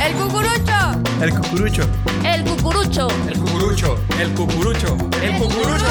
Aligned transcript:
El 0.00 0.14
cucurucho. 0.14 1.02
El 1.20 1.34
cucurucho. 1.34 1.88
El 2.24 2.44
cucurucho. 2.44 3.08
El 3.28 3.38
cucurucho. 3.38 3.98
El 4.20 4.30
cucurucho. 4.34 4.96
El 5.22 5.38
cucurucho. 5.38 5.86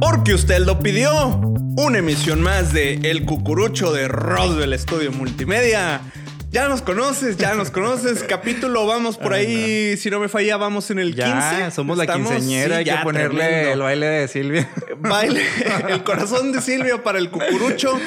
Porque 0.00 0.34
usted 0.34 0.58
lo 0.60 0.78
pidió. 0.78 1.40
Una 1.76 1.98
emisión 1.98 2.40
más 2.40 2.72
de 2.72 2.94
El 3.02 3.24
Cucurucho 3.24 3.92
de 3.92 4.06
Roswell 4.08 4.78
Studio 4.78 5.10
Multimedia. 5.12 6.00
Ya 6.54 6.68
nos 6.68 6.82
conoces, 6.82 7.36
ya 7.36 7.56
nos 7.56 7.72
conoces. 7.72 8.22
Capítulo, 8.28 8.86
vamos 8.86 9.18
por 9.18 9.32
ahí. 9.32 9.96
Si 9.96 10.08
no 10.08 10.20
me 10.20 10.28
falla, 10.28 10.56
vamos 10.56 10.88
en 10.92 11.00
el 11.00 11.08
15. 11.16 11.20
Ya, 11.24 11.70
somos 11.72 11.98
la 11.98 12.04
Estamos- 12.04 12.30
quinceañera, 12.30 12.74
sí, 12.76 12.78
hay 12.78 12.84
ya, 12.84 12.98
que 12.98 13.02
ponerle 13.02 13.44
tremendo. 13.44 13.70
el 13.72 13.80
baile 13.80 14.06
de 14.06 14.28
Silvia. 14.28 14.70
Baile, 15.00 15.42
el 15.88 16.04
corazón 16.04 16.52
de 16.52 16.60
Silvia 16.60 17.02
para 17.02 17.18
el 17.18 17.28
cucurucho. 17.30 17.98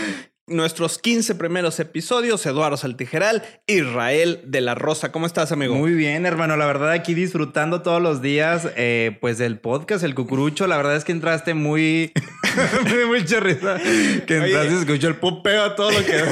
Nuestros 0.50 0.98
15 0.98 1.36
primeros 1.36 1.78
episodios, 1.82 2.46
Eduardo 2.46 2.78
Saltijeral, 2.78 3.44
Israel 3.68 4.40
de 4.46 4.62
la 4.62 4.76
Rosa. 4.76 5.12
¿Cómo 5.12 5.26
estás, 5.26 5.52
amigo? 5.52 5.76
Muy 5.76 5.91
bien, 5.91 6.26
hermano. 6.26 6.55
La 6.55 6.66
verdad, 6.66 6.91
aquí 6.91 7.14
disfrutando 7.14 7.82
todos 7.82 8.02
los 8.02 8.22
días, 8.22 8.66
eh, 8.77 9.18
pues 9.20 9.38
del 9.40 9.60
podcast, 9.60 10.05
el 10.05 10.16
cucurucho. 10.16 10.66
La 10.68 10.77
verdad 10.77 10.96
es 10.96 11.04
que 11.04 11.12
entraste 11.12 11.54
muy. 11.54 12.14
me 12.84 12.94
dio 12.98 13.08
mucha 13.08 13.40
risa. 13.40 13.78
Que 14.26 14.38
entraste 14.38 14.74
y 14.74 14.78
escuchó 14.80 15.08
el 15.08 15.16
popeo 15.16 15.64
a 15.64 15.76
todo 15.76 15.92
lo 15.92 16.04
que. 16.06 16.24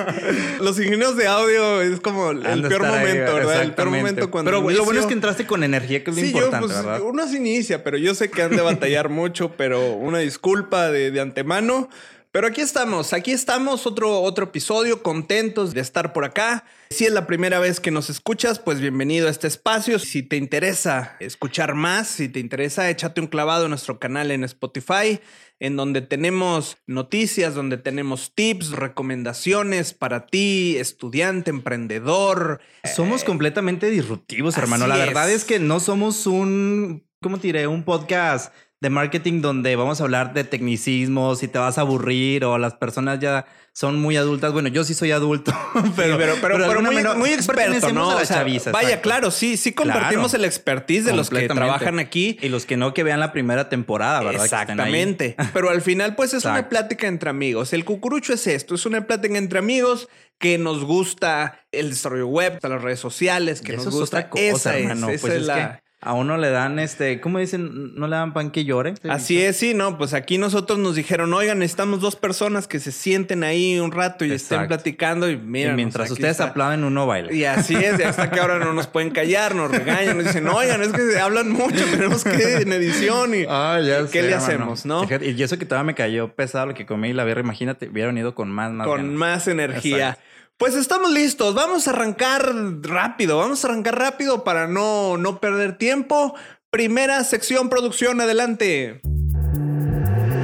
Los 0.60 0.78
ingenieros 0.78 1.16
de 1.16 1.26
audio 1.26 1.80
es 1.82 2.00
como 2.00 2.30
el 2.30 2.46
Han 2.46 2.62
de 2.62 2.68
peor 2.68 2.82
estar 2.84 2.94
ahí, 2.98 3.06
momento, 3.06 3.34
¿verdad? 3.34 3.62
El 3.62 3.72
peor 3.74 3.90
momento 3.90 4.30
cuando. 4.30 4.50
Pero 4.50 4.60
lo 4.62 4.70
inicio- 4.70 4.84
bueno 4.84 5.00
es 5.00 5.06
que 5.06 5.12
entraste 5.14 5.46
con 5.46 5.64
energía, 5.64 6.02
que 6.04 6.10
es 6.10 6.16
lo 6.16 6.22
Sí, 6.22 6.32
yo, 6.32 6.38
importante, 6.38 6.66
pues, 6.68 6.76
¿verdad? 6.84 7.00
uno 7.02 7.28
se 7.28 7.36
inicia, 7.36 7.82
pero 7.84 7.96
yo 7.98 8.14
sé 8.14 8.30
que 8.30 8.42
han 8.42 8.54
de 8.56 8.62
batallar 8.62 9.08
mucho, 9.10 9.52
pero 9.56 9.92
una 9.92 10.18
disculpa 10.18 10.90
de, 10.90 11.10
de 11.10 11.20
antemano. 11.20 11.88
Pero 12.34 12.48
aquí 12.48 12.62
estamos, 12.62 13.12
aquí 13.12 13.30
estamos, 13.30 13.86
otro, 13.86 14.20
otro 14.20 14.46
episodio, 14.46 15.04
contentos 15.04 15.72
de 15.72 15.80
estar 15.80 16.12
por 16.12 16.24
acá. 16.24 16.64
Si 16.90 17.04
es 17.04 17.12
la 17.12 17.28
primera 17.28 17.60
vez 17.60 17.78
que 17.78 17.92
nos 17.92 18.10
escuchas, 18.10 18.58
pues 18.58 18.80
bienvenido 18.80 19.28
a 19.28 19.30
este 19.30 19.46
espacio. 19.46 20.00
Si 20.00 20.24
te 20.24 20.36
interesa 20.36 21.14
escuchar 21.20 21.74
más, 21.74 22.08
si 22.08 22.28
te 22.28 22.40
interesa, 22.40 22.90
échate 22.90 23.20
un 23.20 23.28
clavado 23.28 23.66
en 23.66 23.70
nuestro 23.70 24.00
canal 24.00 24.32
en 24.32 24.42
Spotify, 24.42 25.20
en 25.60 25.76
donde 25.76 26.00
tenemos 26.00 26.76
noticias, 26.88 27.54
donde 27.54 27.76
tenemos 27.76 28.34
tips, 28.34 28.72
recomendaciones 28.72 29.94
para 29.94 30.26
ti, 30.26 30.76
estudiante, 30.76 31.50
emprendedor. 31.50 32.58
Somos 32.96 33.22
completamente 33.22 33.90
disruptivos, 33.90 34.58
hermano. 34.58 34.88
La 34.88 34.96
verdad 34.96 35.30
es. 35.30 35.42
es 35.42 35.44
que 35.44 35.60
no 35.60 35.78
somos 35.78 36.26
un, 36.26 37.06
¿cómo 37.22 37.38
te 37.38 37.46
diré? 37.46 37.68
Un 37.68 37.84
podcast 37.84 38.52
de 38.84 38.90
marketing 38.90 39.40
donde 39.40 39.76
vamos 39.76 40.02
a 40.02 40.04
hablar 40.04 40.34
de 40.34 40.44
tecnicismos 40.44 41.42
y 41.42 41.48
te 41.48 41.58
vas 41.58 41.78
a 41.78 41.80
aburrir 41.80 42.44
o 42.44 42.58
las 42.58 42.74
personas 42.74 43.18
ya 43.18 43.46
son 43.72 43.98
muy 43.98 44.18
adultas. 44.18 44.52
Bueno, 44.52 44.68
yo 44.68 44.84
sí 44.84 44.92
soy 44.92 45.10
adulto, 45.10 45.52
pero, 45.96 46.18
pero, 46.18 46.34
pero, 46.42 46.58
pero, 46.58 46.82
muy, 46.82 46.94
manera 46.94 47.14
muy 47.14 47.30
experto, 47.30 47.90
¿no? 47.92 48.10
a 48.10 48.16
la 48.16 48.20
O 48.20 48.24
sea, 48.26 48.36
chaviza, 48.36 48.72
vaya, 48.72 48.88
exacto. 48.88 49.08
claro, 49.08 49.30
sí, 49.30 49.56
sí 49.56 49.72
compartimos 49.72 50.32
Claro. 50.32 50.44
el 50.44 50.44
expertise 50.44 51.06
de 51.06 51.14
los 51.14 51.30
que 51.30 51.48
trabajan 51.48 51.98
aquí. 51.98 52.36
Y 52.42 52.50
los 52.50 52.66
que 52.66 52.76
no, 52.76 52.92
que 52.92 53.02
vean 53.02 53.20
la 53.20 53.32
primera 53.32 53.70
temporada, 53.70 54.20
¿verdad? 54.20 54.44
Exactamente. 54.44 55.34
Pero 55.54 55.70
al 55.70 55.80
final, 55.80 56.14
pues 56.14 56.34
es 56.34 56.44
una 56.44 56.68
plática 56.68 57.06
entre 57.06 57.30
amigos. 57.30 57.72
El 57.72 57.86
cucurucho 57.86 58.34
es 58.34 58.46
esto: 58.46 58.74
es 58.74 58.84
una 58.84 59.06
plática 59.06 59.38
entre 59.38 59.60
amigos 59.60 60.10
que 60.38 60.58
nos 60.58 60.84
gusta 60.84 61.60
el 61.72 61.88
desarrollo 61.88 62.26
web, 62.26 62.58
las 62.62 62.82
redes 62.82 63.00
sociales, 63.00 63.62
que 63.62 63.76
nos 63.76 63.86
es 63.86 63.94
gusta. 63.94 64.18
otra 64.18 64.28
cosa, 64.28 64.42
esa 64.46 64.78
hermano. 64.78 65.08
es, 65.08 65.14
esa 65.14 65.22
pues 65.22 65.32
es 65.32 65.40
es 65.40 65.46
la. 65.46 65.54
que 65.78 65.83
a 66.04 66.12
uno 66.12 66.36
le 66.36 66.50
dan 66.50 66.78
este, 66.78 67.20
¿cómo 67.20 67.38
dicen? 67.38 67.94
No 67.94 68.06
le 68.06 68.16
dan 68.16 68.32
pan 68.32 68.50
que 68.50 68.64
llore. 68.64 68.94
Así 69.08 69.40
es, 69.42 69.56
sí, 69.56 69.74
no, 69.74 69.96
pues 69.98 70.14
aquí 70.14 70.38
nosotros 70.38 70.78
nos 70.78 70.94
dijeron, 70.94 71.32
oigan, 71.32 71.58
necesitamos 71.58 72.00
dos 72.00 72.16
personas 72.16 72.68
que 72.68 72.78
se 72.80 72.92
sienten 72.92 73.42
ahí 73.44 73.78
un 73.80 73.90
rato 73.92 74.24
y 74.24 74.32
estén 74.32 74.56
Exacto. 74.60 74.68
platicando 74.68 75.30
y 75.30 75.34
Y 75.34 75.36
mira. 75.38 75.72
mientras 75.74 76.10
ustedes 76.10 76.40
aplauden, 76.40 76.84
uno 76.84 77.06
baila. 77.06 77.32
Y 77.32 77.44
así 77.44 77.74
es, 77.74 77.98
y 77.98 78.02
hasta 78.02 78.30
que 78.30 78.38
ahora 78.40 78.58
no 78.58 78.72
nos 78.72 78.86
pueden 78.86 79.10
callar, 79.10 79.54
nos 79.54 79.70
regañan, 79.70 80.16
nos 80.18 80.26
dicen, 80.26 80.46
oigan, 80.48 80.82
es 80.82 80.92
que 80.92 81.18
hablan 81.18 81.50
mucho, 81.50 81.84
tenemos 81.90 82.22
que 82.24 82.56
en 82.56 82.72
edición 82.72 83.34
y 83.34 83.44
Ah, 83.48 83.80
ya 83.84 84.00
¿qué 84.02 84.20
sé, 84.20 84.22
le 84.22 84.34
hacemos, 84.34 84.84
no? 84.86 85.02
Fíjate, 85.04 85.30
y 85.30 85.42
eso 85.42 85.58
que 85.58 85.64
todavía 85.66 85.86
me 85.86 85.94
cayó 85.94 86.28
pesado 86.34 86.66
lo 86.66 86.74
que 86.74 86.86
comí 86.86 87.08
y 87.08 87.12
la 87.12 87.24
birra, 87.24 87.40
imagínate, 87.40 87.88
hubieran 87.88 88.16
ido 88.18 88.34
con 88.34 88.50
más, 88.50 88.70
más 88.72 88.86
con 88.86 88.98
ganas. 88.98 89.14
más 89.14 89.48
energía. 89.48 90.08
Exacto. 90.10 90.22
Pues 90.56 90.76
estamos 90.76 91.10
listos, 91.12 91.54
vamos 91.54 91.88
a 91.88 91.90
arrancar 91.90 92.54
rápido, 92.82 93.38
vamos 93.38 93.64
a 93.64 93.68
arrancar 93.68 93.98
rápido 93.98 94.44
para 94.44 94.68
no, 94.68 95.16
no 95.16 95.40
perder 95.40 95.76
tiempo. 95.78 96.34
Primera 96.70 97.22
sección, 97.24 97.68
producción, 97.68 98.20
adelante. 98.20 99.00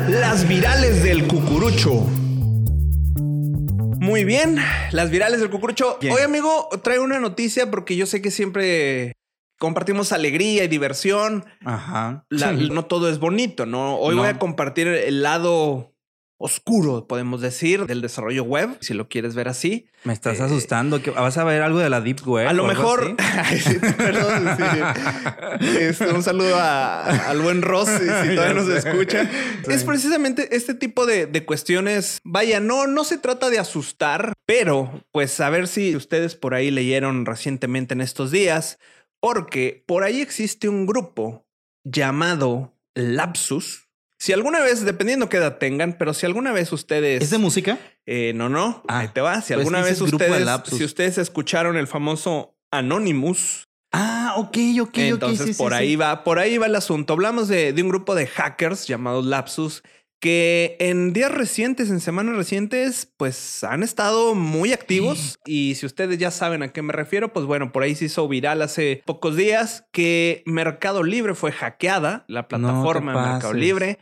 Las 0.08 0.48
virales 0.48 1.04
del 1.04 1.28
cucurucho. 1.28 1.92
Muy 4.00 4.24
bien, 4.24 4.56
las 4.90 5.10
virales 5.10 5.40
del 5.40 5.50
cucurucho. 5.50 5.98
Bien. 6.00 6.12
Hoy, 6.14 6.22
amigo, 6.22 6.68
traigo 6.82 7.04
una 7.04 7.20
noticia 7.20 7.70
porque 7.70 7.94
yo 7.96 8.06
sé 8.06 8.20
que 8.20 8.32
siempre 8.32 9.12
compartimos 9.60 10.10
alegría 10.12 10.64
y 10.64 10.68
diversión. 10.68 11.44
Ajá. 11.64 12.24
La- 12.30 12.56
Sí. 12.56 12.68
No 12.72 12.86
todo 12.86 13.08
es 13.10 13.20
bonito, 13.20 13.64
¿no? 13.64 13.96
Hoy 13.98 14.16
No. 14.16 14.22
voy 14.22 14.30
a 14.30 14.38
compartir 14.40 14.88
el 14.88 15.22
lado 15.22 15.92
oscuro, 16.42 17.06
podemos 17.06 17.42
decir, 17.42 17.84
del 17.84 18.00
desarrollo 18.00 18.44
web, 18.44 18.78
si 18.80 18.94
lo 18.94 19.08
quieres 19.10 19.34
ver 19.34 19.46
así. 19.48 19.86
Me 20.04 20.14
estás 20.14 20.40
Eh, 20.40 20.42
asustando. 20.42 21.02
que 21.02 21.10
¿Vas 21.10 21.36
a 21.36 21.44
ver 21.44 21.60
algo 21.60 21.78
de 21.80 21.90
la 21.90 22.00
Deep 22.00 22.26
Web? 22.26 22.48
a 22.48 22.54
lo 22.54 22.64
mejor, 22.64 23.14
así? 23.18 23.38
Ay, 23.44 23.60
sí, 23.60 23.78
perdón, 23.98 24.56
sí. 24.56 24.64
Este, 25.78 26.08
un 26.12 26.22
saludo 26.22 26.56
a- 26.56 27.04
al 27.28 27.40
buen 27.42 27.60
Ross, 27.60 27.88
si 27.90 27.98
si 28.04 28.06
todavía 28.34 28.54
nos 28.54 28.68
escucha. 28.68 29.24
Sí. 29.66 29.72
Es 29.72 29.84
precisamente 29.84 30.56
este 30.56 30.72
tipo 30.72 31.04
de, 31.04 31.26
de 31.26 31.44
cuestiones. 31.44 32.20
Vaya, 32.24 32.58
no, 32.58 32.86
no 32.86 33.04
se 33.04 33.18
trata 33.18 33.50
de 33.50 33.58
asustar, 33.58 34.32
pero 34.46 35.04
pues 35.12 35.38
a 35.40 35.50
ver 35.50 35.68
si 35.68 35.94
ustedes 35.94 36.36
por 36.36 36.54
ahí 36.54 36.70
leyeron 36.70 37.26
recientemente 37.26 37.92
en 37.92 38.00
estos 38.00 38.30
días, 38.30 38.78
porque 39.20 39.84
por 39.86 40.04
ahí 40.04 40.22
existe 40.22 40.70
un 40.70 40.86
grupo 40.86 41.44
llamado 41.84 42.74
Lapsus. 42.94 43.89
Si 44.20 44.34
alguna 44.34 44.60
vez, 44.60 44.84
dependiendo 44.84 45.30
qué 45.30 45.38
edad 45.38 45.56
tengan, 45.56 45.94
pero 45.94 46.12
si 46.12 46.26
alguna 46.26 46.52
vez 46.52 46.74
ustedes... 46.74 47.22
¿Es 47.22 47.30
de 47.30 47.38
música? 47.38 47.78
Eh, 48.04 48.32
no, 48.34 48.50
no. 48.50 48.82
Ah, 48.86 48.98
ahí 48.98 49.08
te 49.08 49.22
va. 49.22 49.40
Si 49.40 49.54
pues 49.54 49.60
alguna 49.60 49.80
vez 49.80 49.98
ustedes, 50.02 50.46
si 50.66 50.84
ustedes 50.84 51.16
escucharon 51.16 51.78
el 51.78 51.86
famoso 51.86 52.54
Anonymous, 52.70 53.64
Ah, 53.92 54.34
ok, 54.36 54.56
ok, 54.82 54.88
ok. 54.88 54.98
entonces 54.98 55.46
sí, 55.46 55.54
por 55.54 55.72
sí. 55.72 55.78
ahí 55.78 55.96
va, 55.96 56.22
por 56.22 56.38
ahí 56.38 56.58
va 56.58 56.66
el 56.66 56.76
asunto. 56.76 57.14
Hablamos 57.14 57.48
de, 57.48 57.72
de 57.72 57.82
un 57.82 57.88
grupo 57.88 58.14
de 58.14 58.26
hackers 58.26 58.86
llamados 58.86 59.24
Lapsus 59.24 59.82
que 60.20 60.76
en 60.80 61.14
días 61.14 61.32
recientes, 61.32 61.88
en 61.88 61.98
semanas 61.98 62.36
recientes, 62.36 63.10
pues 63.16 63.64
han 63.64 63.82
estado 63.82 64.34
muy 64.34 64.74
activos. 64.74 65.38
Y 65.46 65.76
si 65.76 65.86
ustedes 65.86 66.18
ya 66.18 66.30
saben 66.30 66.62
a 66.62 66.68
qué 66.74 66.82
me 66.82 66.92
refiero, 66.92 67.32
pues 67.32 67.46
bueno, 67.46 67.72
por 67.72 67.82
ahí 67.84 67.94
se 67.94 68.04
hizo 68.04 68.28
viral 68.28 68.60
hace 68.60 69.02
pocos 69.06 69.34
días 69.34 69.86
que 69.92 70.42
Mercado 70.44 71.02
Libre 71.04 71.34
fue 71.34 71.52
hackeada, 71.52 72.26
la 72.28 72.48
plataforma 72.48 73.12
de 73.14 73.30
Mercado. 73.32 73.54
Libre. 73.54 73.98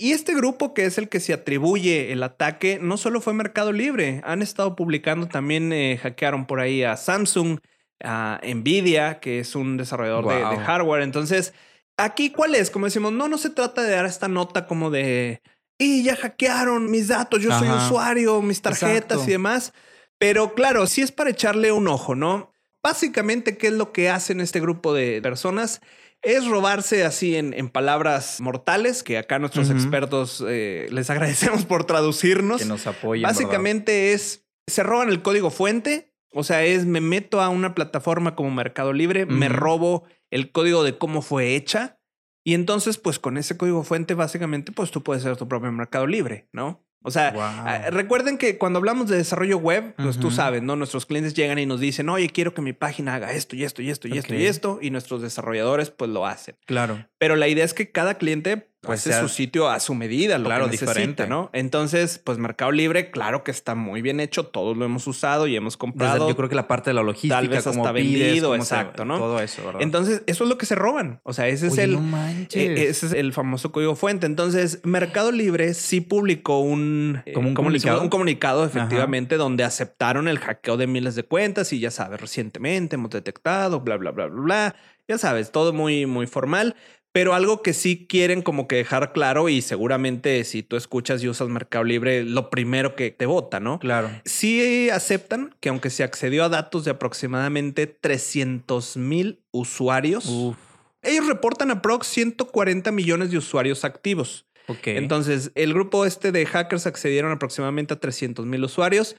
Y 0.00 0.12
este 0.12 0.32
grupo, 0.32 0.74
que 0.74 0.84
es 0.84 0.96
el 0.96 1.08
que 1.08 1.18
se 1.18 1.32
atribuye 1.32 2.12
el 2.12 2.22
ataque, 2.22 2.78
no 2.80 2.96
solo 2.96 3.20
fue 3.20 3.34
Mercado 3.34 3.72
Libre, 3.72 4.20
han 4.24 4.42
estado 4.42 4.76
publicando 4.76 5.26
también, 5.26 5.72
eh, 5.72 5.98
hackearon 6.00 6.46
por 6.46 6.60
ahí 6.60 6.84
a 6.84 6.96
Samsung, 6.96 7.58
a 8.04 8.40
Nvidia, 8.44 9.18
que 9.18 9.40
es 9.40 9.56
un 9.56 9.76
desarrollador 9.76 10.28
de- 10.28 10.64
hardware. 10.64 11.02
Entonces, 11.02 11.52
aquí, 11.96 12.30
¿cuál 12.30 12.54
es? 12.54 12.70
Como 12.70 12.86
decimos, 12.86 13.12
no, 13.12 13.26
no 13.26 13.38
se 13.38 13.50
trata 13.50 13.82
de 13.82 13.90
dar 13.90 14.06
esta 14.06 14.28
nota 14.28 14.68
como 14.68 14.90
de, 14.90 15.42
y 15.78 16.04
ya 16.04 16.14
hackearon 16.14 16.90
mis 16.90 17.08
datos, 17.08 17.42
yo 17.42 17.50
soy 17.58 17.68
usuario, 17.68 18.40
mis 18.40 18.62
tarjetas 18.62 19.02
Exacto. 19.02 19.24
y 19.24 19.32
demás. 19.32 19.72
Pero 20.18 20.54
claro, 20.54 20.86
sí 20.86 21.02
es 21.02 21.10
para 21.10 21.30
echarle 21.30 21.72
un 21.72 21.88
ojo, 21.88 22.14
¿no? 22.14 22.52
Básicamente, 22.84 23.56
¿qué 23.56 23.68
es 23.68 23.72
lo 23.72 23.92
que 23.92 24.10
hacen 24.10 24.40
este 24.40 24.60
grupo 24.60 24.94
de 24.94 25.20
personas? 25.22 25.80
Es 26.22 26.46
robarse 26.46 27.04
así 27.04 27.36
en, 27.36 27.54
en 27.54 27.68
palabras 27.68 28.40
mortales, 28.40 29.02
que 29.02 29.18
acá 29.18 29.38
nuestros 29.38 29.70
expertos 29.70 30.44
eh, 30.46 30.88
les 30.90 31.10
agradecemos 31.10 31.64
por 31.64 31.84
traducirnos. 31.84 32.60
Que 32.60 32.68
nos 32.68 32.86
apoyen. 32.86 33.22
Básicamente 33.22 34.12
es, 34.12 34.46
se 34.66 34.82
roban 34.82 35.08
el 35.08 35.22
código 35.22 35.50
fuente, 35.50 36.12
o 36.32 36.42
sea, 36.42 36.64
es 36.64 36.86
me 36.86 37.00
meto 37.00 37.40
a 37.40 37.48
una 37.48 37.74
plataforma 37.74 38.34
como 38.34 38.50
Mercado 38.50 38.92
Libre, 38.92 39.26
me 39.26 39.48
robo 39.48 40.04
el 40.30 40.52
código 40.52 40.84
de 40.84 40.98
cómo 40.98 41.22
fue 41.22 41.54
hecha 41.54 41.98
y 42.44 42.54
entonces 42.54 42.98
pues 42.98 43.18
con 43.18 43.36
ese 43.36 43.56
código 43.56 43.82
fuente 43.84 44.14
básicamente 44.14 44.72
pues 44.72 44.90
tú 44.90 45.02
puedes 45.02 45.22
ser 45.22 45.36
tu 45.36 45.48
propio 45.48 45.70
Mercado 45.72 46.06
Libre, 46.06 46.48
¿no? 46.52 46.87
O 47.02 47.10
sea, 47.10 47.30
Wow. 47.30 47.42
ah, 47.42 47.90
recuerden 47.90 48.38
que 48.38 48.58
cuando 48.58 48.78
hablamos 48.78 49.08
de 49.08 49.16
desarrollo 49.16 49.58
web, 49.58 49.94
pues 49.96 50.18
tú 50.18 50.30
sabes, 50.30 50.62
¿no? 50.62 50.74
Nuestros 50.76 51.06
clientes 51.06 51.32
llegan 51.34 51.58
y 51.58 51.64
nos 51.66 51.80
dicen, 51.80 52.08
oye, 52.08 52.28
quiero 52.28 52.54
que 52.54 52.60
mi 52.62 52.72
página 52.72 53.14
haga 53.14 53.32
esto 53.32 53.54
y 53.56 53.64
esto 53.64 53.82
y 53.82 53.90
esto 53.90 54.08
y 54.08 54.18
esto 54.18 54.34
y 54.34 54.46
esto, 54.46 54.78
y 54.82 54.90
nuestros 54.90 55.22
desarrolladores 55.22 55.90
pues 55.90 56.10
lo 56.10 56.26
hacen. 56.26 56.56
Claro. 56.66 57.06
Pero 57.18 57.36
la 57.36 57.46
idea 57.48 57.64
es 57.64 57.72
que 57.72 57.90
cada 57.92 58.14
cliente 58.14 58.68
pues 58.80 59.06
hace 59.06 59.20
su 59.20 59.28
sitio 59.28 59.68
a 59.68 59.80
su 59.80 59.94
medida, 59.94 60.38
lo 60.38 60.44
Claro, 60.44 60.64
que 60.66 60.70
necesita, 60.70 60.92
diferente. 60.92 61.26
¿no? 61.26 61.50
Entonces, 61.52 62.20
pues 62.22 62.38
Mercado 62.38 62.70
Libre, 62.70 63.10
claro 63.10 63.42
que 63.42 63.50
está 63.50 63.74
muy 63.74 64.02
bien 64.02 64.20
hecho, 64.20 64.46
todos 64.46 64.76
lo 64.76 64.84
hemos 64.84 65.06
usado 65.08 65.46
y 65.48 65.56
hemos 65.56 65.74
Desde- 65.74 65.78
comprado. 65.78 66.28
yo 66.28 66.36
creo 66.36 66.48
que 66.48 66.54
la 66.54 66.68
parte 66.68 66.90
de 66.90 66.94
la 66.94 67.02
logística, 67.02 67.34
Tal 67.36 67.48
vez 67.48 67.66
hasta 67.66 67.92
pides, 67.92 68.22
vendido, 68.22 68.52
se- 68.52 68.58
exacto, 68.58 69.04
¿no? 69.04 69.18
Todo 69.18 69.40
eso, 69.40 69.64
¿verdad? 69.66 69.82
Entonces, 69.82 70.22
eso 70.26 70.44
es 70.44 70.50
lo 70.50 70.58
que 70.58 70.66
se 70.66 70.76
roban. 70.76 71.20
O 71.24 71.32
sea, 71.32 71.48
ese 71.48 71.66
es 71.66 71.78
el. 71.78 71.94
no 71.94 72.18
eh, 72.52 72.86
ese 72.88 73.06
es 73.06 73.12
el 73.12 73.32
famoso 73.32 73.72
código 73.72 73.96
fuente. 73.96 74.26
Entonces, 74.26 74.80
Mercado 74.84 75.32
Libre 75.32 75.74
sí 75.74 76.00
publicó 76.00 76.60
un, 76.60 77.22
eh, 77.26 77.32
¿Como 77.32 77.48
un 77.48 77.54
¿cómo 77.54 77.70
le 77.70 77.74
decimos? 77.74 77.96
comunicado? 77.96 78.02
un 78.04 78.10
comunicado, 78.10 78.64
efectivamente, 78.64 79.36
donde 79.36 79.64
aceptaron 79.64 80.28
el 80.28 80.38
hackeo 80.38 80.76
de 80.76 80.86
miles 80.86 81.16
de 81.16 81.24
cuentas 81.24 81.72
y 81.72 81.80
ya 81.80 81.90
sabes, 81.90 82.20
recientemente 82.20 82.94
hemos 82.94 83.10
detectado, 83.10 83.80
bla, 83.80 83.96
bla, 83.96 84.12
bla, 84.12 84.26
bla, 84.26 84.40
bla. 84.42 84.76
Ya 85.10 85.16
sabes, 85.16 85.52
todo 85.52 85.72
muy, 85.72 86.04
muy 86.04 86.26
formal. 86.26 86.76
Pero 87.18 87.34
algo 87.34 87.62
que 87.62 87.72
sí 87.74 88.06
quieren 88.08 88.42
como 88.42 88.68
que 88.68 88.76
dejar 88.76 89.12
claro 89.12 89.48
y 89.48 89.60
seguramente 89.60 90.44
si 90.44 90.62
tú 90.62 90.76
escuchas 90.76 91.20
y 91.20 91.28
usas 91.28 91.48
Mercado 91.48 91.82
Libre, 91.82 92.22
lo 92.22 92.48
primero 92.48 92.94
que 92.94 93.10
te 93.10 93.26
vota, 93.26 93.58
¿no? 93.58 93.80
Claro. 93.80 94.08
Sí 94.24 94.88
aceptan 94.88 95.52
que 95.58 95.68
aunque 95.68 95.90
se 95.90 96.04
accedió 96.04 96.44
a 96.44 96.48
datos 96.48 96.84
de 96.84 96.92
aproximadamente 96.92 97.88
300 97.88 98.96
mil 98.98 99.40
usuarios, 99.50 100.26
Uf. 100.26 100.56
ellos 101.02 101.26
reportan 101.26 101.72
aprox 101.72 102.06
140 102.06 102.92
millones 102.92 103.32
de 103.32 103.38
usuarios 103.38 103.84
activos. 103.84 104.46
Ok. 104.68 104.86
Entonces, 104.86 105.50
el 105.56 105.74
grupo 105.74 106.04
este 106.04 106.30
de 106.30 106.46
hackers 106.46 106.86
accedieron 106.86 107.32
aproximadamente 107.32 107.94
a 107.94 107.98
300 107.98 108.46
mil 108.46 108.62
usuarios 108.62 109.16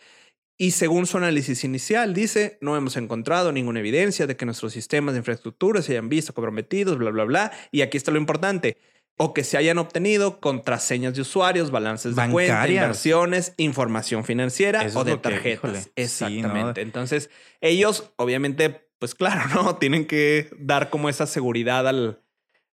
y 0.61 0.71
según 0.71 1.07
su 1.07 1.17
análisis 1.17 1.63
inicial, 1.63 2.13
dice, 2.13 2.57
no 2.59 2.75
hemos 2.75 2.97
encontrado 2.97 3.53
ninguna 3.53 3.79
evidencia 3.79 4.27
de 4.27 4.35
que 4.35 4.45
nuestros 4.45 4.73
sistemas 4.73 5.13
de 5.13 5.19
infraestructura 5.19 5.81
se 5.81 5.93
hayan 5.93 6.09
visto 6.09 6.33
comprometidos, 6.33 6.97
bla, 6.97 7.11
bla, 7.11 7.23
bla. 7.23 7.51
Y 7.71 7.81
aquí 7.81 7.95
está 7.95 8.11
lo 8.11 8.17
importante. 8.17 8.77
O 9.15 9.33
que 9.33 9.45
se 9.45 9.55
hayan 9.55 9.77
obtenido 9.77 10.41
contraseñas 10.41 11.15
de 11.15 11.21
usuarios, 11.21 11.71
balances 11.71 12.13
de 12.15 12.29
cuenta, 12.29 12.55
Bancarias. 12.55 12.83
inversiones, 12.83 13.53
información 13.55 14.25
financiera 14.25 14.83
Eso 14.83 14.99
o 14.99 15.03
de 15.05 15.13
que, 15.13 15.17
tarjetas. 15.17 15.83
sí, 15.83 15.91
Exactamente. 15.95 16.81
Entonces, 16.81 17.29
ellos, 17.61 18.11
obviamente, 18.17 18.89
pues 18.99 19.15
claro, 19.15 19.43
¿no? 19.63 19.75
Tienen 19.79 20.05
que 20.07 20.49
dar 20.59 20.89
como 20.89 21.07
esa 21.07 21.25
seguridad 21.25 21.87
al, 21.87 22.21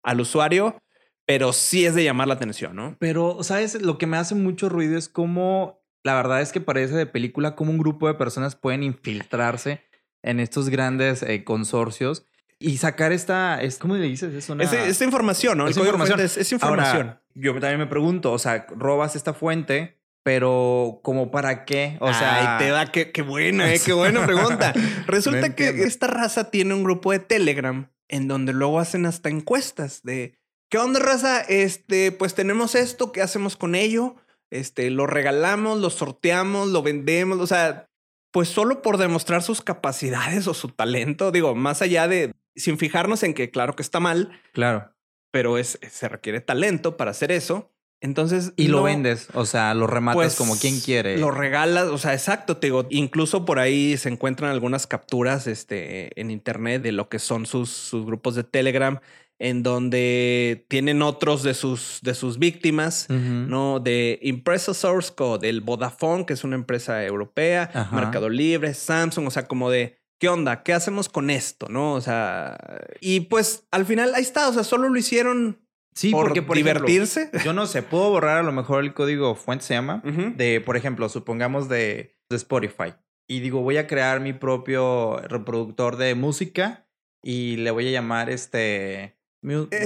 al 0.03 0.21
usuario, 0.21 0.77
pero 1.25 1.53
sí 1.53 1.87
es 1.87 1.95
de 1.95 2.03
llamar 2.03 2.27
la 2.27 2.35
atención, 2.35 2.75
¿no? 2.75 2.97
Pero, 2.99 3.45
¿sabes? 3.45 3.81
Lo 3.81 3.97
que 3.97 4.07
me 4.07 4.17
hace 4.17 4.35
mucho 4.35 4.69
ruido 4.69 4.99
es 4.99 5.09
cómo, 5.09 5.81
la 6.07 6.15
verdad 6.15 6.41
es 6.41 6.53
que 6.53 6.61
parece 6.61 6.95
de 6.95 7.05
película, 7.05 7.57
cómo 7.57 7.73
un 7.73 7.79
grupo 7.79 8.07
de 8.07 8.15
personas 8.15 8.55
pueden 8.55 8.85
infiltrarse 8.85 9.83
en 10.23 10.39
estos 10.39 10.69
grandes 10.69 11.25
eh, 11.25 11.43
consorcios 11.43 12.25
y 12.61 12.77
sacar 12.77 13.11
esta, 13.11 13.61
es, 13.61 13.79
¿cómo 13.79 13.97
le 13.97 14.07
dices? 14.07 14.33
Es 14.33 14.49
una... 14.49 14.63
Esta 14.63 15.05
información, 15.05 15.59
¿no? 15.59 15.67
Es 15.67 15.77
información. 15.77 16.21
es, 16.21 16.37
es 16.37 16.53
información. 16.53 17.09
Ahora, 17.09 17.23
yo 17.35 17.53
también 17.55 17.81
me 17.81 17.89
pregunto, 17.89 18.33
o 18.33 18.39
sea, 18.39 18.69
robas 18.71 19.17
esta 19.17 19.35
fuente, 19.35 19.99
pero 20.23 21.01
¿como 21.03 21.33
para 21.33 21.65
qué? 21.65 21.97
O 22.01 22.15
sea, 22.15 22.57
Ay, 22.57 22.65
te 22.65 22.71
da, 22.71 22.87
qué, 22.93 23.11
qué 23.11 23.23
buena, 23.23 23.75
eh, 23.75 23.81
qué 23.85 23.93
buena 23.93 24.25
pregunta. 24.25 24.75
Resulta 25.09 25.57
que 25.57 25.69
esta 25.83 26.07
raza 26.07 26.51
tiene 26.51 26.73
un 26.73 26.85
grupo 26.85 27.11
de 27.11 27.19
Telegram 27.19 27.91
en 28.07 28.29
donde 28.29 28.53
luego 28.53 28.79
hacen 28.79 29.07
hasta 29.07 29.29
encuestas 29.29 30.05
de 30.05 30.39
¿qué 30.69 30.79
onda, 30.79 31.01
raza? 31.01 31.41
Este, 31.41 32.13
pues 32.13 32.35
tenemos 32.35 32.77
esto, 32.77 33.11
¿qué 33.11 33.23
hacemos 33.23 33.57
con 33.57 33.75
ello? 33.75 34.15
Este, 34.59 34.91
lo 34.91 35.07
regalamos, 35.07 35.79
lo 35.79 35.91
sorteamos, 35.91 36.69
lo 36.69 36.83
vendemos, 36.83 37.39
o 37.41 37.47
sea, 37.47 37.89
pues 38.33 38.49
solo 38.49 38.83
por 38.83 38.99
demostrar 38.99 39.43
sus 39.43 39.63
capacidades 39.63 40.47
o 40.47 40.55
su 40.55 40.69
talento, 40.69 41.33
digo, 41.33 41.55
más 41.55 41.83
allá 41.83 42.09
de 42.09 42.33
sin 42.55 42.79
fijarnos 42.79 43.23
en 43.23 43.35
que 43.35 43.51
claro 43.51 43.77
que 43.77 43.83
está 43.83 44.01
mal, 44.01 44.41
claro. 44.53 44.91
pero 45.31 45.59
es 45.59 45.79
se 45.91 46.09
requiere 46.09 46.41
talento 46.41 46.97
para 46.97 47.11
hacer 47.11 47.33
eso. 47.33 47.73
Entonces, 48.03 48.53
Y 48.57 48.69
lo 48.69 48.83
vendes, 48.83 49.29
o 49.33 49.47
sea, 49.47 49.73
lo 49.73 49.87
rematas 49.87 50.17
pues, 50.17 50.37
como 50.37 50.59
quien 50.59 50.81
quiere. 50.81 51.17
Lo 51.17 51.31
regalas, 51.31 51.87
o 51.87 51.97
sea, 51.97 52.13
exacto, 52.13 52.59
te 52.59 52.67
digo, 52.67 52.87
incluso 52.91 53.47
por 53.47 53.59
ahí 53.59 53.97
se 53.97 54.11
encuentran 54.11 54.51
algunas 54.51 54.87
capturas 54.87 55.47
este, 55.47 56.19
en 56.21 56.31
internet 56.31 56.83
de 56.83 56.93
lo 56.93 57.09
que 57.09 57.19
son 57.19 57.47
sus, 57.47 57.71
sus 57.71 58.05
grupos 58.05 58.35
de 58.35 58.45
Telegram, 58.45 59.01
en 59.39 59.63
donde 59.63 60.65
tienen 60.69 61.03
otros 61.03 61.43
de 61.43 61.55
sus, 61.55 62.01
de 62.03 62.15
sus 62.15 62.39
víctimas. 62.39 63.07
¿no? 63.11 63.81
De 63.81 64.19
Impresa 64.23 64.75
Source 64.75 65.13
Code, 65.15 65.49
el 65.49 65.61
Vodafone, 65.61 66.27
que 66.27 66.33
es 66.33 66.45
una 66.45 66.57
empresa 66.57 67.05
europea, 67.05 67.71
Ajá. 67.73 67.95
Mercado 67.95 68.29
Libre, 68.29 68.73
Samsung, 68.75 69.27
o 69.27 69.31
sea, 69.31 69.47
como 69.47 69.71
de, 69.71 69.99
¿qué 70.19 70.29
onda? 70.29 70.63
¿Qué 70.63 70.73
hacemos 70.73 71.09
con 71.09 71.31
esto? 71.31 71.69
¿No? 71.69 71.95
O 71.95 72.01
sea, 72.01 72.57
y 73.01 73.21
pues 73.21 73.67
al 73.71 73.85
final 73.85 74.15
ahí 74.15 74.23
está, 74.23 74.49
o 74.49 74.53
sea, 74.53 74.65
solo 74.65 74.89
lo 74.89 74.99
hicieron 74.99 75.61
Sí, 75.95 76.11
por 76.11 76.27
porque 76.27 76.43
por 76.43 76.59
ejemplo, 76.59 76.87
divertirse. 76.87 77.31
yo 77.43 77.55
no 77.55 77.65
sé, 77.67 77.83
puedo 77.83 78.11
borrar 78.11 78.37
a 78.37 78.43
lo 78.43 78.53
mejor 78.53 78.85
el 78.85 78.93
código 78.93 79.35
fuente 79.35 79.65
se 79.65 79.73
llama 79.73 80.03
de, 80.05 80.61
por 80.61 80.77
ejemplo, 80.77 81.09
supongamos 81.09 81.71
de, 81.71 82.19
de 82.29 82.37
Spotify 82.37 82.93
y 83.27 83.41
digo, 83.41 83.63
voy 83.63 83.79
a 83.79 83.87
crear 83.87 84.21
mi 84.21 84.35
propio 84.35 85.17
reproductor 85.27 85.97
de 85.97 86.15
música 86.15 86.87
y 87.23 87.57
le 87.57 87.71
voy 87.71 87.89
a 87.89 87.93
llamar 87.93 88.29
este 88.29 89.16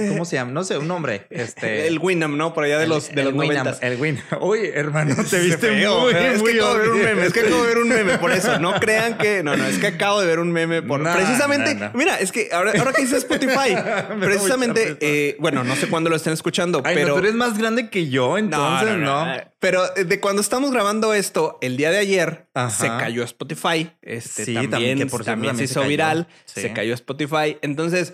¿cómo 0.09 0.25
se 0.25 0.35
llama? 0.35 0.51
No 0.51 0.63
sé, 0.63 0.77
un 0.77 0.87
nombre, 0.87 1.27
este 1.29 1.87
el 1.87 1.99
Winamp, 1.99 2.35
¿no? 2.35 2.53
Por 2.53 2.63
allá 2.63 2.77
de 2.77 2.83
el- 2.85 2.89
los, 2.89 3.09
de 3.13 3.21
el 3.21 3.27
los 3.29 3.33
Winamp, 3.37 3.65
90. 3.67 3.87
El 3.87 3.99
Winamp. 4.01 4.25
Oye, 4.39 4.71
hermano, 4.75 5.15
te 5.29 5.39
viste 5.39 5.57
feo, 5.57 6.01
muy, 6.01 6.13
es 6.13 6.41
muy 6.41 6.51
que 6.53 6.59
acabo 6.59 6.73
de 6.75 6.79
ver 6.79 6.89
un 6.91 6.99
meme, 7.03 7.25
es 7.25 7.33
que 7.33 7.39
acabo 7.41 7.61
de 7.61 7.67
ver 7.67 7.77
un 7.77 7.89
meme 7.89 8.17
por 8.17 8.31
eso. 8.31 8.59
No 8.59 8.73
crean 8.79 9.17
que. 9.17 9.43
No, 9.43 9.55
no, 9.55 9.65
es 9.65 9.77
que 9.77 9.87
acabo 9.87 10.21
de 10.21 10.27
ver 10.27 10.39
un 10.39 10.51
meme 10.51 10.81
por. 10.81 10.99
No, 10.99 11.13
precisamente. 11.13 11.75
no, 11.75 11.85
no. 11.85 11.91
Mira, 11.93 12.19
es 12.19 12.31
que 12.31 12.49
ahora, 12.51 12.73
ahora 12.77 12.93
que 12.93 13.01
dice 13.03 13.17
Spotify, 13.17 13.75
precisamente, 14.19 14.97
eh, 14.99 15.35
bueno, 15.39 15.63
no 15.63 15.75
sé 15.75 15.87
cuándo 15.87 16.09
lo 16.09 16.15
estén 16.15 16.33
escuchando, 16.33 16.81
Ay, 16.83 16.95
pero. 16.95 17.09
no, 17.09 17.13
tú 17.15 17.19
eres 17.19 17.33
más 17.35 17.57
grande 17.57 17.89
que 17.89 18.09
yo, 18.09 18.37
entonces 18.37 18.97
no. 18.97 19.25
Pero 19.59 19.83
eh, 19.95 20.05
de 20.05 20.19
cuando 20.19 20.41
estamos 20.41 20.71
grabando 20.71 21.13
esto, 21.13 21.59
el 21.61 21.77
día 21.77 21.91
de 21.91 21.99
ayer 21.99 22.47
Ajá. 22.55 22.69
se 22.71 22.87
cayó 22.87 23.23
Spotify. 23.23 23.91
Este 24.01 24.45
Sí, 24.45 24.53
también, 24.55 24.97
que 24.97 25.05
por 25.05 25.23
también 25.23 25.55
se 25.55 25.65
hizo 25.65 25.81
cayó. 25.81 25.89
viral. 25.89 26.27
Sí. 26.45 26.61
Se 26.61 26.73
cayó 26.73 26.95
Spotify. 26.95 27.57
Entonces, 27.61 28.13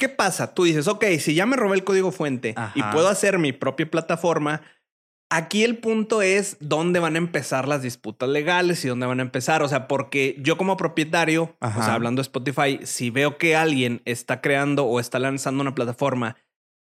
¿qué 0.00 0.08
pasa? 0.08 0.52
Tú 0.52 0.64
dices, 0.64 0.88
ok, 0.88 1.04
si 1.20 1.34
ya 1.34 1.46
me 1.46 1.54
robé 1.54 1.76
el 1.76 1.84
código 1.84 2.10
fuente 2.10 2.56
y 2.74 2.82
puedo 2.82 3.08
hacer 3.08 3.38
mi 3.38 3.52
propia 3.52 3.88
plataforma. 3.88 4.62
Aquí 5.32 5.62
el 5.62 5.78
punto 5.78 6.22
es 6.22 6.56
dónde 6.58 6.98
van 6.98 7.14
a 7.14 7.18
empezar 7.18 7.68
las 7.68 7.82
disputas 7.82 8.28
legales 8.28 8.84
y 8.84 8.88
dónde 8.88 9.06
van 9.06 9.20
a 9.20 9.22
empezar. 9.22 9.62
O 9.62 9.68
sea, 9.68 9.86
porque 9.86 10.34
yo 10.40 10.56
como 10.56 10.76
propietario, 10.76 11.54
o 11.60 11.82
sea, 11.82 11.94
hablando 11.94 12.18
de 12.20 12.24
Spotify, 12.24 12.80
si 12.82 13.10
veo 13.10 13.38
que 13.38 13.54
alguien 13.54 14.02
está 14.06 14.40
creando 14.40 14.86
o 14.86 14.98
está 14.98 15.20
lanzando 15.20 15.60
una 15.60 15.76
plataforma 15.76 16.36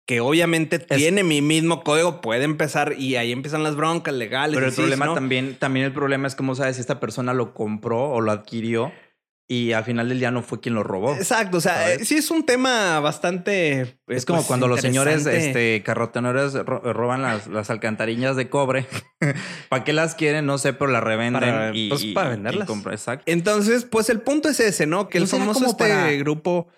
que 0.06 0.20
obviamente 0.20 0.78
tiene 0.78 1.22
mi 1.24 1.42
mismo 1.42 1.84
código, 1.84 2.22
puede 2.22 2.44
empezar 2.44 2.94
y 2.96 3.16
ahí 3.16 3.32
empiezan 3.32 3.62
las 3.62 3.76
broncas 3.76 4.14
legales. 4.14 4.54
Pero 4.54 4.68
el 4.68 4.74
problema 4.74 5.04
¿no? 5.04 5.12
también, 5.12 5.56
también 5.56 5.84
el 5.84 5.92
problema 5.92 6.26
es 6.26 6.34
cómo 6.34 6.54
sabes 6.54 6.76
si 6.76 6.80
esta 6.80 7.00
persona 7.00 7.34
lo 7.34 7.52
compró 7.52 8.08
o 8.08 8.22
lo 8.22 8.32
adquirió 8.32 8.90
y 9.50 9.72
al 9.72 9.82
final 9.82 10.10
del 10.10 10.18
día 10.20 10.30
no 10.30 10.42
fue 10.42 10.60
quien 10.60 10.74
lo 10.74 10.82
robó. 10.82 11.14
Exacto, 11.14 11.56
o 11.56 11.60
sea, 11.62 11.74
¿Sabes? 11.84 12.02
eh, 12.02 12.04
sí 12.04 12.16
es 12.16 12.30
un 12.30 12.44
tema 12.44 13.00
bastante... 13.00 13.80
eh, 13.80 13.96
Es 14.08 14.26
como 14.26 14.40
pues, 14.40 14.46
cuando 14.46 14.68
los 14.68 14.80
señores 14.82 15.24
este, 15.24 15.82
roban 15.86 17.22
las, 17.22 17.46
las 17.46 17.70
alcantarillas 17.70 18.36
de 18.36 18.50
cobre. 18.50 18.86
¿Para 19.70 19.84
qué 19.84 19.92
las 19.94 20.14
quieren? 20.14 20.44
No 20.46 20.58
sé, 20.58 20.74
pero 20.74 20.90
las 20.90 21.02
revenden. 21.02 21.40
Para- 21.40 21.70
y, 21.74 21.88
pues, 21.88 22.04
y- 22.04 22.12
para 22.12 22.28
y 22.28 22.30
venderlas. 22.32 22.68
compra- 22.68 22.92
Exacto. 22.92 23.24
Entonces, 23.26 23.84
pues 23.84 24.10
el 24.10 24.20
punto 24.20 24.48
es 24.50 24.60
ese, 24.60 24.86
¿no? 24.86 25.08
Que 25.08 25.18
¿No 25.18 25.24
el 25.24 25.30
famoso 25.30 25.60
como 25.60 25.70
este 25.70 25.84
para- 25.88 26.10
grupo... 26.12 26.68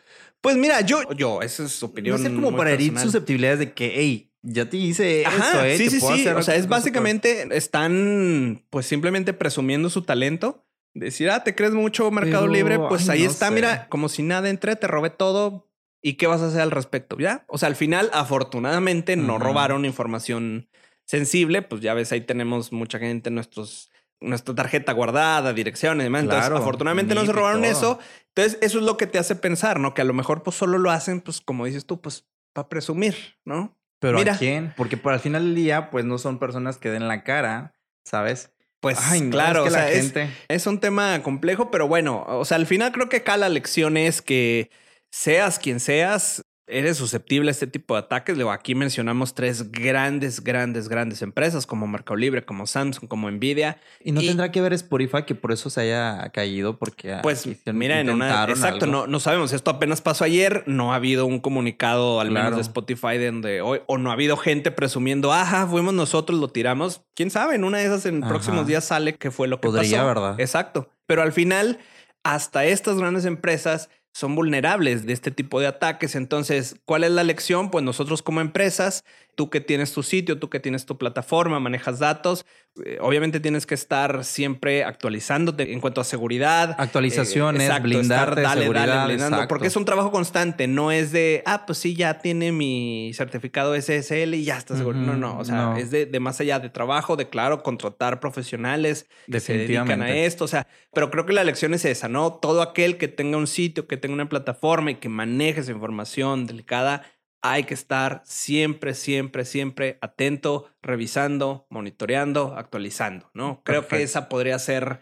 Pues 0.40 0.56
mira, 0.56 0.80
yo, 0.80 1.00
yo, 1.12 1.42
esa 1.42 1.64
es 1.64 1.72
su 1.72 1.86
opinión. 1.86 2.16
No 2.16 2.22
sé, 2.28 2.34
como 2.34 2.50
muy 2.52 2.56
para 2.58 2.70
herir 2.70 2.96
susceptibilidades 2.98 3.58
de 3.58 3.72
que, 3.74 3.92
hey, 3.96 4.32
ya 4.42 4.70
te 4.70 4.78
hice 4.78 5.26
Ajá, 5.26 5.36
esto, 5.36 5.64
¿eh? 5.66 5.76
sí, 5.76 5.84
Te 5.84 5.90
sí, 5.90 6.00
puedo 6.00 6.14
sí. 6.14 6.20
hacer 6.22 6.36
O 6.36 6.42
sea, 6.42 6.54
es 6.54 6.66
básicamente 6.66 7.46
están 7.84 8.64
pues 8.70 8.86
simplemente 8.86 9.32
presumiendo 9.34 9.90
su 9.90 10.00
talento. 10.02 10.64
Decir, 10.94 11.30
ah, 11.30 11.44
te 11.44 11.54
crees 11.54 11.72
mucho 11.72 12.10
Mercado 12.10 12.42
Pero, 12.42 12.52
Libre, 12.52 12.78
pues 12.78 13.08
ay, 13.08 13.18
ahí 13.20 13.24
no 13.24 13.30
está, 13.30 13.48
sé. 13.48 13.54
mira, 13.54 13.88
como 13.88 14.08
si 14.08 14.22
nada 14.22 14.48
entré, 14.50 14.76
te 14.76 14.86
robé 14.86 15.10
todo. 15.10 15.68
¿Y 16.02 16.14
qué 16.14 16.26
vas 16.26 16.40
a 16.40 16.46
hacer 16.46 16.62
al 16.62 16.70
respecto? 16.70 17.18
¿Ya? 17.18 17.44
O 17.46 17.58
sea, 17.58 17.68
al 17.68 17.76
final, 17.76 18.10
afortunadamente, 18.12 19.16
no 19.16 19.38
robaron 19.38 19.84
información 19.84 20.68
sensible. 21.04 21.62
Pues 21.62 21.82
ya 21.82 21.92
ves, 21.94 22.10
ahí 22.12 22.22
tenemos 22.22 22.72
mucha 22.72 22.98
gente, 22.98 23.30
nuestros, 23.30 23.90
nuestra 24.18 24.54
tarjeta 24.54 24.92
guardada, 24.92 25.52
direcciones 25.52 26.02
y 26.02 26.04
demás. 26.04 26.22
Entonces, 26.22 26.50
afortunadamente 26.50 27.14
no 27.14 27.26
se 27.26 27.32
robaron 27.32 27.64
eso. 27.64 27.98
Entonces, 28.28 28.58
eso 28.62 28.78
es 28.78 28.84
lo 28.84 28.96
que 28.96 29.06
te 29.06 29.18
hace 29.18 29.36
pensar, 29.36 29.78
¿no? 29.78 29.92
Que 29.92 30.00
a 30.00 30.06
lo 30.06 30.14
mejor 30.14 30.42
pues 30.42 30.56
solo 30.56 30.78
lo 30.78 30.90
hacen, 30.90 31.20
pues 31.20 31.40
como 31.40 31.66
dices 31.66 31.84
tú, 31.84 32.00
pues 32.00 32.26
para 32.52 32.68
presumir, 32.68 33.16
¿no? 33.44 33.76
Pero 33.98 34.18
Mira. 34.18 34.34
¿a 34.34 34.38
quién? 34.38 34.72
Porque 34.76 34.96
para 34.96 35.16
el 35.16 35.22
final 35.22 35.44
del 35.44 35.54
día, 35.54 35.90
pues 35.90 36.04
no 36.06 36.16
son 36.16 36.38
personas 36.38 36.78
que 36.78 36.90
den 36.90 37.06
la 37.08 37.22
cara, 37.22 37.74
¿sabes? 38.04 38.52
Pues 38.80 38.98
Ay, 39.00 39.20
no, 39.20 39.30
claro, 39.30 39.60
es 39.60 39.64
que 39.64 39.68
o 39.68 39.72
sea, 39.72 39.84
la 39.84 39.92
es-. 39.92 40.14
Es 40.48 40.66
un 40.66 40.80
tema 40.80 41.22
complejo, 41.22 41.70
pero 41.70 41.86
bueno, 41.86 42.24
o 42.26 42.44
sea, 42.44 42.56
al 42.56 42.66
final 42.66 42.92
creo 42.92 43.08
que 43.08 43.18
acá 43.18 43.36
la 43.36 43.48
lección 43.48 43.96
es 43.96 44.22
que 44.22 44.70
seas 45.10 45.58
quien 45.58 45.80
seas, 45.80 46.44
eres 46.70 46.96
susceptible 46.96 47.50
a 47.50 47.52
este 47.52 47.66
tipo 47.66 47.94
de 47.94 48.00
ataques. 48.00 48.36
Luego 48.36 48.52
aquí 48.52 48.74
mencionamos 48.74 49.34
tres 49.34 49.70
grandes, 49.72 50.42
grandes, 50.42 50.88
grandes 50.88 51.22
empresas 51.22 51.66
como 51.66 51.86
Mercado 51.86 52.16
Libre, 52.16 52.44
como 52.44 52.66
Samsung, 52.66 53.08
como 53.08 53.30
Nvidia. 53.30 53.78
Y 54.02 54.12
no 54.12 54.20
tendrá 54.20 54.50
que 54.50 54.60
ver 54.60 54.72
Spotify 54.72 55.24
que 55.26 55.34
por 55.34 55.52
eso 55.52 55.70
se 55.70 55.80
haya 55.82 56.30
caído 56.30 56.78
porque 56.78 57.12
ah, 57.14 57.20
pues 57.22 57.46
mira 57.66 58.00
en 58.00 58.10
una 58.10 58.44
exacto 58.44 58.84
algo. 58.84 58.98
no, 58.98 59.06
no 59.06 59.20
sabemos 59.20 59.52
esto 59.52 59.70
apenas 59.70 60.00
pasó 60.00 60.24
ayer 60.24 60.64
no 60.66 60.92
ha 60.92 60.96
habido 60.96 61.26
un 61.26 61.40
comunicado 61.40 62.20
al 62.20 62.30
menos 62.30 62.56
de 62.56 62.62
Spotify 62.62 63.18
de 63.18 63.26
donde 63.26 63.60
hoy 63.60 63.80
o 63.86 63.98
no 63.98 64.10
ha 64.10 64.14
habido 64.14 64.36
gente 64.36 64.70
presumiendo 64.70 65.32
ajá 65.32 65.66
fuimos 65.66 65.94
nosotros 65.94 66.38
lo 66.38 66.48
tiramos 66.48 67.02
quién 67.14 67.30
sabe 67.30 67.54
en 67.56 67.64
una 67.64 67.78
de 67.78 67.84
esas 67.86 68.06
en 68.06 68.22
Ajá. 68.22 68.28
próximos 68.28 68.66
días 68.66 68.84
sale 68.84 69.14
que 69.14 69.30
fue 69.30 69.48
lo 69.48 69.60
que 69.60 69.68
Podría, 69.68 69.98
pasó 69.98 70.06
¿verdad? 70.06 70.40
exacto 70.40 70.88
pero 71.06 71.22
al 71.22 71.32
final 71.32 71.78
hasta 72.22 72.64
estas 72.64 72.96
grandes 72.98 73.24
empresas 73.24 73.88
son 74.12 74.34
vulnerables 74.34 75.06
de 75.06 75.12
este 75.12 75.30
tipo 75.30 75.60
de 75.60 75.66
ataques. 75.66 76.14
Entonces, 76.14 76.76
¿cuál 76.84 77.04
es 77.04 77.10
la 77.10 77.24
lección? 77.24 77.70
Pues 77.70 77.84
nosotros 77.84 78.22
como 78.22 78.40
empresas, 78.40 79.04
tú 79.40 79.48
que 79.48 79.62
tienes 79.62 79.94
tu 79.94 80.02
sitio, 80.02 80.38
tú 80.38 80.50
que 80.50 80.60
tienes 80.60 80.84
tu 80.84 80.98
plataforma, 80.98 81.58
manejas 81.60 81.98
datos, 81.98 82.44
eh, 82.84 82.98
obviamente 83.00 83.40
tienes 83.40 83.64
que 83.64 83.74
estar 83.74 84.22
siempre 84.22 84.84
actualizándote 84.84 85.72
en 85.72 85.80
cuanto 85.80 86.02
a 86.02 86.04
seguridad. 86.04 86.76
Actualizaciones, 86.76 87.62
Eh, 87.62 87.64
exacto, 87.64 87.84
blindarte, 87.84 88.42
estar 88.42 88.42
dale, 88.42 88.60
seguridad, 88.60 88.86
dale, 88.86 89.04
blindando, 89.06 89.36
exacto. 89.38 89.48
porque 89.48 89.68
es 89.68 89.76
un 89.76 89.86
trabajo 89.86 90.10
constante, 90.12 90.66
no 90.66 90.92
es 90.92 91.10
de, 91.10 91.42
ah, 91.46 91.64
pues 91.64 91.78
sí, 91.78 91.94
ya 91.94 92.18
tiene 92.18 92.52
mi 92.52 93.12
certificado 93.14 93.74
SSL 93.74 94.34
y 94.34 94.44
ya 94.44 94.58
está 94.58 94.76
seguro. 94.76 94.98
No, 94.98 95.16
no, 95.16 95.38
o 95.38 95.44
sea, 95.46 95.56
no. 95.56 95.76
es 95.78 95.90
de, 95.90 96.04
de 96.04 96.20
más 96.20 96.38
allá 96.42 96.58
de 96.58 96.68
trabajo, 96.68 97.16
de 97.16 97.30
claro, 97.30 97.62
contratar 97.62 98.20
profesionales 98.20 99.06
que 99.26 99.40
se 99.40 99.56
dedican 99.56 100.02
a 100.02 100.14
esto, 100.14 100.44
o 100.44 100.48
sea, 100.48 100.66
pero 100.92 101.10
creo 101.10 101.24
que 101.24 101.32
la 101.32 101.44
lección 101.44 101.72
es 101.72 101.86
esa, 101.86 102.10
¿no? 102.10 102.34
Todo 102.34 102.60
aquel 102.60 102.98
que 102.98 103.08
tenga 103.08 103.38
un 103.38 103.46
sitio, 103.46 103.86
que 103.86 103.96
tenga 103.96 104.12
una 104.12 104.28
plataforma 104.28 104.90
y 104.90 104.96
que 104.96 105.08
maneje 105.08 105.60
esa 105.60 105.72
información 105.72 106.46
delicada, 106.46 107.04
hay 107.42 107.64
que 107.64 107.74
estar 107.74 108.22
siempre, 108.24 108.94
siempre, 108.94 109.44
siempre 109.44 109.98
atento, 110.00 110.70
revisando, 110.82 111.66
monitoreando, 111.70 112.54
actualizando, 112.56 113.30
¿no? 113.34 113.62
Creo 113.64 113.86
que 113.86 114.02
esa 114.02 114.28
podría 114.28 114.58
ser 114.58 115.00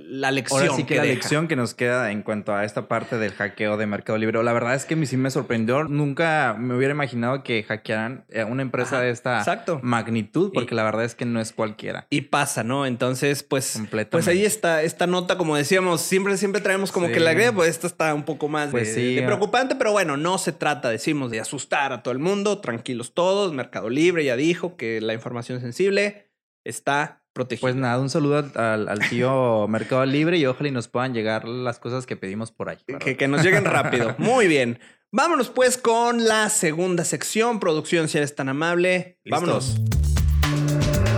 la 0.00 0.30
lección. 0.30 0.60
Ahora 0.62 0.74
sí 0.74 0.84
que, 0.84 0.96
la 0.96 1.02
deja. 1.02 1.14
lección 1.14 1.48
que 1.48 1.56
nos 1.56 1.74
queda 1.74 2.10
en 2.10 2.22
cuanto 2.22 2.54
a 2.54 2.64
esta 2.64 2.88
parte 2.88 3.18
del 3.18 3.32
hackeo 3.32 3.76
de 3.76 3.86
Mercado 3.86 4.18
Libre. 4.18 4.42
La 4.42 4.52
verdad 4.52 4.74
es 4.74 4.84
que 4.84 4.94
a 4.94 4.96
mí 4.96 5.06
sí 5.06 5.16
me 5.16 5.30
sorprendió. 5.30 5.84
Nunca 5.84 6.56
me 6.58 6.74
hubiera 6.76 6.92
imaginado 6.94 7.42
que 7.42 7.62
hackearan 7.62 8.24
eh, 8.28 8.44
una 8.44 8.62
empresa 8.62 8.96
Ajá, 8.96 9.04
de 9.04 9.10
esta 9.10 9.38
exacto. 9.38 9.80
magnitud, 9.82 10.50
porque 10.52 10.74
Y- 10.74 10.76
la 10.76 10.84
verdad 10.84 11.04
es 11.04 11.14
que 11.14 11.24
no 11.24 11.40
es 11.40 11.52
cualquiera. 11.52 12.06
Y 12.10 12.22
pasa, 12.22 12.64
¿no? 12.64 12.86
Entonces, 12.86 13.42
pues, 13.42 13.80
pues 14.10 14.28
ahí 14.28 14.44
está 14.44 14.82
esta 14.82 15.06
nota, 15.06 15.36
como 15.36 15.56
decíamos, 15.56 16.00
siempre, 16.00 16.36
siempre 16.36 16.60
traemos 16.60 16.92
como 16.92 17.06
Sí. 17.08 17.12
que 17.12 17.20
la 17.20 17.32
idea, 17.32 17.52
pues 17.52 17.68
esta 17.70 17.86
está 17.86 18.14
un 18.14 18.24
poco 18.24 18.48
más 18.48 18.66
de- 18.66 18.72
Pues 18.72 18.94
sí. 18.94 19.14
de 19.16 19.22
preocupante, 19.22 19.74
pero 19.76 19.92
bueno, 19.92 20.16
no 20.16 20.38
se 20.38 20.52
trata, 20.52 20.88
decimos, 20.90 21.30
de 21.30 21.40
asustar 21.40 21.92
a 21.92 22.02
todo 22.02 22.12
el 22.12 22.18
mundo, 22.18 22.58
tranquilos 22.60 23.14
todos, 23.14 23.52
Mercado 23.52 23.88
Libre 23.90 24.24
ya 24.24 24.36
dijo 24.36 24.76
que 24.76 25.00
la 25.00 25.14
información 25.14 25.60
sensible 25.60 26.30
está 26.64 27.23
protegida. 27.34 27.60
Pues 27.60 27.74
nada, 27.74 28.00
un 28.00 28.08
saludo 28.08 28.50
al, 28.54 28.88
al 28.88 28.98
tío 29.10 29.66
Mercado 29.68 30.06
Libre 30.06 30.38
y 30.38 30.46
ojalá 30.46 30.68
y 30.68 30.72
nos 30.72 30.88
puedan 30.88 31.12
llegar 31.12 31.46
las 31.46 31.78
cosas 31.78 32.06
que 32.06 32.16
pedimos 32.16 32.50
por 32.50 32.70
ahí. 32.70 32.78
que, 33.00 33.18
que 33.18 33.28
nos 33.28 33.42
lleguen 33.42 33.66
rápido. 33.66 34.14
Muy 34.18 34.48
bien. 34.48 34.78
Vámonos 35.12 35.50
pues 35.50 35.76
con 35.76 36.24
la 36.24 36.48
segunda 36.48 37.04
sección, 37.04 37.60
producción, 37.60 38.08
si 38.08 38.16
eres 38.16 38.34
tan 38.34 38.48
amable. 38.48 39.18
Vámonos. 39.26 39.76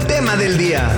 Tema 0.08 0.37
del 0.37 0.58
día. 0.58 0.90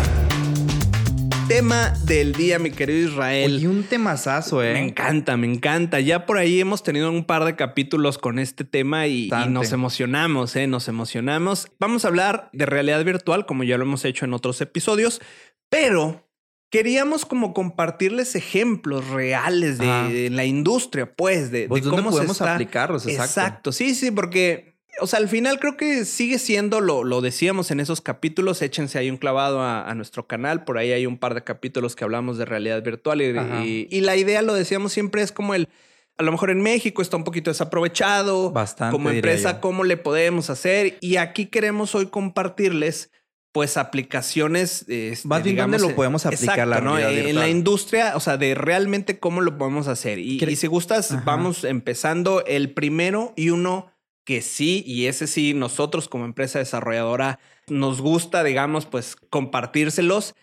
Tema 1.49 1.95
del 2.05 2.35
día, 2.35 2.59
mi 2.59 2.71
querido 2.71 3.09
Israel. 3.09 3.55
Oye, 3.57 3.69
un 3.69 3.83
temazazo, 3.85 4.63
¿eh? 4.63 4.75
Me 4.75 4.85
encanta, 4.85 5.39
me 5.39 5.47
encanta. 5.51 5.99
Ya 5.99 6.27
por 6.27 6.37
ahí 6.37 6.61
hemos 6.61 6.83
tenido 6.83 7.11
un 7.11 7.25
par 7.25 7.45
de 7.47 7.57
capítulos 7.57 8.19
con 8.19 8.39
este 8.39 8.65
tema 8.65 9.07
y, 9.07 9.29
y 9.29 9.49
nos 9.49 9.73
emocionamos, 9.73 10.55
¿eh? 10.57 10.67
Nos 10.67 10.89
emocionamos. 10.89 11.69
Vamos 11.81 12.05
a 12.05 12.09
hablar 12.09 12.51
de 12.53 12.67
realidad 12.67 13.03
virtual, 13.03 13.47
como 13.47 13.65
ya 13.65 13.79
lo 13.79 13.85
hemos 13.85 14.05
hecho 14.05 14.27
en 14.27 14.35
otros 14.35 14.61
episodios, 14.61 15.23
pero 15.71 16.29
queríamos 16.71 17.25
como 17.25 17.55
compartirles 17.55 18.35
ejemplos 18.37 19.09
reales 19.09 19.79
de, 19.79 20.29
la 20.31 20.45
industria, 20.45 21.15
pues, 21.17 21.51
de, 21.51 21.67
Pues, 21.67 21.83
de 21.83 21.89
¿dónde 21.89 22.03
cómo 22.03 22.11
se 22.11 22.17
podemos 22.19 22.37
está- 22.37 22.55
aplicarlos? 22.55 23.07
Exacto. 23.07 23.25
Exacto, 23.25 23.73
sí, 23.73 23.95
sí, 23.95 24.11
porque, 24.11 24.78
o 25.01 25.07
sea, 25.07 25.19
al 25.19 25.29
final 25.29 25.59
creo 25.61 25.77
que 25.77 26.05
sigue 26.05 26.39
siendo, 26.39 26.81
lo, 26.81 27.05
lo 27.05 27.21
decíamos 27.21 27.71
en 27.71 27.81
esos 27.81 28.01
capítulos, 28.01 28.63
échense 28.63 28.99
ahí 28.99 29.11
un 29.11 29.17
clavado 29.17 29.61
a, 29.61 29.89
a 29.89 29.95
nuestro 29.95 30.27
canal, 30.27 30.65
por 30.65 30.79
ahí 30.79 30.93
hay 30.93 31.07
un 31.07 31.19
par 31.19 31.35
de 31.35 31.43
capítulos 31.45 31.97
que 31.97 32.05
hablamos 32.05 32.39
de 32.39 32.45
realidad 32.45 32.83
virtual 32.83 33.21
y, 33.23 33.25
y- 33.65 33.89
y 33.91 34.01
la 34.03 34.17
idea, 34.17 34.43
lo 34.43 34.55
decíamos 34.55 34.93
siempre, 34.93 35.23
es 35.23 35.33
como 35.33 35.55
el, 35.55 35.69
a 36.17 36.23
lo 36.23 36.33
mejor 36.33 36.51
en 36.51 36.61
México 36.63 37.01
está 37.03 37.17
un 37.17 37.25
poquito 37.25 37.51
desaprovechado, 37.51 38.51
Bastante, 38.51 38.93
como 38.93 39.11
empresa, 39.11 39.61
cómo 39.61 39.85
le 39.85 39.97
podemos 39.97 40.51
hacer 40.51 40.99
y 41.01 41.17
aquí 41.17 41.47
queremos 41.47 41.95
hoy 41.95 42.07
compartirles. 42.07 43.11
Pues 43.51 43.79
aplicaciones. 43.79 44.85
este, 44.89 45.27
Más 45.27 45.43
bien, 45.43 45.57
¿dónde 45.57 45.77
digamos, 45.79 45.91
lo 45.91 45.97
podemos 45.97 46.27
aplicar 46.27 46.69
la 46.69 46.81
¿no? 46.81 46.97
realidad 46.97 47.29
En 47.31 47.37
la 47.37 47.49
industria, 47.49 48.13
o 48.15 48.21
sea, 48.21 48.37
de 48.37 48.55
realmente 48.55 49.19
cómo 49.19 49.41
lo 49.41 49.57
podemos 49.57 49.89
hacer. 49.89 50.19
Y, 50.19 50.39
si 50.55 50.67
gustas, 50.67 51.13
Ajá. 51.13 51.23
vamos 51.25 51.65
empezando 51.65 52.45
el 52.47 52.73
primero 52.75 53.33
y 53.37 53.49
uno 53.51 53.91
que 54.29 54.43
sí, 54.43 54.85
y 54.87 55.07
ese 55.07 55.27
sí, 55.27 55.55
nosotros 55.55 56.07
como 56.07 56.27
empresa 56.27 56.59
desarrolladora 56.59 57.39
nos 57.67 58.03
gusta, 58.03 58.45
digamos, 58.45 58.85
pues 58.85 59.17
compartírselos. 59.17 60.35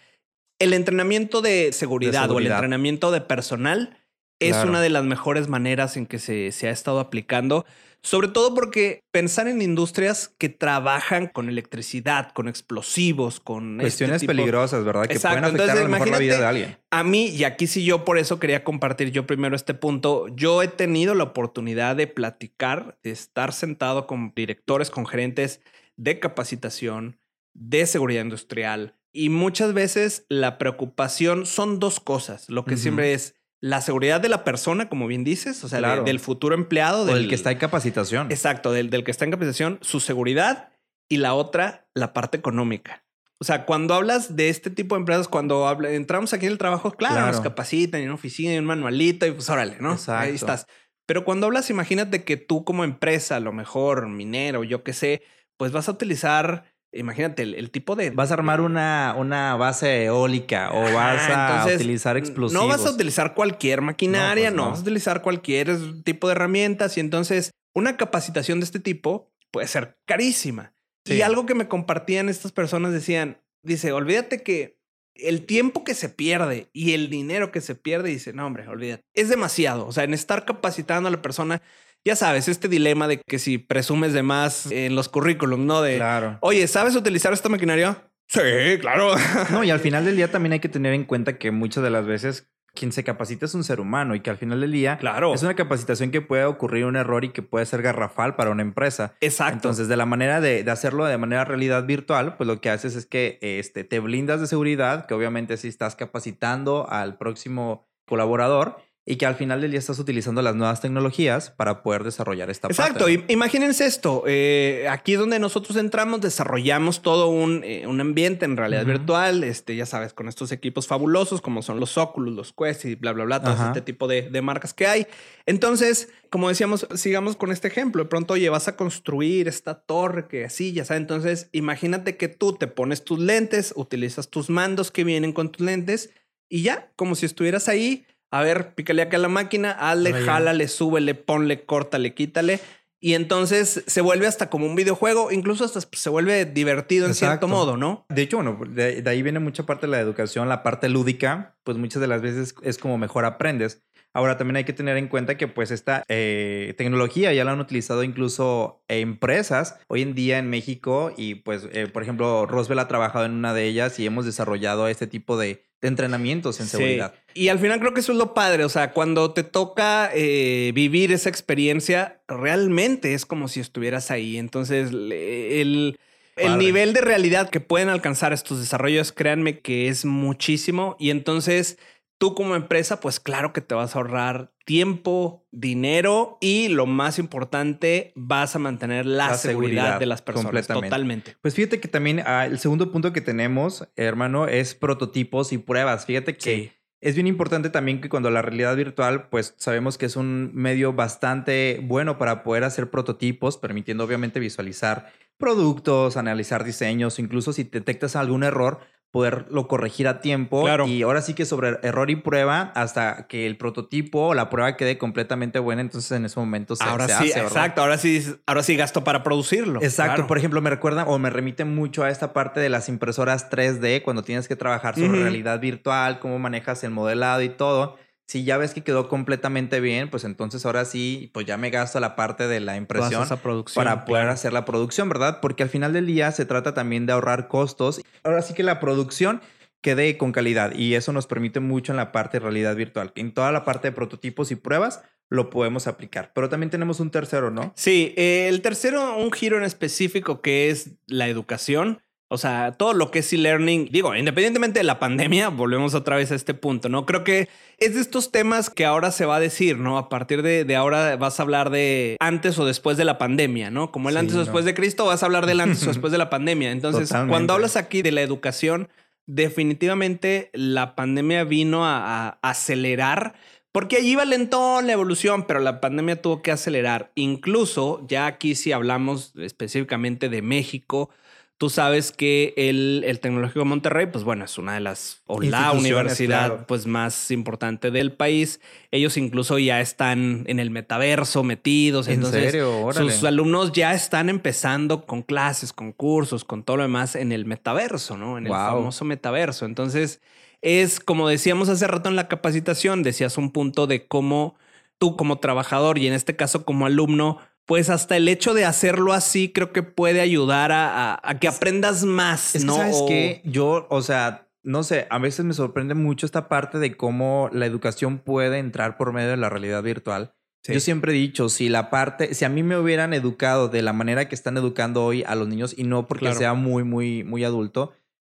El 0.58 0.74
entrenamiento 0.74 1.44
de 1.44 1.72
seguridad, 1.72 2.32
o 2.32 2.40
el 2.40 2.48
entrenamiento 2.48 3.12
de 3.12 3.22
personal 3.22 4.00
es 4.40 4.52
Claro. 4.54 4.70
una 4.70 4.82
de 4.82 4.90
las 4.90 5.04
mejores 5.06 5.48
maneras 5.48 5.98
en 5.98 6.06
que 6.06 6.20
se, 6.20 6.52
se 6.52 6.68
ha 6.68 6.72
estado 6.72 7.00
aplicando. 7.00 7.66
Sobre 8.02 8.28
todo 8.28 8.54
porque 8.54 9.00
pensar 9.12 9.48
en 9.48 9.64
industrias 9.64 10.32
que 10.38 10.48
trabajan 10.50 11.26
con 11.26 11.50
electricidad, 11.50 12.32
con 12.34 12.48
explosivos, 12.48 13.40
con 13.40 13.78
este 13.82 13.84
Cuestiones 13.84 14.22
tipo- 14.22 14.28
peligrosas, 14.28 14.84
¿verdad? 14.86 15.08
Que 15.08 15.20
pueden 15.20 15.44
afectar 15.44 15.50
entonces, 15.50 15.80
a 15.80 15.84
lo 15.84 15.90
mejor 15.90 16.08
la 16.10 16.20
vida 16.20 16.38
de 16.38 16.46
alguien. 16.46 16.78
A 16.92 17.04
mí, 17.04 17.30
y 17.30 17.46
aquí 17.46 17.66
sí 17.66 17.84
yo 17.84 18.06
por 18.06 18.20
eso 18.20 18.40
quería 18.40 18.64
compartir 18.64 19.10
yo 19.12 19.26
primero 19.26 19.56
este 19.56 19.74
punto, 19.74 20.28
yo 20.36 20.62
he 20.62 20.68
tenido 20.68 21.16
la 21.16 21.24
oportunidad 21.24 21.96
de 21.96 22.06
platicar, 22.06 23.00
de 23.02 23.10
estar 23.10 23.54
sentado 23.54 24.06
con 24.06 24.34
directores, 24.36 24.92
con 24.92 25.08
gerentes 25.08 25.62
de 25.98 26.20
capacitación, 26.20 27.18
de 27.56 27.88
seguridad 27.88 28.22
industrial, 28.22 28.94
y 29.14 29.30
muchas 29.30 29.74
veces 29.74 30.26
la 30.30 30.60
preocupación 30.60 31.48
son 31.48 31.80
dos 31.80 32.00
cosas. 32.00 32.50
Lo 32.50 32.66
que 32.66 32.78
siempre 32.78 33.14
es 33.14 33.34
la 33.62 33.82
seguridad 33.82 34.22
de 34.22 34.30
la 34.30 34.44
persona, 34.44 34.90
como 34.90 35.08
bien 35.08 35.24
dices, 35.24 35.64
o 35.64 35.70
sea, 35.70 35.78
de- 35.80 35.84
Claro. 35.86 36.04
del 36.04 36.20
futuro 36.20 36.56
empleado. 36.56 37.04
O 37.06 37.16
el 37.16 37.28
que 37.30 37.36
está 37.36 37.52
en 37.52 37.58
capacitación. 37.58 38.32
Exacto, 38.32 38.72
del, 38.72 38.90
del 38.90 39.04
que 39.04 39.12
está 39.12 39.26
en 39.26 39.32
capacitación, 39.32 39.80
su 39.82 40.00
seguridad 40.00 40.70
y 41.10 41.18
la 41.18 41.34
otra, 41.34 41.88
la 41.94 42.14
parte 42.14 42.38
económica. 42.38 43.04
O 43.40 43.44
sea, 43.44 43.66
cuando 43.66 43.94
hablas 43.94 44.36
de 44.36 44.50
este 44.50 44.70
tipo 44.70 44.96
de 44.96 45.00
empresas, 45.00 45.28
cuando 45.28 45.68
habla- 45.68 45.92
entramos 45.92 46.34
aquí 46.34 46.46
en 46.46 46.54
el 46.54 46.58
trabajo, 46.58 46.92
claro, 46.92 47.16
Claro. 47.16 47.32
nos 47.32 47.42
capacitan 47.42 48.00
en 48.02 48.08
una 48.08 48.16
oficina 48.16 48.54
y 48.54 48.58
un 48.58 48.66
manualito 48.66 49.26
y 49.26 49.32
pues 49.32 49.50
órale, 49.50 49.78
¿no? 49.80 49.94
Exacto. 49.94 50.24
Ahí 50.24 50.36
estás. 50.36 50.68
Pero 51.06 51.26
cuando 51.26 51.46
hablas, 51.48 51.70
imagínate 51.70 52.24
que 52.24 52.38
tú 52.38 52.64
como 52.66 52.84
empresa, 52.84 53.36
a 53.36 53.40
lo 53.40 53.52
mejor 53.52 54.08
minero, 54.08 54.64
yo 54.64 54.84
qué 54.84 54.94
sé, 54.94 55.22
pues 55.58 55.72
vas 55.72 55.88
a 55.88 55.92
utilizar, 55.92 56.66
imagínate, 56.96 57.44
el, 57.44 57.56
el 57.56 57.72
tipo 57.72 57.96
de... 57.96 58.10
Vas 58.10 58.32
a 58.32 58.36
armar 58.36 58.62
una, 58.62 59.14
una 59.18 59.56
base 59.56 60.06
eólica 60.06 60.72
o 60.72 60.82
vas 60.94 61.30
a 61.30 61.66
utilizar 61.74 62.18
explosivos. 62.18 62.62
No 62.62 62.68
vas 62.68 62.86
a 62.86 62.92
utilizar 62.92 63.34
cualquier 63.34 63.82
maquinaria, 63.82 64.52
No, 64.52 64.56
no, 64.58 64.62
pues 64.64 64.66
no. 64.66 64.70
vas 64.72 64.80
a 64.80 64.82
utilizar 64.84 65.22
cualquier 65.22 66.04
tipo 66.04 66.28
de 66.28 66.32
herramientas 66.34 66.98
y 66.98 67.00
entonces 67.02 67.52
una 67.74 67.98
capacitación 67.98 68.60
de 68.60 68.66
este 68.66 68.80
tipo 68.80 69.32
puede 69.52 69.68
ser 69.68 69.98
carísima. 70.06 70.74
Sí. 71.06 71.16
Y 71.16 71.22
algo 71.22 71.46
que 71.46 71.56
me 71.56 71.68
compartían 71.68 72.30
estas 72.30 72.52
personas 72.52 72.92
decían, 72.92 73.42
dice, 73.62 73.92
olvídate 73.92 74.42
que 74.42 74.80
el 75.16 75.46
tiempo 75.46 75.84
que 75.84 75.94
se 75.94 76.10
pierde 76.10 76.70
y 76.74 76.94
el 76.94 77.10
dinero 77.10 77.52
que 77.52 77.62
se 77.62 77.76
pierde, 77.76 78.10
dice, 78.10 78.34
no, 78.34 78.46
hombre, 78.46 78.68
olvídate. 78.68 79.04
Es 79.14 79.30
demasiado. 79.30 79.88
O 79.88 79.92
sea, 79.92 80.04
en 80.04 80.14
estar 80.14 80.46
capacitando 80.46 81.08
a 81.08 81.12
la 81.12 81.22
persona, 81.22 81.62
ya 82.06 82.16
sabes, 82.16 82.48
este 82.48 82.68
dilema 82.68 83.08
de 83.08 83.20
que 83.28 83.40
si 83.40 83.58
presumes 83.58 84.14
de 84.14 84.24
más 84.24 84.72
en 84.72 84.96
los 84.96 85.10
currículums, 85.10 85.66
¿no? 85.66 85.82
De, 85.82 85.96
Claro. 85.96 86.38
oye, 86.42 86.68
¿sabes 86.68 86.96
utilizar 86.96 87.34
esta 87.34 87.50
maquinaria? 87.50 88.10
Sí, 88.28 88.40
claro. 88.80 89.14
No, 89.52 89.64
y 89.64 89.72
al 89.72 89.80
final 89.80 90.06
del 90.06 90.16
día 90.16 90.32
también 90.32 90.54
hay 90.54 90.60
que 90.60 90.70
tener 90.70 90.94
en 90.94 91.04
cuenta 91.06 91.38
que 91.38 91.52
muchas 91.52 91.84
de 91.84 91.90
las 91.90 92.06
veces 92.06 92.52
quien 92.76 92.92
se 92.92 93.04
capacita 93.06 93.46
es 93.46 93.54
un 93.56 93.64
ser 93.64 93.80
humano 93.80 94.16
y 94.16 94.20
que 94.20 94.30
al 94.30 94.38
final 94.38 94.60
del 94.60 94.72
día 94.74 94.98
claro. 94.98 95.34
es 95.34 95.42
una 95.44 95.56
capacitación 95.56 96.12
que 96.12 96.20
puede 96.22 96.44
ocurrir 96.44 96.86
un 96.86 96.98
error 96.98 97.24
y 97.24 97.30
que 97.30 97.42
puede 97.42 97.66
ser 97.66 97.82
garrafal 97.82 98.36
para 98.36 98.52
una 98.52 98.62
empresa. 98.64 99.16
Exacto. 99.22 99.54
Entonces, 99.54 99.88
de 99.88 99.96
la 99.96 100.06
manera 100.06 100.42
de, 100.42 100.64
de 100.64 100.72
hacerlo 100.72 101.06
de 101.06 101.18
manera 101.18 101.46
realidad 101.46 101.86
virtual, 101.86 102.36
pues 102.36 102.48
lo 102.48 102.60
que 102.60 102.70
haces 102.70 102.96
es 102.98 103.06
que 103.06 103.40
este, 103.42 103.86
te 103.86 104.00
blindas 104.00 104.42
de 104.42 104.48
seguridad, 104.48 105.06
que 105.06 105.14
obviamente 105.14 105.56
si 105.56 105.70
estás 105.70 105.96
capacitando 105.96 106.88
al 106.90 107.18
próximo 107.18 107.88
colaborador 108.06 108.78
y 109.08 109.18
que 109.18 109.28
al 109.28 109.36
final 109.36 109.62
del 109.62 109.70
día 109.70 109.80
estás 109.80 110.00
utilizando 110.00 110.42
las 110.42 110.56
nuevas 110.56 110.82
tecnologías 110.82 111.52
para 111.52 111.84
poder 111.84 112.04
desarrollar 112.04 112.50
esta 112.50 112.68
Exacto. 112.68 113.00
parte. 113.00 113.14
Exacto. 113.14 113.34
Imagínense 113.34 113.86
esto. 113.86 114.24
Eh, 114.26 114.88
aquí 114.90 115.14
donde 115.14 115.38
nosotros 115.38 115.78
entramos, 115.78 116.22
desarrollamos 116.22 117.04
todo 117.04 117.28
un, 117.28 117.64
eh, 117.64 117.86
un 117.86 118.02
ambiente 118.02 118.46
en 118.46 118.58
realidad 118.58 118.84
virtual. 118.84 119.44
Este, 119.44 119.76
ya 119.76 119.86
sabes, 119.86 120.14
con 120.14 120.28
estos 120.28 120.52
equipos 120.52 120.88
fabulosos 120.88 121.40
como 121.42 121.62
son 121.62 121.80
los 121.80 122.00
Oculus, 122.00 122.34
los 122.34 122.52
Quest 122.54 122.86
y 122.86 122.96
bla, 122.96 123.12
bla, 123.12 123.26
bla, 123.26 123.42
todo 123.44 123.68
este 123.68 123.82
tipo 123.82 124.08
de, 124.08 124.24
de 124.24 124.42
marcas 124.42 124.74
que 124.74 124.88
hay. 124.88 125.06
Entonces, 125.46 126.10
como 126.32 126.50
decíamos, 126.50 126.88
sigamos 126.96 127.36
con 127.36 127.52
este 127.52 127.68
ejemplo. 127.68 128.04
De 128.04 128.10
pronto, 128.10 128.34
oye, 128.34 128.50
vas 128.50 128.68
a 128.68 128.76
construir 128.76 129.48
esta 129.48 129.76
torre 129.82 130.28
que 130.28 130.46
así, 130.46 130.74
ya 130.74 130.84
sabes. 130.84 131.02
Entonces, 131.02 131.50
imagínate 131.52 132.18
que 132.18 132.28
tú 132.28 132.54
te 132.54 132.66
pones 132.66 133.04
tus 133.04 133.20
lentes, 133.20 133.72
utilizas 133.76 134.30
tus 134.30 134.50
mandos 134.50 134.90
que 134.90 135.04
vienen 135.04 135.32
con 135.32 135.52
tus 135.52 135.64
lentes 135.64 136.10
y 136.50 136.64
ya, 136.64 136.92
como 136.96 137.14
si 137.14 137.28
estuvieras 137.28 137.70
ahí. 137.70 138.08
A 138.32 138.42
ver, 138.42 138.74
pícale 138.76 139.02
acá 139.02 139.18
a 139.18 139.20
la 139.20 139.30
máquina, 139.30 139.72
hazle, 139.72 140.10
Ahora 140.10 140.20
ya. 140.20 140.32
jálale, 140.34 140.68
súbele, 140.68 141.16
ponle, 141.16 141.66
córtale, 141.66 142.14
quítale. 142.14 142.60
Y 143.00 143.14
entonces 143.14 143.84
se 143.86 144.02
vuelve 144.02 144.26
hasta 144.26 144.50
como 144.50 144.66
un 144.66 144.76
videojuego, 144.76 145.32
incluso 145.32 145.64
hasta 145.64 145.80
se 145.80 146.10
vuelve 146.10 146.46
divertido 146.46 147.06
en 147.06 147.14
cierto 147.14 147.48
modo, 147.48 147.78
¿no? 147.78 148.06
De 148.10 148.24
hecho, 148.24 148.38
bueno, 148.38 148.60
de, 148.68 149.02
de 149.02 149.10
ahí 149.10 149.22
viene 149.22 149.40
mucha 149.40 149.66
parte 149.66 149.86
de 149.86 149.92
la 149.92 150.00
educación, 150.00 150.50
la 150.50 150.64
parte 150.64 150.90
lúdica, 150.90 151.56
pues 151.64 151.78
muchas 151.78 152.02
de 152.02 152.08
las 152.08 152.22
veces 152.22 152.56
es 152.64 152.78
como 152.78 152.98
mejor 152.98 153.26
aprendes. 153.26 153.84
Ahora 154.16 154.38
también 154.38 154.56
hay 154.56 154.64
que 154.64 154.74
tener 154.74 154.98
en 154.98 155.08
cuenta 155.10 155.36
que 155.38 155.48
pues 155.48 155.70
esta 155.72 156.04
eh, 156.08 156.74
tecnología 156.78 157.34
ya 157.34 157.44
la 157.44 157.52
han 157.52 157.60
utilizado 157.60 158.02
incluso 158.04 158.82
empresas 158.88 159.76
hoy 159.88 160.02
en 160.02 160.16
día 160.16 160.40
en 160.40 160.50
México 160.50 161.14
y 161.18 161.36
pues 161.36 161.68
eh, 161.74 161.88
por 161.88 162.02
ejemplo 162.02 162.46
Roswell 162.46 162.80
ha 162.80 162.88
trabajado 162.88 163.26
en 163.26 163.34
una 163.34 163.54
de 163.54 163.66
ellas 163.66 164.00
y 164.00 164.06
hemos 164.06 164.26
desarrollado 164.26 164.88
este 164.88 165.06
tipo 165.06 165.38
de, 165.38 165.66
de 165.82 165.88
entrenamientos 165.90 166.60
en 166.62 166.66
Sí. 166.68 166.78
seguridad. 166.78 167.14
Y 167.34 167.50
al 167.50 167.60
final 167.60 167.80
creo 167.82 167.94
que 167.94 168.00
eso 168.00 168.14
es 168.14 168.18
lo 168.18 168.34
padre. 168.34 168.64
O 168.64 168.70
sea, 168.70 168.94
cuando 168.94 169.34
te 169.34 169.44
toca 169.44 170.10
eh, 170.14 170.72
vivir 170.74 171.12
esa 171.12 171.28
experiencia, 171.30 172.22
realmente 172.30 173.14
es 173.14 173.26
como 173.26 173.50
si 173.50 173.60
estuvieras 173.60 174.10
ahí. 174.12 174.38
Entonces, 174.38 174.92
el, 174.92 175.12
el 175.12 175.98
Padre. 176.36 176.58
nivel 176.58 176.94
de 176.94 177.02
realidad 177.02 177.50
que 177.50 177.60
pueden 177.60 177.90
alcanzar 177.90 178.32
estos 178.34 178.60
desarrollos, 178.60 179.12
créanme 179.12 179.60
que 179.60 179.90
es 179.90 180.06
muchísimo. 180.06 180.96
Y 181.00 181.10
entonces, 181.10 181.78
tú 182.18 182.34
como 182.36 182.56
empresa, 182.56 183.00
pues 183.00 183.20
claro 183.20 183.54
que 183.54 183.62
te 183.62 183.76
vas 183.76 183.96
a 183.96 184.00
ahorrar 184.00 184.52
tiempo, 184.66 185.46
dinero 185.52 186.38
y 186.42 186.70
lo 186.70 186.86
más 186.86 187.20
importante, 187.20 188.12
vas 188.16 188.56
a 188.56 188.60
mantener 188.60 189.06
la, 189.06 189.30
La 189.30 189.38
seguridad, 189.38 189.82
seguridad, 189.84 190.00
de 190.00 190.06
las 190.06 190.22
personas. 190.22 190.46
completamente. 190.46 190.88
Totalmente. 190.90 191.38
Pues 191.42 191.54
fíjate 191.56 191.80
que 191.80 191.88
también 191.88 192.22
ah, 192.26 192.46
el 192.46 192.58
segundo 192.60 192.92
punto 192.92 193.14
que 193.14 193.22
tenemos, 193.22 193.88
hermano, 193.96 194.48
es 194.48 194.76
prototipos 194.76 195.54
y 195.54 195.58
pruebas. 195.58 196.06
Fíjate 196.06 196.36
que 196.36 196.42
Sí. 196.42 196.72
es 197.02 197.16
bien 197.16 197.28
importante 197.28 197.70
también 197.70 198.02
que 198.02 198.10
cuando 198.10 198.30
la 198.32 198.42
realidad 198.42 198.76
virtual, 198.76 199.28
pues 199.30 199.54
sabemos 199.58 199.98
que 199.98 200.08
es 200.08 200.16
un 200.16 200.52
medio 200.56 200.94
bastante 200.94 201.80
bueno 201.84 202.18
para 202.18 202.44
poder 202.44 202.64
hacer 202.64 202.90
prototipos, 202.90 203.58
permitiendo 203.58 204.04
obviamente 204.04 204.40
visualizar 204.40 205.12
productos, 205.38 206.18
analizar 206.18 206.64
diseños, 206.64 207.20
incluso 207.20 207.54
si 207.54 207.64
detectas 207.66 208.16
algún 208.16 208.44
error, 208.44 208.80
poderlo 209.16 209.70
corregir 209.70 210.10
a 210.10 210.20
tiempo. 210.20 210.64
Claro. 210.64 210.88
Y 210.88 211.02
ahora 211.02 211.22
sí 211.22 211.36
que 211.36 211.46
sobre 211.46 211.80
error 211.84 212.10
y 212.10 212.18
prueba 212.18 212.74
hasta 212.76 213.28
que 213.28 213.46
el 213.48 213.56
prototipo 213.56 214.28
o 214.28 214.34
la 214.34 214.50
prueba 214.50 214.76
quede 214.76 214.98
completamente 214.98 215.58
buena, 215.60 215.80
entonces 215.80 216.12
en 216.12 216.26
ese 216.26 216.38
momento 216.38 216.76
se, 216.76 216.84
ahora 216.84 217.08
se 217.08 217.24
sí, 217.24 217.40
exacto. 217.40 217.82
Ahora 217.82 217.98
sí, 217.98 218.36
ahora 218.46 218.62
sí 218.62 218.76
gasto 218.76 219.06
para 219.06 219.24
producirlo. 219.24 219.82
Exacto, 219.82 220.16
Claro. 220.16 220.28
por 220.28 220.38
ejemplo, 220.38 220.60
me 220.60 220.70
recuerda 220.70 221.06
o 221.06 221.18
me 221.18 221.30
remite 221.30 221.64
mucho 221.64 222.04
a 222.04 222.10
esta 222.10 222.34
parte 222.34 222.60
de 222.60 222.68
las 222.68 222.90
impresoras 222.90 223.50
3D 223.50 224.04
cuando 224.04 224.22
tienes 224.22 224.50
que 224.50 224.58
trabajar 224.58 224.96
sobre 224.96 225.22
realidad 225.22 225.62
virtual, 225.62 226.20
cómo 226.20 226.38
manejas 226.38 226.84
el 226.84 226.92
modelado 226.92 227.42
y 227.42 227.48
todo. 227.48 227.98
Si 228.28 228.44
ya 228.44 228.58
ves 228.58 228.74
que 228.74 228.84
quedó 228.84 229.08
completamente 229.08 229.80
bien, 229.80 230.10
pues 230.10 230.24
entonces 230.24 230.66
ahora 230.66 230.86
sí, 230.86 231.30
pues 231.34 231.46
ya 231.46 231.58
me 231.58 231.70
gasto 231.70 232.00
la 232.00 232.16
parte 232.16 232.48
de 232.48 232.60
la 232.60 232.76
impresión 232.76 233.24
esa 233.24 233.38
producción, 233.38 233.84
para 233.84 234.06
poder 234.06 234.24
claro. 234.24 234.34
hacer 234.34 234.52
la 234.52 234.66
producción, 234.66 235.10
¿verdad? 235.10 235.40
Porque 235.42 235.64
al 235.64 235.70
final 235.70 235.94
del 235.94 236.08
día 236.08 236.32
se 236.32 236.46
trata 236.46 236.74
también 236.74 237.06
de 237.06 237.14
ahorrar 237.14 237.48
costos. 237.48 238.02
Ahora 238.24 238.42
sí 238.42 238.56
que 238.56 238.64
la 238.64 238.80
producción 238.80 239.42
quede 239.82 240.18
con 240.18 240.32
calidad 240.32 240.74
y 240.74 240.96
eso 240.96 241.14
nos 241.14 241.28
permite 241.28 241.60
mucho 241.60 241.94
en 241.94 241.98
la 241.98 242.12
parte 242.12 242.38
de 242.38 242.44
realidad 242.44 242.76
virtual. 242.76 243.12
En 243.16 243.32
toda 243.32 243.52
la 243.52 243.64
parte 243.64 243.90
de 243.90 243.92
prototipos 243.92 244.50
y 244.50 244.56
pruebas 244.56 245.04
lo 245.30 245.52
podemos 245.52 245.86
aplicar. 245.86 246.32
Pero 246.34 246.50
también 246.50 246.72
tenemos 246.72 247.00
un 247.00 247.12
tercero, 247.12 247.52
¿no? 247.52 247.72
Sí, 247.76 248.14
eh, 248.18 248.48
el 248.50 248.62
tercero, 248.62 249.16
un 249.18 249.32
giro 249.32 249.58
en 249.58 249.64
específico 249.64 250.42
que 250.42 250.72
es 250.72 250.92
la 251.06 251.28
educación. 251.28 252.02
O 252.28 252.40
sea, 252.40 252.72
todo 252.72 252.94
lo 252.94 253.12
que 253.12 253.20
es 253.20 253.32
e-learning, 253.34 253.90
digo, 253.92 254.16
independientemente 254.16 254.80
de 254.80 254.84
la 254.84 254.98
pandemia, 254.98 255.50
volvemos 255.50 255.94
otra 255.94 256.16
vez 256.16 256.32
a 256.32 256.36
este 256.36 256.56
punto, 256.56 256.90
¿no? 256.90 257.06
Creo 257.06 257.24
que 257.24 257.50
es 257.78 257.94
de 257.94 258.02
estos 258.02 258.32
temas 258.32 258.72
que 258.72 258.84
ahora 258.84 259.12
se 259.12 259.26
va 259.26 259.36
a 259.36 259.40
decir, 259.40 259.78
¿no? 259.78 260.00
A 260.00 260.10
partir 260.10 260.42
de, 260.42 260.66
de 260.66 260.76
ahora 260.76 261.18
vas 261.18 261.40
a 261.40 261.44
hablar 261.44 261.70
de 261.70 262.18
antes 262.20 262.58
o 262.58 262.66
después 262.66 262.98
de 262.98 263.06
la 263.06 263.20
pandemia, 263.20 263.70
¿no? 263.70 263.92
Como 263.92 264.10
el 264.10 264.16
Sí, 264.16 264.20
antes 264.20 264.36
o 264.38 264.40
después 264.40 264.66
de 264.66 264.74
Cristo, 264.74 265.06
vas 265.06 265.22
a 265.22 265.28
hablar 265.28 265.46
del 265.46 265.60
antes 265.62 265.84
o 265.84 265.88
después 265.88 266.12
de 266.12 266.18
la 266.18 266.32
pandemia. 266.32 266.72
Entonces, 266.72 267.10
Totalmente. 267.10 267.32
cuando 267.32 267.54
hablas 267.54 267.76
aquí 267.76 268.02
de 268.02 268.12
la 268.12 268.22
educación, 268.24 268.90
definitivamente 269.28 270.50
la 270.54 270.96
pandemia 270.96 271.44
vino 271.44 271.86
a, 271.86 272.30
a 272.30 272.40
acelerar 272.42 273.36
porque 273.72 273.98
allí 273.98 274.16
va 274.16 274.24
lentón 274.24 274.88
la 274.88 274.94
evolución, 274.94 275.44
pero 275.46 275.60
la 275.60 275.82
pandemia 275.82 276.22
tuvo 276.22 276.42
que 276.42 276.52
acelerar. 276.52 277.12
Incluso, 277.14 278.06
ya 278.08 278.26
aquí 278.26 278.56
si 278.56 278.72
hablamos 278.72 279.34
específicamente 279.36 280.30
de 280.30 280.42
México, 280.42 281.10
tú 281.58 281.70
sabes 281.70 282.12
que 282.12 282.54
el, 282.58 283.04
el 283.06 283.20
Tecnológico 283.20 283.60
de 283.60 283.66
Monterrey, 283.66 284.08
pues 284.08 284.24
bueno, 284.24 284.46
es 284.46 284.58
una 284.58 284.74
de 284.74 284.82
las, 284.82 285.22
o 285.26 285.42
la 285.42 285.72
universidad 285.72 286.48
claro. 286.48 286.66
pues 286.68 286.86
más 286.86 287.32
importante 287.32 287.92
del 287.92 288.12
país. 288.12 288.60
Ellos 288.92 289.16
incluso 289.18 289.58
ya 289.58 289.80
están 289.80 290.44
en 290.48 290.60
el 290.60 290.70
metaverso 290.70 291.44
metidos. 291.44 292.08
¿En 292.08 292.16
entonces, 292.16 292.52
serio? 292.52 292.82
Órale. 292.82 293.12
sus 293.12 293.24
alumnos 293.24 293.72
ya 293.72 293.94
están 293.94 294.30
empezando 294.30 295.06
con 295.06 295.22
clases, 295.22 295.72
con 295.72 295.94
cursos, 295.94 296.44
con 296.44 296.64
todo 296.64 296.78
lo 296.78 296.84
demás 296.84 297.16
en 297.16 297.32
el 297.32 297.46
metaverso, 297.46 298.18
¿no? 298.18 298.38
En 298.38 298.48
el 298.48 298.52
famoso 298.52 299.06
metaverso. 299.06 299.66
Entonces, 299.66 300.22
es 300.62 301.00
como 301.00 301.30
decíamos 301.30 301.70
hace 301.70 301.88
rato 301.88 302.10
en 302.10 302.16
la 302.16 302.28
capacitación, 302.28 303.04
decías 303.04 303.38
un 303.38 303.52
punto 303.52 303.88
de 303.88 304.08
cómo 304.08 304.56
tú 304.98 305.16
como 305.16 305.40
trabajador 305.40 305.98
y 305.98 306.08
en 306.08 306.14
este 306.14 306.36
caso 306.36 306.66
como 306.66 306.86
alumno, 306.86 307.38
pues 307.66 307.90
hasta 307.90 308.16
el 308.18 308.28
hecho 308.28 308.54
de 308.54 308.66
hacerlo 308.66 309.14
así 309.14 309.52
creo 309.52 309.72
que 309.74 309.84
puede 309.84 310.22
ayudar 310.22 310.72
a, 310.72 311.14
a- 311.14 311.20
a 311.24 311.40
que 311.40 311.48
aprendas 311.48 312.04
más, 312.04 312.56
Es 312.56 312.62
que, 312.62 312.68
¿no? 312.68 312.76
¿sabes 312.78 312.98
O- 313.02 313.06
qué? 313.08 313.42
Yo, 313.44 313.88
o 313.90 314.02
sea, 314.02 314.48
no 314.64 314.84
sé, 314.84 315.08
a 315.10 315.20
veces 315.20 315.46
me 315.46 315.54
sorprende 315.54 315.94
mucho 315.96 316.26
esta 316.26 316.48
parte 316.48 316.80
de 316.80 316.96
cómo 316.98 317.50
la 317.54 317.66
educación 317.66 318.18
puede 318.20 318.58
entrar 318.60 318.98
por 318.98 319.14
medio 319.14 319.30
de 319.30 319.38
la 319.38 319.50
realidad 319.50 319.84
virtual. 319.84 320.34
Sí. 320.64 320.74
Yo 320.74 320.80
siempre 320.80 321.12
he 321.12 321.16
dicho, 321.16 321.50
si 321.50 321.70
la 321.70 321.92
parte, 321.92 322.34
si 322.34 322.44
a 322.46 322.50
mí 322.50 322.64
me 322.64 322.76
hubieran 322.78 323.14
educado 323.14 323.68
de 323.68 323.84
la 323.84 323.94
manera 323.94 324.28
que 324.28 324.34
están 324.34 324.58
educando 324.58 325.06
hoy 325.06 325.24
a 325.28 325.36
los 325.36 325.48
niños 325.48 325.76
y 325.78 325.84
no 325.84 326.08
porque 326.08 326.26
Claro. 326.26 326.40
sea 326.40 326.54
muy, 326.56 326.84
muy, 326.84 327.24
muy 327.24 327.44
adulto, 327.44 327.94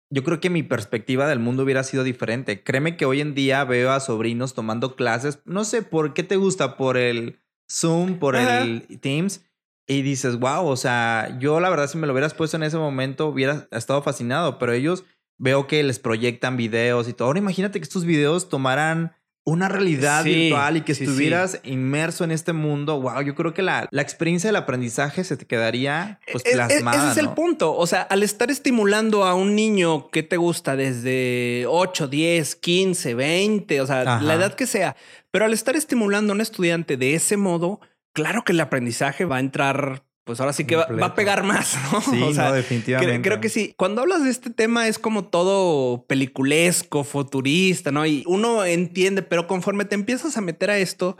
yo 0.09 0.23
creo 0.23 0.39
que 0.39 0.49
mi 0.49 0.63
perspectiva 0.63 1.27
del 1.27 1.39
mundo 1.39 1.63
hubiera 1.63 1.83
sido 1.83 2.05
diferente. 2.05 2.63
Créeme 2.63 2.95
que 2.95 3.05
hoy 3.05 3.19
en 3.19 3.33
día 3.35 3.65
veo 3.65 3.91
a 3.91 3.99
sobrinos 3.99 4.53
tomando 4.53 4.95
clases, 4.95 5.39
no 5.43 5.65
sé 5.65 5.81
por 5.81 6.13
qué 6.13 6.23
te 6.23 6.37
gusta, 6.37 6.77
por 6.77 6.95
el 6.95 7.40
Zoom, 7.71 8.19
por 8.19 8.35
Ajá. 8.35 8.61
el 8.61 8.99
Teams, 9.01 9.41
y 9.87 10.01
dices, 10.03 10.37
wow, 10.39 10.65
o 10.67 10.77
sea, 10.77 11.37
yo 11.39 11.59
la 11.59 11.69
verdad 11.69 11.87
si 11.87 11.97
me 11.97 12.07
lo 12.07 12.13
hubieras 12.13 12.33
puesto 12.33 12.57
en 12.57 12.63
ese 12.63 12.77
momento 12.77 13.27
hubiera 13.27 13.67
estado 13.71 14.01
fascinado, 14.01 14.57
pero 14.59 14.73
ellos 14.73 15.03
veo 15.37 15.67
que 15.67 15.81
les 15.83 15.99
proyectan 15.99 16.55
videos 16.57 17.07
y 17.07 17.13
todo. 17.13 17.27
Ahora 17.27 17.39
imagínate 17.39 17.79
que 17.79 17.83
estos 17.83 18.05
videos 18.05 18.47
tomaran 18.47 19.13
una 19.43 19.67
realidad 19.67 20.23
Sí, 20.23 20.29
virtual 20.35 20.77
y 20.77 20.81
que 20.81 20.93
sí, 20.93 21.03
sí. 21.03 21.09
estuvieras 21.11 21.59
inmerso 21.63 22.23
en 22.23 22.29
este 22.29 22.53
mundo. 22.53 23.01
Wow, 23.01 23.21
yo 23.23 23.33
creo 23.33 23.55
que 23.55 23.63
la, 23.63 23.87
la 23.89 24.03
experiencia 24.03 24.49
del 24.49 24.55
aprendizaje 24.55 25.23
se 25.23 25.35
te 25.35 25.47
quedaría 25.47 26.19
pues 26.31 26.45
Es- 26.45 26.51
es- 26.51 26.55
plasmada. 26.57 26.97
ese 26.97 27.11
es 27.13 27.17
el 27.17 27.33
punto. 27.33 27.75
O 27.75 27.87
sea, 27.87 28.03
al 28.03 28.21
estar 28.21 28.51
estimulando 28.51 29.23
a 29.23 29.33
un 29.33 29.55
niño 29.55 30.09
que 30.11 30.21
te 30.21 30.37
gusta 30.37 30.75
desde 30.75 31.65
8, 31.67 32.07
10, 32.07 32.55
15, 32.55 33.15
20, 33.15 33.81
o 33.81 33.87
sea, 33.87 34.01
Ajá. 34.01 34.21
la 34.21 34.35
edad 34.35 34.53
que 34.53 34.67
sea, 34.67 34.95
pero 35.31 35.45
al 35.45 35.53
estar 35.53 35.75
estimulando 35.75 36.33
a 36.33 36.35
un 36.35 36.41
estudiante 36.41 36.97
de 36.97 37.15
ese 37.15 37.37
modo, 37.37 37.79
claro 38.13 38.43
que 38.43 38.51
el 38.51 38.59
aprendizaje 38.59 39.25
va 39.25 39.37
a 39.37 39.39
entrar, 39.39 40.03
pues 40.23 40.39
ahora 40.39 40.53
sí 40.53 40.65
que 40.65 40.75
va, 40.75 40.85
va 40.87 41.07
a 41.07 41.15
pegar 41.15 41.43
más, 41.43 41.77
¿no? 41.91 42.01
Sí, 42.01 42.21
O 42.21 42.33
sea, 42.33 42.49
no, 42.49 42.53
definitivamente. 42.53 43.21
Creo, 43.21 43.21
creo 43.21 43.41
que 43.41 43.49
sí. 43.49 43.73
Cuando 43.77 44.01
hablas 44.01 44.23
de 44.23 44.29
este 44.29 44.49
tema 44.49 44.87
es 44.87 44.99
como 44.99 45.25
todo 45.25 46.05
peliculesco, 46.05 47.03
futurista, 47.03 47.91
¿no? 47.91 48.05
Y 48.05 48.23
uno 48.27 48.65
entiende, 48.65 49.21
pero 49.21 49.47
conforme 49.47 49.85
te 49.85 49.95
empiezas 49.95 50.37
a 50.37 50.41
meter 50.41 50.69
a 50.69 50.77
esto, 50.77 51.17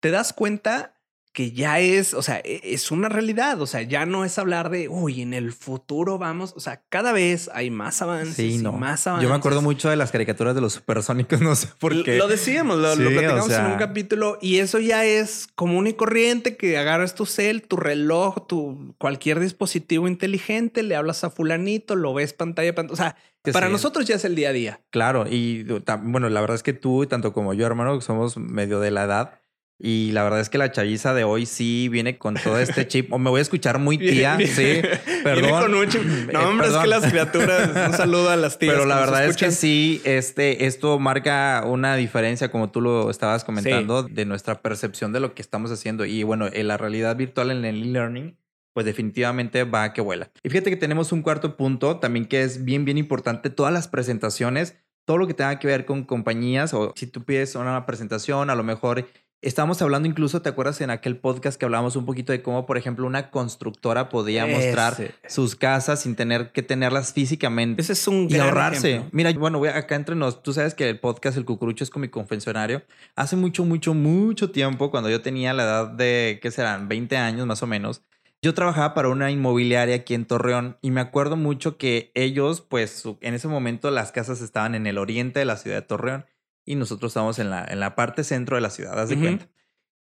te 0.00 0.10
das 0.10 0.32
cuenta 0.32 0.94
que 1.34 1.50
ya 1.50 1.80
es, 1.80 2.14
o 2.14 2.22
sea, 2.22 2.38
e- 2.44 2.60
es 2.62 2.90
una 2.92 3.08
realidad. 3.10 3.60
O 3.60 3.66
sea, 3.66 3.82
ya 3.82 4.06
no 4.06 4.24
es 4.24 4.38
hablar 4.38 4.70
de, 4.70 4.88
uy, 4.88 5.20
en 5.20 5.34
el 5.34 5.52
futuro 5.52 6.16
vamos. 6.16 6.54
O 6.56 6.60
sea, 6.60 6.82
cada 6.88 7.12
vez 7.12 7.50
hay 7.52 7.70
más 7.70 8.00
avances 8.00 8.36
Sí, 8.36 8.54
y 8.54 8.58
no. 8.58 8.72
más 8.72 9.06
avances. 9.08 9.24
Yo 9.24 9.28
me 9.28 9.34
acuerdo 9.36 9.60
mucho 9.60 9.90
de 9.90 9.96
las 9.96 10.12
caricaturas 10.12 10.54
de 10.54 10.60
los 10.60 10.72
supersónicos, 10.74 11.40
no 11.42 11.54
sé 11.56 11.68
por 11.78 12.04
qué. 12.04 12.16
Lo 12.16 12.28
decíamos, 12.28 12.78
lo, 12.78 12.94
lo 12.94 12.96
Sí, 12.96 13.02
o 13.02 13.10
platicamos 13.10 13.50
en 13.50 13.66
un 13.66 13.76
capítulo 13.78 14.38
y 14.40 14.58
eso 14.60 14.78
ya 14.78 15.04
es 15.04 15.48
común 15.56 15.88
y 15.88 15.94
corriente 15.94 16.56
que 16.56 16.78
agarras 16.78 17.14
tu 17.16 17.26
cel, 17.26 17.62
tu 17.62 17.76
reloj, 17.76 18.46
tu 18.46 18.94
cualquier 18.98 19.40
dispositivo 19.40 20.06
inteligente, 20.06 20.84
le 20.84 20.94
hablas 20.94 21.24
a 21.24 21.30
fulanito, 21.30 21.96
lo 21.96 22.14
ves 22.14 22.32
pantalla 22.32 22.74
pantalla. 22.76 22.92
O 22.94 22.96
sea, 22.96 23.16
Que 23.42 23.50
para 23.52 23.68
nosotros 23.68 24.06
ya 24.06 24.14
es 24.14 24.24
el 24.24 24.36
día 24.36 24.50
a 24.50 24.52
día. 24.52 24.80
Claro, 24.90 25.26
y 25.28 25.64
bueno, 26.02 26.30
la 26.30 26.40
verdad 26.40 26.54
es 26.54 26.62
que 26.62 26.72
tú, 26.74 27.06
tanto 27.06 27.32
como 27.32 27.54
yo, 27.54 27.66
hermano, 27.66 28.00
somos 28.00 28.36
medio 28.36 28.78
de 28.78 28.92
la 28.92 29.02
edad. 29.04 29.40
Y 29.78 30.12
la 30.12 30.22
verdad 30.22 30.40
es 30.40 30.48
que 30.50 30.56
la 30.56 30.70
chaviza 30.70 31.14
de 31.14 31.24
hoy 31.24 31.46
sí 31.46 31.88
viene 31.90 32.16
con 32.16 32.34
todo 32.34 32.58
este 32.58 32.86
chip. 32.88 33.12
O 33.12 33.18
me 33.18 33.28
voy 33.30 33.40
a 33.40 33.42
escuchar 33.42 33.78
muy 33.80 33.98
tía, 33.98 34.36
Viene- 34.36 34.52
sí. 34.52 34.62
viene 34.62 35.00
Perdón. 35.24 35.62
con 35.62 35.74
un 35.74 35.88
chip. 35.88 36.02
No, 36.32 36.40
Eh, 36.40 36.44
hombre, 36.44 36.68
es 36.68 36.76
que 36.76 36.86
las 36.86 37.04
criaturas, 37.10 37.88
un 37.90 37.96
saludo 37.96 38.30
a 38.30 38.36
las 38.36 38.58
tías. 38.58 38.72
Pero 38.72 38.86
la 38.86 39.00
verdad 39.00 39.26
es 39.26 39.36
que 39.36 39.50
sí, 39.50 40.00
este, 40.04 40.66
esto 40.66 40.98
marca 40.98 41.64
una 41.66 41.96
diferencia, 41.96 42.50
como 42.50 42.70
tú 42.70 42.80
lo 42.80 43.10
estabas 43.10 43.44
comentando, 43.44 44.04
de 44.04 44.24
nuestra 44.24 44.62
percepción 44.62 45.12
de 45.12 45.20
lo 45.20 45.34
que 45.34 45.42
estamos 45.42 45.70
haciendo. 45.72 46.04
Y 46.04 46.22
bueno, 46.22 46.48
en 46.52 46.68
la 46.68 46.76
realidad 46.76 47.16
virtual 47.16 47.50
en 47.50 47.64
el 47.64 47.82
e-learning, 47.82 48.38
pues 48.72 48.86
definitivamente 48.86 49.64
va 49.64 49.84
a 49.84 49.92
que 49.92 50.00
vuela. 50.00 50.30
Y 50.42 50.50
fíjate 50.50 50.70
que 50.70 50.76
tenemos 50.76 51.12
un 51.12 51.22
cuarto 51.22 51.56
punto 51.56 51.98
también 51.98 52.26
que 52.26 52.42
es 52.42 52.64
bien, 52.64 52.84
bien 52.84 52.98
importante. 52.98 53.50
Todas 53.50 53.72
las 53.72 53.86
presentaciones, 53.88 54.76
todo 55.04 55.18
lo 55.18 55.26
que 55.26 55.34
tenga 55.34 55.58
que 55.58 55.66
ver 55.68 55.84
con 55.84 56.04
compañías 56.04 56.74
o 56.74 56.92
si 56.96 57.06
tú 57.06 57.22
pides 57.24 57.54
una 57.54 57.86
presentación, 57.86 58.50
a 58.50 58.54
lo 58.56 58.64
mejor 58.64 59.06
Estábamos 59.44 59.82
hablando 59.82 60.08
incluso, 60.08 60.40
¿te 60.40 60.48
acuerdas 60.48 60.80
en 60.80 60.88
aquel 60.88 61.18
podcast 61.18 61.58
que 61.58 61.66
hablábamos 61.66 61.96
un 61.96 62.06
poquito 62.06 62.32
de 62.32 62.40
cómo, 62.40 62.64
por 62.64 62.78
ejemplo, 62.78 63.06
una 63.06 63.30
constructora 63.30 64.08
podía 64.08 64.46
mostrar 64.46 64.96
sus 65.28 65.54
casas 65.54 66.00
sin 66.00 66.16
tener 66.16 66.50
que 66.50 66.62
tenerlas 66.62 67.12
físicamente? 67.12 67.82
Ese 67.82 67.92
es 67.92 68.08
un 68.08 68.22
y 68.22 68.28
gran 68.28 68.48
ahorrarse. 68.48 68.90
ejemplo. 68.92 69.10
Mira, 69.12 69.30
bueno, 69.34 69.58
voy 69.58 69.68
acá 69.68 69.96
entre 69.96 70.14
nos. 70.14 70.42
Tú 70.42 70.54
sabes 70.54 70.72
que 70.72 70.88
el 70.88 70.98
podcast 70.98 71.36
El 71.36 71.44
Cucurucho 71.44 71.84
es 71.84 71.90
con 71.90 72.00
mi 72.00 72.08
confesionario. 72.08 72.84
Hace 73.16 73.36
mucho, 73.36 73.66
mucho, 73.66 73.92
mucho 73.92 74.50
tiempo, 74.50 74.90
cuando 74.90 75.10
yo 75.10 75.20
tenía 75.20 75.52
la 75.52 75.64
edad 75.64 75.88
de, 75.88 76.38
¿qué 76.40 76.50
serán? 76.50 76.88
20 76.88 77.18
años 77.18 77.46
más 77.46 77.62
o 77.62 77.66
menos. 77.66 78.00
Yo 78.40 78.54
trabajaba 78.54 78.94
para 78.94 79.10
una 79.10 79.30
inmobiliaria 79.30 79.96
aquí 79.96 80.14
en 80.14 80.24
Torreón 80.24 80.78
y 80.80 80.90
me 80.90 81.02
acuerdo 81.02 81.36
mucho 81.36 81.76
que 81.76 82.12
ellos, 82.14 82.62
pues 82.62 83.02
en 83.20 83.34
ese 83.34 83.48
momento 83.48 83.90
las 83.90 84.10
casas 84.10 84.40
estaban 84.40 84.74
en 84.74 84.86
el 84.86 84.96
oriente 84.96 85.38
de 85.38 85.44
la 85.44 85.58
ciudad 85.58 85.76
de 85.76 85.82
Torreón 85.82 86.24
y 86.64 86.74
nosotros 86.76 87.10
estábamos 87.10 87.38
en 87.38 87.50
la, 87.50 87.64
en 87.64 87.80
la 87.80 87.94
parte 87.94 88.24
centro 88.24 88.56
de 88.56 88.62
la 88.62 88.70
ciudad, 88.70 88.98
haz 88.98 89.08
de 89.10 89.18
cuenta. 89.18 89.48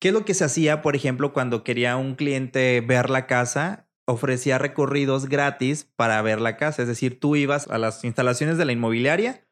¿Qué 0.00 0.08
es 0.08 0.14
lo 0.14 0.24
que 0.24 0.34
se 0.34 0.44
hacía, 0.44 0.80
por 0.82 0.94
ejemplo, 0.96 1.32
cuando 1.32 1.64
quería 1.64 1.96
un 1.96 2.14
cliente 2.14 2.80
ver 2.80 3.10
la 3.10 3.26
casa? 3.26 3.88
Ofrecía 4.06 4.56
recorridos 4.58 5.28
gratis 5.28 5.84
para 5.96 6.22
ver 6.22 6.40
la 6.40 6.56
casa. 6.56 6.82
Es 6.82 6.88
decir, 6.88 7.18
tú 7.20 7.36
ibas 7.36 7.68
a 7.68 7.78
las 7.78 8.04
instalaciones 8.04 8.56
de 8.58 8.64
la 8.64 8.72
inmobiliaria 8.72 9.44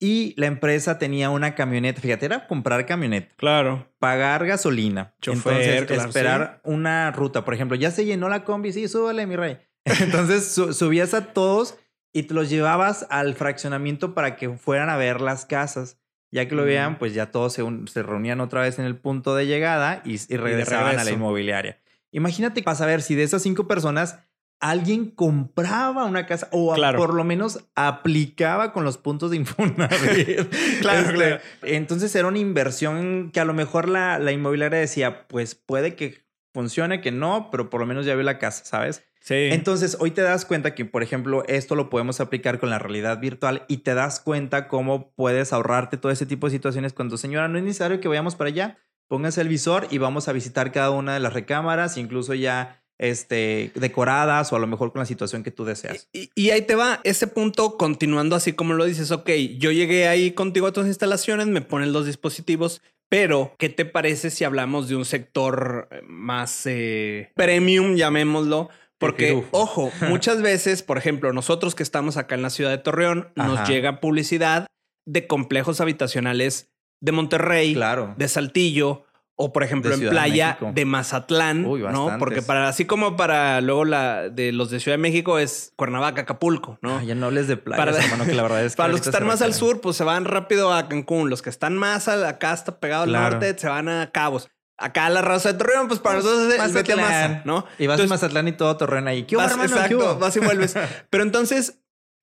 y 0.00 0.34
la 0.40 0.46
empresa 0.46 0.98
tenía 0.98 1.30
una 1.30 1.54
camioneta. 1.56 2.00
Fíjate, 2.00 2.26
era 2.26 2.46
comprar 2.46 2.86
camioneta, 2.86 3.34
Claro. 3.36 3.92
pagar 3.98 4.46
gasolina, 4.46 5.14
Chofer, 5.20 5.52
entonces 5.52 5.86
claro, 5.86 6.08
esperar 6.08 6.60
una 6.64 7.10
ruta. 7.10 7.44
Por 7.44 7.54
ejemplo, 7.54 7.76
ya 7.76 7.90
se 7.90 8.04
llenó 8.04 8.28
la 8.28 8.44
combi, 8.44 8.72
sí, 8.72 8.86
súbale, 8.88 9.26
mi 9.26 9.34
rey. 9.36 9.58
Entonces 9.84 10.52
su- 10.52 10.72
subías 10.74 11.12
a 11.14 11.32
todos 11.32 11.76
y 12.12 12.22
te 12.24 12.34
los 12.34 12.48
llevabas 12.50 13.06
al 13.10 13.34
fraccionamiento 13.34 14.14
para 14.14 14.36
que 14.36 14.50
fueran 14.50 14.90
a 14.90 14.96
ver 14.96 15.20
las 15.20 15.44
casas. 15.46 15.98
Ya 16.30 16.46
que 16.46 16.54
lo 16.54 16.64
vean, 16.64 16.98
pues 16.98 17.14
ya 17.14 17.30
todos 17.30 17.52
se, 17.54 17.62
un- 17.62 17.88
se 17.88 18.02
reunían 18.02 18.40
otra 18.40 18.60
vez 18.60 18.78
en 18.78 18.84
el 18.84 18.96
punto 18.96 19.34
de 19.34 19.46
llegada 19.46 20.02
y, 20.04 20.14
y 20.32 20.36
regresaban 20.36 20.98
a 20.98 21.04
la 21.04 21.10
inmobiliaria. 21.10 21.78
Imagínate 22.12 22.62
para 22.62 22.74
saber 22.76 23.00
si 23.02 23.14
de 23.14 23.22
esas 23.22 23.42
cinco 23.42 23.66
personas 23.66 24.18
alguien 24.60 25.10
compraba 25.10 26.04
una 26.04 26.26
casa 26.26 26.48
o 26.52 26.74
Claro. 26.74 26.98
por 26.98 27.14
lo 27.14 27.22
menos 27.24 27.64
aplicaba 27.76 28.72
con 28.72 28.84
los 28.84 28.98
puntos 28.98 29.30
de 29.30 29.36
Infonavit. 29.38 29.88
Claro, 30.80 31.00
Este, 31.00 31.14
claro. 31.14 31.40
Entonces 31.62 32.14
era 32.14 32.28
una 32.28 32.38
inversión 32.38 33.30
que 33.32 33.40
a 33.40 33.44
lo 33.44 33.54
mejor 33.54 33.88
la, 33.88 34.18
la 34.18 34.32
inmobiliaria 34.32 34.78
decía, 34.78 35.26
pues 35.28 35.54
puede 35.54 35.94
que 35.94 36.24
funcione, 36.52 37.00
que 37.00 37.12
no, 37.12 37.50
pero 37.50 37.70
por 37.70 37.80
lo 37.80 37.86
menos 37.86 38.04
ya 38.06 38.14
vio 38.14 38.24
la 38.24 38.38
casa, 38.38 38.64
¿sabes? 38.64 39.04
Sí. 39.28 39.50
Entonces, 39.52 39.98
hoy 40.00 40.10
te 40.10 40.22
das 40.22 40.46
cuenta 40.46 40.74
que, 40.74 40.86
por 40.86 41.02
ejemplo, 41.02 41.44
esto 41.48 41.74
lo 41.74 41.90
podemos 41.90 42.18
aplicar 42.18 42.58
con 42.58 42.70
la 42.70 42.78
realidad 42.78 43.20
virtual 43.20 43.66
y 43.68 43.78
te 43.78 43.92
das 43.92 44.20
cuenta 44.20 44.68
cómo 44.68 45.10
puedes 45.10 45.52
ahorrarte 45.52 45.98
todo 45.98 46.10
ese 46.10 46.24
tipo 46.24 46.46
de 46.46 46.52
situaciones 46.52 46.94
cuando, 46.94 47.18
señora, 47.18 47.46
no 47.46 47.58
es 47.58 47.64
necesario 47.64 48.00
que 48.00 48.08
vayamos 48.08 48.36
para 48.36 48.48
allá, 48.48 48.78
póngase 49.06 49.42
el 49.42 49.48
visor 49.48 49.86
y 49.90 49.98
vamos 49.98 50.28
a 50.28 50.32
visitar 50.32 50.72
cada 50.72 50.92
una 50.92 51.12
de 51.12 51.20
las 51.20 51.34
recámaras, 51.34 51.98
incluso 51.98 52.32
ya 52.32 52.82
este, 52.96 53.70
decoradas 53.74 54.50
o 54.50 54.56
a 54.56 54.60
lo 54.60 54.66
mejor 54.66 54.92
con 54.92 55.00
la 55.00 55.04
situación 55.04 55.42
que 55.42 55.50
tú 55.50 55.66
deseas. 55.66 56.08
Y, 56.10 56.30
y 56.34 56.48
ahí 56.48 56.62
te 56.62 56.74
va 56.74 57.00
ese 57.04 57.26
punto 57.26 57.76
continuando 57.76 58.34
así 58.34 58.54
como 58.54 58.72
lo 58.72 58.86
dices. 58.86 59.10
Ok, 59.10 59.28
yo 59.58 59.72
llegué 59.72 60.08
ahí 60.08 60.30
contigo 60.30 60.68
a 60.68 60.72
tus 60.72 60.86
instalaciones, 60.86 61.48
me 61.48 61.60
ponen 61.60 61.92
los 61.92 62.06
dispositivos, 62.06 62.80
pero 63.10 63.54
¿qué 63.58 63.68
te 63.68 63.84
parece 63.84 64.30
si 64.30 64.44
hablamos 64.44 64.88
de 64.88 64.96
un 64.96 65.04
sector 65.04 65.88
eh, 65.90 66.00
más 66.06 66.62
eh, 66.64 67.30
premium, 67.34 67.94
llamémoslo? 67.94 68.70
Porque, 68.98 69.44
ojo, 69.52 69.90
muchas 70.08 70.42
veces, 70.42 70.82
por 70.82 70.98
ejemplo, 70.98 71.32
nosotros 71.32 71.74
que 71.74 71.82
estamos 71.82 72.16
acá 72.16 72.34
en 72.34 72.42
la 72.42 72.50
ciudad 72.50 72.70
de 72.70 72.78
Torreón, 72.78 73.30
nos 73.36 73.68
llega 73.68 74.00
publicidad 74.00 74.66
de 75.06 75.26
complejos 75.26 75.80
habitacionales 75.80 76.70
de 77.00 77.12
Monterrey, 77.12 77.74
Claro. 77.74 78.14
de 78.18 78.28
Saltillo, 78.28 79.04
o 79.40 79.52
por 79.52 79.62
ejemplo 79.62 79.94
en 79.94 80.00
de 80.00 80.08
playa 80.08 80.58
de 80.74 80.84
Mazatlán, 80.84 81.64
Uy, 81.64 81.82
¿no? 81.82 82.16
Porque 82.18 82.42
para 82.42 82.66
así 82.68 82.86
como 82.86 83.16
para 83.16 83.60
luego 83.60 83.84
la 83.84 84.28
de 84.30 84.50
los 84.50 84.68
de 84.70 84.80
Ciudad 84.80 84.94
de 84.96 85.02
México 85.02 85.38
es 85.38 85.72
Cuernavaca, 85.76 86.22
Acapulco, 86.22 86.76
¿no? 86.82 86.96
Ah, 86.98 87.04
ya 87.04 87.14
no 87.14 87.26
hables 87.26 87.46
de 87.46 87.56
playas, 87.56 87.86
Para- 87.86 88.04
hermano, 88.04 88.24
que 88.24 88.34
la 88.34 88.42
verdad 88.42 88.64
es 88.64 88.72
que 88.74 88.76
para 88.78 88.88
los 88.90 89.00
que 89.00 89.10
están 89.10 89.28
más 89.28 89.40
al 89.40 89.54
sur, 89.54 89.80
pues 89.80 89.96
se 89.96 90.02
van 90.02 90.24
rápido 90.24 90.72
a 90.74 90.88
Cancún. 90.88 91.30
Los 91.30 91.40
que 91.42 91.50
están 91.50 91.76
más 91.76 92.08
al- 92.08 92.24
acá 92.24 92.50
hasta 92.50 92.80
pegado 92.80 93.04
al 93.04 93.10
Claro. 93.10 93.30
norte, 93.36 93.56
se 93.56 93.68
van 93.68 93.88
a 93.88 94.10
Cabos. 94.10 94.48
Acá 94.78 95.08
la 95.10 95.22
raza 95.22 95.52
de 95.52 95.58
Torreón, 95.58 95.88
pues 95.88 95.98
para 96.00 96.16
nosotros 96.16 96.46
es 96.46 96.52
el 96.54 96.58
Mazatlán. 96.58 96.98
Maza, 97.00 97.42
¿no? 97.44 97.66
Y 97.78 97.86
vas 97.88 97.98
Entonces, 97.98 98.04
a 98.10 98.14
Mazatlán 98.14 98.48
y 98.48 98.52
todo 98.52 98.76
Torreón 98.76 99.08
ahí. 99.08 99.24
¿Qué 99.24 99.34
hubo, 99.36 99.42
vas- 99.42 99.52
hermano? 99.52 99.68
¿Qué 99.70 99.76
exacto, 99.76 99.96
hubo? 100.12 100.18
vas 100.20 100.36
y 100.36 100.40
vuelves. 100.40 100.74
Pero 101.10 101.22
entonces 101.24 101.80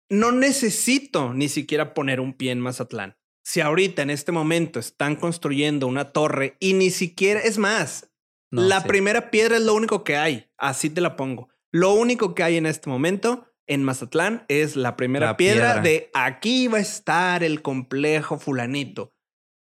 no 0.09 0.31
necesito 0.31 1.33
ni 1.33 1.49
siquiera 1.49 1.93
poner 1.93 2.19
un 2.21 2.33
pie 2.33 2.51
en 2.51 2.59
Mazatlán. 2.61 3.17
Si 3.43 3.61
ahorita 3.61 4.01
en 4.01 4.09
este 4.09 4.31
momento 4.31 4.79
están 4.79 5.15
construyendo 5.17 5.85
una 5.87 6.11
torre 6.13 6.55
y 6.59 6.73
ni 6.73 6.89
siquiera, 6.91 7.39
es 7.41 7.57
más, 7.57 8.09
No, 8.51 8.61
la 8.63 8.81
sí. 8.81 8.87
primera 8.87 9.29
piedra 9.31 9.57
es 9.57 9.63
lo 9.63 9.73
único 9.73 10.03
que 10.03 10.15
hay. 10.17 10.49
Así 10.57 10.89
te 10.89 11.01
la 11.01 11.15
pongo. 11.15 11.49
Lo 11.71 11.91
único 11.93 12.33
que 12.35 12.43
hay 12.43 12.57
en 12.57 12.65
este 12.65 12.89
momento 12.89 13.51
en 13.67 13.83
Mazatlán 13.83 14.45
es 14.47 14.75
la 14.75 14.95
primera 14.95 15.25
La 15.27 15.37
piedra, 15.37 15.73
piedra. 15.73 15.81
de 15.81 16.09
aquí 16.13 16.67
va 16.67 16.77
a 16.77 16.81
estar 16.81 17.43
el 17.43 17.61
complejo 17.61 18.39
fulanito. 18.39 19.11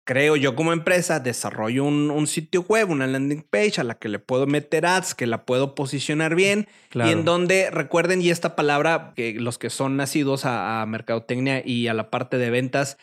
Creo 0.08 0.38
yo 0.38 0.56
como 0.56 0.72
empresa 0.72 1.20
desarrollo 1.20 1.84
un, 1.84 2.10
un 2.12 2.28
sitio 2.28 2.62
web, 2.62 2.90
una 2.90 3.08
landing 3.08 3.42
page 3.44 3.82
a 3.82 3.84
la 3.84 3.96
que 3.96 4.08
le 4.08 4.20
puedo 4.20 4.48
meter 4.48 4.86
ads, 4.86 5.14
que 5.14 5.28
la 5.28 5.44
puedo 5.46 5.76
posicionar 5.76 6.34
bien 6.34 6.70
Claro. 6.90 7.10
y 7.10 7.14
en 7.14 7.26
donde 7.26 7.70
recuerden 7.72 8.22
y 8.22 8.30
esta 8.30 8.56
palabra 8.56 9.12
que 9.18 9.34
los 9.34 9.58
que 9.58 9.70
son 9.70 9.98
nacidos 9.98 10.46
a, 10.46 10.82
a 10.82 10.86
mercadotecnia 10.86 11.62
y 11.66 11.90
a 11.90 11.94
la 11.94 12.10
parte 12.10 12.38
de 12.38 12.50
ventas, 12.50 12.98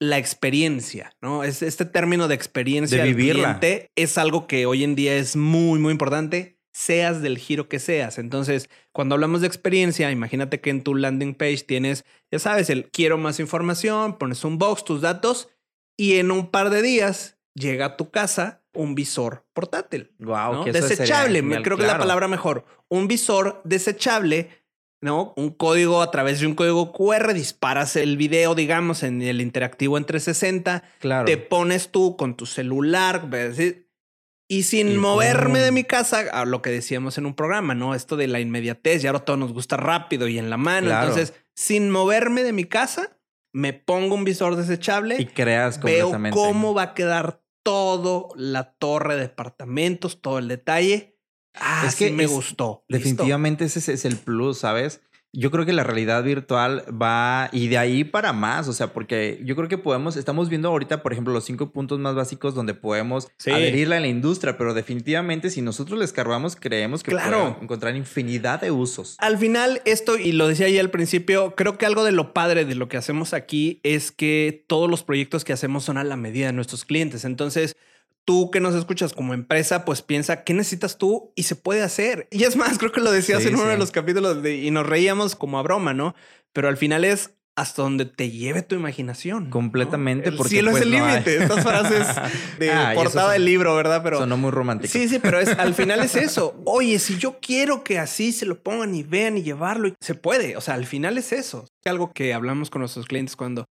la 0.00 0.16
experiencia, 0.16 1.12
¿no? 1.20 1.44
Es 1.44 1.60
este 1.62 1.84
término 1.84 2.26
de 2.26 2.34
experiencia 2.34 3.02
De 3.02 3.08
vivirla. 3.12 3.58
cliente 3.58 3.90
es 3.94 4.16
algo 4.16 4.46
que 4.46 4.64
hoy 4.64 4.82
en 4.82 4.94
día 4.94 5.14
es 5.16 5.36
muy, 5.36 5.78
muy 5.78 5.92
importante, 5.92 6.58
seas 6.72 7.20
del 7.22 7.36
giro 7.38 7.68
que 7.68 7.78
seas. 7.78 8.18
Entonces, 8.18 8.68
cuando 8.92 9.14
hablamos 9.14 9.42
de 9.42 9.46
experiencia, 9.46 10.10
imagínate 10.10 10.60
que 10.60 10.70
en 10.70 10.82
tu 10.82 10.94
landing 10.94 11.34
page 11.34 11.64
tienes, 11.66 12.04
ya 12.30 12.38
sabes, 12.38 12.70
el 12.70 12.90
quiero 12.90 13.16
más 13.18 13.40
información, 13.40 14.18
pones 14.18 14.44
un 14.44 14.58
box, 14.58 14.84
tus 14.84 15.00
datos 15.02 15.48
y 15.96 16.16
en 16.18 16.30
un 16.30 16.50
par 16.50 16.70
de 16.70 16.82
días 16.82 17.38
llega 17.54 17.86
a 17.86 17.96
tu 17.96 18.10
casa 18.10 18.62
un 18.74 18.94
visor 18.94 19.46
portátil. 19.52 20.12
Sería 20.18 20.72
Desechable, 20.72 21.40
genial, 21.40 21.62
creo 21.62 21.76
que 21.76 21.84
es 21.84 21.88
la 21.88 21.98
palabra 21.98 22.28
mejor. 22.28 22.64
Un 22.88 23.08
visor 23.08 23.62
desechable, 23.64 24.50
¿no? 25.00 25.32
Un 25.36 25.50
código 25.50 26.02
a 26.02 26.10
través 26.10 26.40
de 26.40 26.46
un 26.46 26.54
código 26.54 26.92
QR, 26.92 27.32
disparas 27.32 27.96
el 27.96 28.16
video, 28.16 28.54
digamos, 28.54 29.02
en 29.02 29.22
el 29.22 29.40
interactivo 29.40 29.96
en 29.96 30.04
360, 30.04 30.82
Claro. 31.00 31.24
te 31.24 31.38
pones 31.38 31.90
tú 31.90 32.16
con 32.16 32.36
tu 32.36 32.46
celular, 32.46 33.28
¿ves? 33.30 33.76
y 34.48 34.62
sin 34.62 34.92
Y 34.92 34.96
moverme 34.98 35.58
de 35.58 35.72
mi 35.72 35.82
casa, 35.82 36.20
a 36.32 36.44
lo 36.44 36.62
que 36.62 36.70
decíamos 36.70 37.18
en 37.18 37.26
un 37.26 37.34
programa, 37.34 37.74
¿no? 37.74 37.94
Esto 37.94 38.16
de 38.16 38.28
la 38.28 38.38
inmediatez, 38.38 39.02
y 39.02 39.06
ahora 39.08 39.20
todo 39.20 39.36
nos 39.36 39.52
gusta 39.52 39.76
rápido 39.76 40.28
y 40.28 40.38
en 40.38 40.50
la 40.50 40.56
mano. 40.56 40.86
Claro. 40.86 41.08
Entonces, 41.08 41.34
sin 41.54 41.90
moverme 41.90 42.44
de 42.44 42.52
mi 42.52 42.64
casa, 42.64 43.18
me 43.52 43.72
pongo 43.72 44.14
un 44.14 44.24
visor 44.24 44.56
desechable 44.56 45.16
Y 45.18 45.26
creas 45.26 45.80
veo 45.80 46.12
cómo 46.32 46.74
va 46.74 46.82
a 46.82 46.94
quedar 46.94 47.42
todo 47.62 48.28
la 48.36 48.74
torre 48.74 49.14
de 49.16 49.22
departamentos, 49.22 50.20
todo 50.20 50.38
el 50.38 50.48
detalle. 50.48 51.18
Ah, 51.54 51.84
Es 51.86 51.96
que 51.96 52.10
me 52.12 52.24
es- 52.24 52.30
gustó. 52.30 52.84
Listo. 52.88 53.08
Definitivamente 53.08 53.64
ese 53.64 53.78
es- 53.78 53.88
es 53.88 54.04
el 54.04 54.16
plus, 54.18 54.58
¿sabes? 54.58 55.00
Yo 55.38 55.50
creo 55.50 55.66
que 55.66 55.72
la 55.72 55.84
realidad 55.84 56.24
virtual 56.24 56.82
va 57.00 57.48
y 57.52 57.68
de 57.68 57.78
ahí 57.78 58.04
para 58.04 58.32
más, 58.32 58.68
o 58.68 58.72
sea, 58.72 58.92
porque 58.92 59.40
yo 59.44 59.54
creo 59.54 59.68
que 59.68 59.76
podemos, 59.78 60.16
estamos 60.16 60.48
viendo 60.48 60.68
ahorita, 60.68 61.02
por 61.02 61.12
ejemplo, 61.12 61.32
los 61.34 61.44
cinco 61.44 61.70
puntos 61.70 61.98
más 61.98 62.14
básicos 62.14 62.54
donde 62.54 62.72
podemos 62.74 63.28
Sí. 63.36 63.50
adherirla 63.50 63.98
a 63.98 64.00
la 64.00 64.06
industria, 64.08 64.56
pero 64.56 64.72
definitivamente 64.74 65.50
si 65.50 65.60
nosotros 65.62 65.98
le 65.98 66.04
escarbamos, 66.04 66.56
creemos 66.56 67.02
que 67.02 67.10
Claro. 67.10 67.38
podemos 67.38 67.62
encontrar 67.62 67.94
infinidad 67.96 68.60
de 68.60 68.70
usos. 68.70 69.16
Al 69.18 69.36
final, 69.38 69.82
esto, 69.84 70.16
y 70.18 70.32
lo 70.32 70.48
decía 70.48 70.68
ya 70.68 70.80
al 70.80 70.90
principio, 70.90 71.54
creo 71.54 71.76
que 71.78 71.86
algo 71.86 72.02
de 72.04 72.12
lo 72.12 72.32
padre 72.32 72.64
de 72.64 72.74
lo 72.74 72.88
que 72.88 72.96
hacemos 72.96 73.34
aquí 73.34 73.80
es 73.82 74.12
que 74.12 74.64
todos 74.66 74.88
los 74.88 75.02
proyectos 75.02 75.44
que 75.44 75.52
hacemos 75.52 75.84
son 75.84 75.98
a 75.98 76.04
la 76.04 76.16
medida 76.16 76.46
de 76.46 76.52
nuestros 76.54 76.84
clientes. 76.84 77.24
Entonces, 77.24 77.76
tú 78.26 78.50
que 78.50 78.60
nos 78.60 78.74
escuchas 78.74 79.14
como 79.14 79.32
empresa, 79.32 79.86
pues 79.86 80.02
piensa 80.02 80.44
qué 80.44 80.52
necesitas 80.52 80.98
tú 80.98 81.32
y 81.34 81.44
se 81.44 81.56
puede 81.56 81.82
hacer. 81.82 82.28
Y 82.30 82.44
es 82.44 82.56
más, 82.56 82.76
creo 82.76 82.92
que 82.92 83.00
lo 83.00 83.10
decías 83.10 83.40
Sí, 83.42 83.48
en 83.48 83.54
uno 83.54 83.64
sí. 83.64 83.70
de 83.70 83.78
los 83.78 83.90
capítulos 83.92 84.42
de- 84.42 84.56
y 84.56 84.70
nos 84.70 84.86
reíamos 84.86 85.34
como 85.36 85.58
a 85.58 85.62
broma, 85.62 85.94
¿no? 85.94 86.14
Pero 86.52 86.68
al 86.68 86.76
final 86.76 87.04
es 87.04 87.30
hasta 87.58 87.80
donde 87.80 88.04
te 88.04 88.30
lleve 88.30 88.60
tu 88.60 88.74
imaginación. 88.74 89.44
¿no? 89.44 89.50
Completamente, 89.50 90.28
El 90.28 90.36
porque, 90.36 90.50
cielo 90.50 90.72
pues, 90.72 90.82
es 90.82 90.86
el 90.92 90.98
no 90.98 91.04
hay. 91.06 91.12
límite. 91.12 91.36
Estas 91.42 91.62
frases 91.62 92.06
de 92.58 92.70
Ah, 92.70 92.92
portada 92.94 93.32
del 93.32 93.46
libro, 93.46 93.74
¿verdad? 93.74 94.02
Pero 94.02 94.18
Sonó 94.18 94.36
muy 94.36 94.50
romántico. 94.50 94.92
Sí, 94.92 95.08
sí, 95.08 95.18
pero 95.20 95.40
es, 95.40 95.48
al 95.58 95.72
final 95.74 96.00
es 96.00 96.16
eso. 96.16 96.60
Oye, 96.66 96.98
si 96.98 97.16
yo 97.16 97.38
quiero 97.40 97.82
que 97.82 97.98
así 97.98 98.32
se 98.32 98.44
lo 98.44 98.62
pongan 98.62 98.94
y 98.94 99.02
vean 99.04 99.38
y 99.38 99.42
llevarlo, 99.42 99.94
se 100.00 100.14
puede. 100.14 100.56
O 100.58 100.60
sea, 100.60 100.74
al 100.74 100.84
final 100.84 101.16
es 101.16 101.32
eso. 101.32 101.66
Algo 101.86 102.12
que 102.12 102.34
hablamos 102.34 102.68
con 102.68 102.80
nuestros 102.80 103.06
clientes 103.06 103.36
cuando 103.36 103.64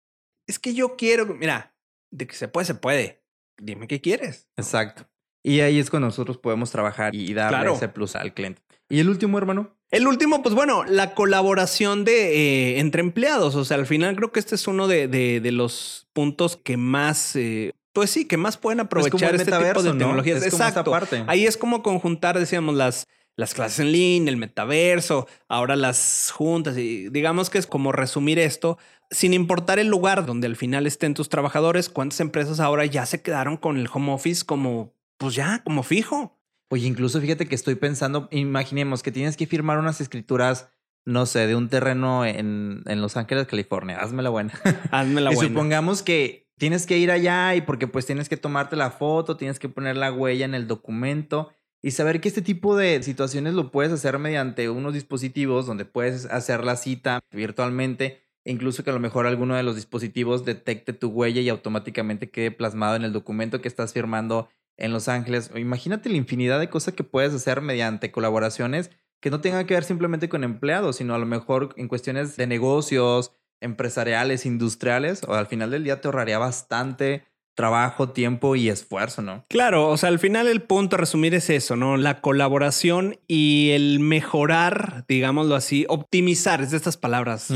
es 0.47 0.61
que 0.61 0.75
yo 0.75 0.95
quiero, 0.97 1.27
mira, 1.27 1.75
de 2.13 2.27
que 2.29 2.37
se 2.37 2.47
puede, 2.47 2.67
se 2.67 2.75
puede. 2.77 3.22
Dime 3.65 3.87
qué 3.87 4.01
quieres. 4.01 4.49
Exacto. 4.57 5.07
Y 5.45 5.61
ahí 5.61 5.79
es 5.79 5.91
cuando 5.91 6.07
nosotros 6.09 6.39
podemos 6.39 6.71
trabajar 6.71 7.15
y 7.15 7.33
darle 7.35 7.59
Claro. 7.59 7.75
ese 7.75 7.89
plus 7.89 8.17
al 8.17 8.33
cliente. 8.35 8.63
Y 8.89 9.01
el 9.01 9.09
último, 9.09 9.39
hermano. 9.39 9.77
El 9.91 10.07
último, 10.07 10.43
pues 10.43 10.55
bueno, 10.55 10.85
la 10.85 11.15
colaboración 11.15 12.05
de 12.05 12.73
eh, 12.77 12.81
entre 12.81 13.03
empleados. 13.03 13.55
O 13.57 13.65
sea, 13.65 13.77
al 13.77 13.87
final 13.87 14.17
creo 14.17 14.33
que 14.33 14.41
este 14.41 14.55
es 14.55 14.67
uno 14.67 14.89
de, 14.89 15.09
de- 15.09 15.41
de 15.41 15.53
los 15.53 16.09
puntos 16.13 16.57
que 16.57 16.77
más, 16.77 17.37
eh, 17.37 17.73
pues 17.93 18.11
sí, 18.11 18.27
que 18.27 18.37
más 18.37 18.57
pueden 18.57 18.79
como 18.79 18.87
aprovechar 18.87 19.35
este 19.35 19.51
tipo 19.53 19.83
de 19.83 19.91
tecnologías. 19.91 20.39
Es 20.43 20.51
como 20.51 20.55
esta 20.65 20.69
Exacto. 20.69 20.91
parte. 20.91 21.25
Ahí 21.27 21.47
es 21.47 21.57
como 21.57 21.83
conjuntar, 21.83 22.39
decíamos, 22.39 22.75
las, 22.75 23.07
las 23.37 23.55
clases 23.55 23.81
en 23.81 23.93
línea, 23.93 24.31
el 24.31 24.37
metaverso, 24.37 25.27
ahora 25.49 25.77
las 25.77 26.33
juntas. 26.35 26.77
Y 26.77 27.09
digamos 27.09 27.51
que 27.51 27.59
es 27.59 27.67
como 27.67 27.93
resumir 27.93 28.39
esto, 28.39 28.79
sin 29.11 29.35
importar 29.35 29.79
el 29.79 29.89
lugar 29.89 30.27
donde 30.27 30.47
al 30.47 30.57
final 30.57 30.87
estén 30.87 31.15
tus 31.15 31.29
trabajadores, 31.29 31.89
cuántas 31.89 32.21
empresas 32.21 32.61
ahora 32.61 32.85
ya 32.87 33.07
se 33.07 33.23
quedaron 33.23 33.57
con 33.57 33.77
el 33.79 33.89
home 33.93 34.13
office 34.13 34.45
como, 34.45 34.95
pues 35.19 35.35
ya, 35.35 35.63
como 35.65 35.83
fijo. 35.83 36.39
Oye, 36.71 36.87
incluso 36.87 37.21
fíjate 37.21 37.47
que 37.47 37.55
estoy 37.55 37.75
pensando, 37.75 38.29
imaginemos 38.31 39.03
que 39.03 39.13
tienes 39.13 39.37
que 39.37 39.47
firmar 39.47 39.79
unas 39.79 40.01
escrituras, 40.01 40.71
no 41.05 41.27
sé, 41.27 41.47
de 41.47 41.55
un 41.55 41.69
terreno 41.69 42.25
en, 42.25 42.83
en 42.87 43.03
Los 43.03 43.17
Ángeles, 43.17 43.47
California. 43.47 43.99
Hazme 44.01 44.23
la 44.23 44.31
buena. 44.31 44.53
Hazme 44.91 45.21
la 45.21 45.33
y 45.33 45.35
buena. 45.35 45.51
supongamos 45.51 46.03
que 46.03 46.49
tienes 46.59 46.87
que 46.87 46.97
ir 46.97 47.11
allá 47.11 47.55
y 47.55 47.61
porque 47.63 47.89
pues 47.89 48.07
tienes 48.07 48.29
que 48.29 48.37
tomarte 48.37 48.77
la 48.77 48.91
foto, 48.91 49.37
tienes 49.37 49.59
que 49.59 49.69
poner 49.69 49.97
la 49.97 50.13
huella 50.13 50.45
en 50.45 50.55
el 50.55 50.67
documento 50.67 51.53
y 51.83 51.91
saber 51.91 52.21
que 52.21 52.29
este 52.29 52.43
tipo 52.43 52.77
de 52.77 53.03
situaciones 53.03 53.55
lo 53.55 53.73
puedes 53.73 53.93
hacer 53.93 54.19
mediante 54.19 54.71
unos 54.71 54.95
dispositivos 54.95 55.67
donde 55.67 55.85
puedes 55.85 56.27
hacer 56.27 56.65
la 56.65 56.77
cita 56.77 57.21
virtualmente, 57.33 58.23
incluso 58.45 58.85
que 58.85 58.91
a 58.91 58.93
lo 58.93 59.01
mejor 59.01 59.27
alguno 59.27 59.57
de 59.57 59.65
los 59.65 59.75
dispositivos 59.75 60.45
detecte 60.45 60.93
tu 60.93 61.09
huella 61.09 61.41
y 61.41 61.49
automáticamente 61.49 62.31
quede 62.31 62.53
plasmado 62.53 62.95
en 62.95 63.03
el 63.03 63.13
documento 63.13 63.61
que 63.61 63.69
estás 63.69 63.93
firmando 63.93 64.49
en 64.77 64.93
Los 64.93 65.09
Ángeles. 65.09 65.51
Imagínate 65.57 66.09
la 66.09 66.17
infinidad 66.17 66.61
de 66.61 66.71
cosas 66.71 66.95
que 66.95 67.05
puedes 67.05 67.35
hacer 67.35 67.61
mediante 67.61 68.13
colaboraciones 68.13 68.91
que 69.21 69.31
no 69.31 69.41
tengan 69.41 69.67
que 69.67 69.75
ver 69.75 69.85
simplemente 69.85 70.29
con 70.29 70.45
empleados, 70.45 70.97
sino 70.97 71.15
a 71.15 71.19
lo 71.19 71.27
mejor 71.27 71.75
en 71.77 71.89
cuestiones 71.89 72.37
de 72.37 72.47
negocios, 72.47 73.33
empresariales, 73.61 74.47
industriales, 74.47 75.23
o 75.25 75.35
al 75.35 75.47
final 75.47 75.71
del 75.71 75.85
día 75.85 76.01
te 76.01 76.09
ahorraría 76.09 76.39
bastante 76.39 77.25
trabajo, 77.55 78.11
tiempo 78.11 78.57
y 78.57 78.69
esfuerzo, 78.69 79.23
¿no? 79.23 79.45
Claro, 79.49 79.89
o 79.89 79.97
sea, 79.97 80.09
al 80.09 80.19
final 80.19 80.47
el 80.47 80.63
punto 80.63 80.97
a 80.97 80.99
resumir 80.99 81.35
es 81.35 81.51
eso, 81.51 81.77
¿no? 81.77 81.97
La 81.97 82.21
colaboración 82.21 83.19
y 83.29 83.71
el 83.73 84.01
mejorar, 84.01 85.05
digámoslo 85.09 85.55
así, 85.55 85.85
optimizar, 85.89 86.63
es 86.63 86.71
de 86.71 86.77
estas 86.79 86.97
palabras. 86.97 87.49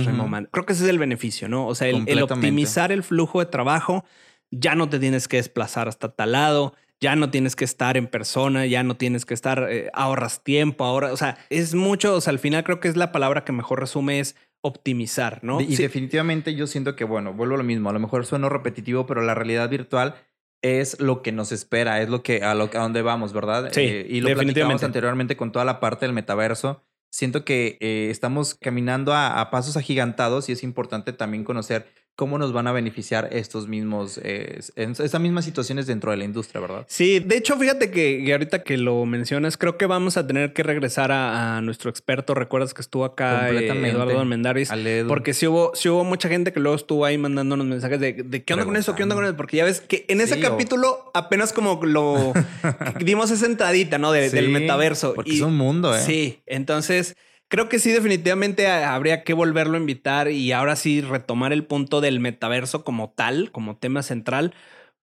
Creo 0.51 0.67
que 0.67 0.73
ese 0.73 0.85
es 0.85 0.91
el 0.91 0.99
beneficio, 0.99 1.49
¿no? 1.49 1.67
O 1.67 1.75
sea, 1.75 1.89
el, 1.89 2.05
el 2.07 2.23
optimizar 2.23 2.93
el 2.93 3.03
flujo 3.03 3.41
de 3.41 3.47
trabajo, 3.47 4.05
ya 4.51 4.75
no 4.75 4.89
te 4.89 4.99
tienes 4.99 5.29
que 5.29 5.39
desplazar 5.39 5.89
hasta 5.89 6.11
tal 6.11 6.33
lado, 6.33 6.75
ya 7.01 7.15
no 7.15 7.31
tienes 7.31 7.57
que 7.57 7.65
estar 7.65 7.97
en 7.97 8.07
persona, 8.07 8.67
ya 8.67 8.83
no 8.83 8.97
tienes 8.97 9.27
que 9.27 9.35
estar, 9.35 9.67
eh, 9.71 9.91
ahorras 9.93 10.43
tiempo, 10.43 10.85
ahora, 10.85 11.13
o 11.13 11.17
sea, 11.17 11.37
es 11.51 11.75
mucho, 11.75 12.15
o 12.15 12.21
sea, 12.21 12.31
al 12.31 12.39
final 12.39 12.65
creo 12.65 12.81
que 12.81 12.89
es 12.89 12.97
la 12.97 13.13
palabra 13.13 13.45
que 13.45 13.53
mejor 13.53 13.81
resume 13.81 14.21
es 14.21 14.37
optimizar, 14.67 15.41
¿no? 15.43 15.61
Y 15.61 15.77
Sí. 15.77 15.83
definitivamente 15.83 16.55
yo 16.55 16.67
siento 16.67 16.97
que, 16.97 17.05
bueno, 17.05 17.33
vuelvo 17.33 17.55
a 17.55 17.59
lo 17.59 17.65
mismo, 17.65 17.89
a 17.91 17.93
lo 17.93 17.99
mejor 18.01 18.27
sueno 18.27 18.49
repetitivo, 18.49 19.07
pero 19.07 19.23
la 19.23 19.35
realidad 19.35 19.69
virtual 19.71 20.15
es 20.63 20.99
lo 21.01 21.23
que 21.23 21.33
nos 21.33 21.53
espera, 21.53 22.01
es 22.03 22.09
lo 22.09 22.23
que 22.23 22.43
a 22.43 22.55
lo 22.55 22.65
a 22.65 22.79
donde 22.79 23.03
vamos, 23.03 23.33
¿verdad? 23.33 23.71
Sí, 23.73 23.81
y 23.83 24.21
lo 24.21 24.35
platicamos 24.35 24.83
anteriormente 24.83 25.37
con 25.37 25.53
toda 25.53 25.65
la 25.65 25.81
parte 25.81 26.07
del 26.07 26.13
metaverso. 26.15 26.83
Siento 27.11 27.45
que 27.45 27.79
eh, 27.81 28.09
estamos 28.11 28.55
caminando 28.55 29.13
a, 29.13 29.41
a 29.41 29.51
pasos 29.51 29.77
agigantados 29.77 30.49
y 30.49 30.53
es 30.53 30.63
importante 30.63 31.13
también 31.13 31.45
conocer 31.45 31.87
cómo 32.17 32.39
nos 32.39 32.53
van 32.53 32.67
a 32.67 32.73
beneficiar 32.73 33.29
estos 33.31 33.69
mismos, 33.69 34.19
eh, 34.23 34.61
estas 34.75 35.21
mismas 35.21 35.45
situaciones 35.45 35.87
dentro 35.87 36.11
de 36.11 36.17
la 36.17 36.25
industria, 36.25 36.61
¿verdad? 36.63 36.85
Sí, 36.89 37.21
de 37.21 37.37
hecho, 37.37 37.59
fíjate 37.59 37.91
que, 37.91 38.23
que 38.25 38.33
ahorita 38.33 38.63
que 38.63 38.79
lo 38.79 39.05
mencionas, 39.05 39.59
creo 39.59 39.77
que 39.77 39.85
vamos 39.85 40.17
a 40.17 40.27
tener 40.27 40.55
que 40.55 40.63
regresar 40.63 41.13
a, 41.13 41.59
a 41.59 41.61
nuestro 41.61 41.91
experto. 41.91 42.35
Recuerdas 42.35 42.73
que 42.73 42.81
estuvo 42.81 43.05
acá 43.05 43.45
eh, 43.45 43.47
Completamente. 43.49 43.91
Eduardo 43.91 44.19
Almendaris. 44.21 44.71
Porque 45.07 45.35
sí 45.35 45.47
hubo, 45.47 45.73
sí 45.75 45.91
hubo 45.91 46.05
mucha 46.05 46.29
gente 46.31 46.53
que 46.55 46.61
luego 46.61 46.77
estuvo 46.77 47.05
ahí 47.05 47.19
mandándonos 47.19 47.67
mensajes 47.67 48.01
de, 48.01 48.15
de 48.15 48.43
qué 48.43 48.55
onda 48.55 48.65
con 48.65 48.77
eso, 48.77 48.95
qué 48.95 49.03
onda 49.03 49.15
con 49.15 49.25
eso. 49.27 49.37
Porque 49.37 49.59
ya 49.59 49.65
ves 49.67 49.83
que 49.83 50.07
en 50.09 50.23
ese 50.23 50.37
Sí, 50.37 50.41
capítulo 50.41 51.11
apenas 51.13 51.53
como 51.53 51.79
lo 51.85 52.33
dimos 53.01 53.31
esa 53.31 53.45
entradita, 53.47 53.99
¿no? 53.99 54.11
De- 54.13 54.31
del 54.31 54.49
metaverso. 54.49 55.13
Porque 55.15 55.33
Y- 55.33 55.37
es 55.37 55.43
un 55.43 55.57
mundo, 55.57 55.95
¿eh? 55.95 56.01
Sí, 56.01 56.41
entonces 56.47 57.15
creo 57.49 57.69
que 57.69 57.79
sí, 57.79 57.91
definitivamente 57.93 58.67
ha- 58.67 58.95
habría 58.95 59.25
que 59.25 59.33
volverlo 59.35 59.77
a 59.77 59.81
invitar 59.81 60.31
y 60.31 60.53
ahora 60.53 60.77
sí 60.77 61.01
retomar 61.01 61.53
el 61.53 61.65
punto 61.65 62.01
del 62.01 62.21
metaverso 62.21 62.85
como 62.85 63.11
tal, 63.11 63.51
como 63.53 63.77
tema 63.77 64.03
central, 64.03 64.55